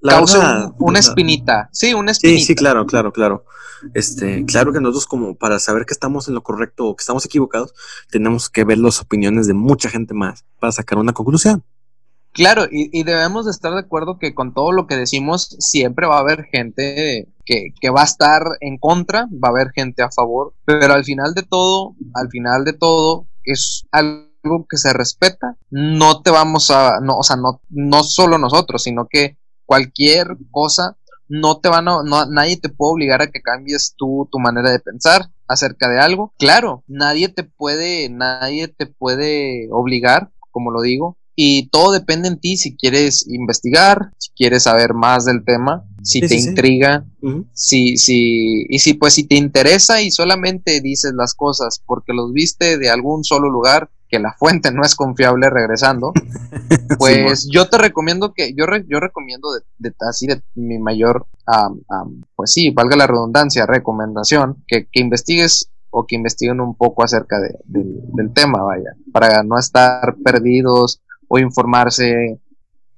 La 0.00 0.20
verdad, 0.22 0.68
un- 0.78 0.88
una 0.88 1.00
espinita. 1.00 1.68
Sí, 1.70 1.92
una 1.92 2.14
Sí, 2.14 2.28
espinita. 2.28 2.46
sí, 2.46 2.54
claro, 2.54 2.86
claro, 2.86 3.12
claro. 3.12 3.44
Este, 3.92 4.46
claro 4.46 4.72
que 4.72 4.80
nosotros 4.80 5.04
como 5.04 5.34
para 5.34 5.58
saber 5.58 5.84
que 5.84 5.92
estamos 5.92 6.28
en 6.28 6.34
lo 6.34 6.42
correcto 6.42 6.86
o 6.86 6.96
que 6.96 7.02
estamos 7.02 7.26
equivocados, 7.26 7.74
tenemos 8.10 8.48
que 8.48 8.64
ver 8.64 8.78
las 8.78 9.02
opiniones 9.02 9.46
de 9.46 9.52
mucha 9.52 9.90
gente 9.90 10.14
más 10.14 10.46
para 10.58 10.72
sacar 10.72 10.96
una 10.96 11.12
conclusión. 11.12 11.62
Claro, 12.34 12.64
y, 12.68 13.04
debemos 13.04 13.44
de 13.44 13.52
estar 13.52 13.72
de 13.72 13.78
acuerdo 13.78 14.18
que 14.18 14.34
con 14.34 14.52
todo 14.54 14.72
lo 14.72 14.88
que 14.88 14.96
decimos 14.96 15.56
siempre 15.60 16.08
va 16.08 16.16
a 16.16 16.20
haber 16.20 16.46
gente 16.46 17.28
que, 17.44 17.68
que 17.80 17.90
va 17.90 18.00
a 18.00 18.06
estar 18.06 18.42
en 18.60 18.76
contra, 18.76 19.28
va 19.32 19.48
a 19.48 19.50
haber 19.52 19.70
gente 19.70 20.02
a 20.02 20.10
favor, 20.10 20.52
pero 20.64 20.94
al 20.94 21.04
final 21.04 21.34
de 21.34 21.44
todo, 21.44 21.94
al 22.12 22.28
final 22.30 22.64
de 22.64 22.72
todo, 22.72 23.28
es 23.44 23.86
algo 23.92 24.66
que 24.68 24.78
se 24.78 24.92
respeta, 24.92 25.56
no 25.70 26.22
te 26.22 26.32
vamos 26.32 26.72
a, 26.72 26.98
no, 27.00 27.18
o 27.18 27.22
sea, 27.22 27.36
no, 27.36 27.60
no 27.68 28.02
solo 28.02 28.36
nosotros, 28.36 28.82
sino 28.82 29.06
que 29.08 29.38
cualquier 29.64 30.36
cosa, 30.50 30.96
no 31.28 31.60
te 31.60 31.68
van 31.68 31.86
a, 31.86 32.02
no, 32.02 32.26
nadie 32.26 32.56
te 32.56 32.68
puede 32.68 32.94
obligar 32.94 33.22
a 33.22 33.28
que 33.28 33.42
cambies 33.42 33.94
tú 33.96 34.28
tu 34.32 34.40
manera 34.40 34.72
de 34.72 34.80
pensar 34.80 35.30
acerca 35.46 35.88
de 35.88 36.00
algo. 36.00 36.34
Claro, 36.36 36.82
nadie 36.88 37.28
te 37.28 37.44
puede, 37.44 38.08
nadie 38.08 38.66
te 38.66 38.86
puede 38.86 39.68
obligar, 39.70 40.30
como 40.50 40.72
lo 40.72 40.82
digo, 40.82 41.16
y 41.36 41.68
todo 41.68 41.92
depende 41.92 42.28
en 42.28 42.38
ti 42.38 42.56
si 42.56 42.76
quieres 42.76 43.26
investigar, 43.28 44.10
si 44.18 44.30
quieres 44.36 44.64
saber 44.64 44.94
más 44.94 45.24
del 45.24 45.44
tema, 45.44 45.84
si 46.02 46.20
Sí, 46.20 46.20
te 46.20 46.28
sí, 46.28 46.40
sí. 46.42 46.48
intriga, 46.50 47.04
si, 47.54 47.96
si, 47.96 48.66
y 48.68 48.78
si 48.78 48.94
pues 48.94 49.14
si 49.14 49.24
te 49.24 49.36
interesa 49.36 50.02
y 50.02 50.10
solamente 50.10 50.80
dices 50.80 51.12
las 51.16 51.34
cosas 51.34 51.82
porque 51.84 52.12
los 52.12 52.32
viste 52.32 52.78
de 52.78 52.90
algún 52.90 53.24
solo 53.24 53.48
lugar, 53.50 53.90
que 54.08 54.18
la 54.18 54.32
fuente 54.38 54.70
no 54.70 54.82
es 54.84 54.94
confiable 54.94 55.50
regresando, 55.50 56.12
pues 56.98 57.48
yo 57.50 57.68
te 57.68 57.78
recomiendo 57.78 58.32
que, 58.32 58.54
yo, 58.54 58.66
yo 58.88 59.00
recomiendo 59.00 59.48
de, 59.78 59.92
así 60.08 60.26
de 60.26 60.42
mi 60.54 60.78
mayor, 60.78 61.26
pues 62.36 62.52
sí, 62.52 62.70
valga 62.70 62.96
la 62.96 63.06
redundancia, 63.06 63.66
recomendación, 63.66 64.62
que, 64.68 64.86
investigues 64.92 65.70
o 65.90 66.06
que 66.06 66.16
investiguen 66.16 66.60
un 66.60 66.74
poco 66.74 67.04
acerca 67.04 67.36
del 67.64 68.32
tema, 68.34 68.62
vaya, 68.62 68.94
para 69.12 69.42
no 69.42 69.58
estar 69.58 70.16
perdidos 70.24 71.00
o 71.34 71.38
informarse 71.38 72.38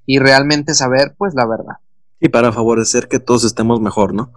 y 0.04 0.18
realmente 0.18 0.74
saber 0.74 1.14
pues 1.16 1.34
la 1.34 1.46
verdad. 1.46 1.76
Y 2.20 2.28
para 2.28 2.52
favorecer 2.52 3.08
que 3.08 3.18
todos 3.18 3.44
estemos 3.44 3.80
mejor, 3.80 4.12
¿no? 4.12 4.32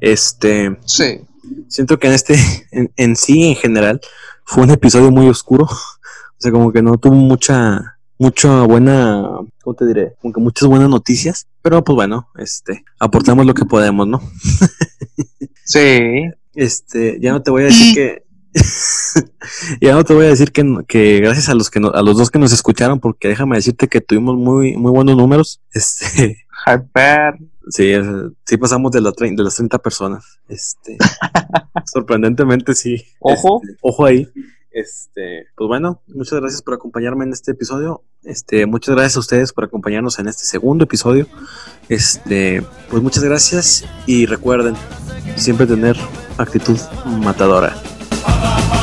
Este. 0.00 0.76
Sí. 0.84 1.20
Siento 1.68 1.98
que 1.98 2.06
en 2.06 2.12
este, 2.12 2.36
en, 2.96 3.16
sí, 3.16 3.48
en 3.48 3.56
general, 3.56 4.00
fue 4.44 4.62
un 4.62 4.70
episodio 4.70 5.10
muy 5.10 5.28
oscuro. 5.28 5.64
O 5.64 6.38
sea, 6.38 6.52
como 6.52 6.72
que 6.72 6.82
no 6.82 6.98
tuvo 6.98 7.14
mucha, 7.14 7.98
mucha 8.18 8.62
buena, 8.62 9.24
¿cómo 9.62 9.74
te 9.74 9.86
diré? 9.86 10.14
Como 10.20 10.34
que 10.34 10.40
muchas 10.40 10.68
buenas 10.68 10.88
noticias. 10.88 11.46
Pero 11.62 11.82
pues 11.82 11.94
bueno, 11.94 12.28
este, 12.36 12.84
aportamos 12.98 13.46
lo 13.46 13.54
que 13.54 13.64
podemos, 13.64 14.06
¿no? 14.06 14.20
sí. 15.64 16.30
Este, 16.54 17.18
ya 17.20 17.32
no 17.32 17.42
te 17.42 17.50
voy 17.50 17.62
a 17.62 17.66
decir 17.66 17.94
que. 17.94 18.31
ya 19.80 19.94
no 19.94 20.04
te 20.04 20.14
voy 20.14 20.26
a 20.26 20.30
decir 20.30 20.52
que, 20.52 20.64
que 20.86 21.20
gracias 21.20 21.48
a 21.48 21.54
los 21.54 21.70
que 21.70 21.78
a 21.78 22.02
los 22.02 22.16
dos 22.16 22.30
que 22.30 22.38
nos 22.38 22.52
escucharon, 22.52 23.00
porque 23.00 23.28
déjame 23.28 23.56
decirte 23.56 23.88
que 23.88 24.00
tuvimos 24.00 24.36
muy, 24.36 24.76
muy 24.76 24.90
buenos 24.90 25.16
números. 25.16 25.60
Este, 25.72 26.44
Hyper. 26.66 27.38
Sí, 27.68 27.92
sí 28.44 28.56
pasamos 28.56 28.90
de, 28.90 29.00
la 29.00 29.12
de 29.12 29.42
las 29.42 29.54
30 29.56 29.78
personas. 29.78 30.40
Este, 30.48 30.98
sorprendentemente 31.86 32.74
sí. 32.74 33.04
Ojo. 33.20 33.60
Este, 33.62 33.78
ojo 33.80 34.04
ahí. 34.04 34.28
Este, 34.72 35.46
pues 35.54 35.68
bueno, 35.68 36.02
muchas 36.08 36.40
gracias 36.40 36.62
por 36.62 36.74
acompañarme 36.74 37.24
en 37.24 37.32
este 37.32 37.52
episodio. 37.52 38.02
Este, 38.22 38.66
muchas 38.66 38.94
gracias 38.94 39.16
a 39.16 39.20
ustedes 39.20 39.52
por 39.52 39.64
acompañarnos 39.64 40.18
en 40.18 40.28
este 40.28 40.44
segundo 40.44 40.84
episodio. 40.84 41.28
Este, 41.88 42.64
pues 42.90 43.02
muchas 43.02 43.22
gracias 43.22 43.84
y 44.06 44.26
recuerden 44.26 44.74
siempre 45.36 45.66
tener 45.66 45.96
actitud 46.38 46.78
matadora. 47.04 47.76
Abba, 48.24 48.56
Abba. 48.56 48.81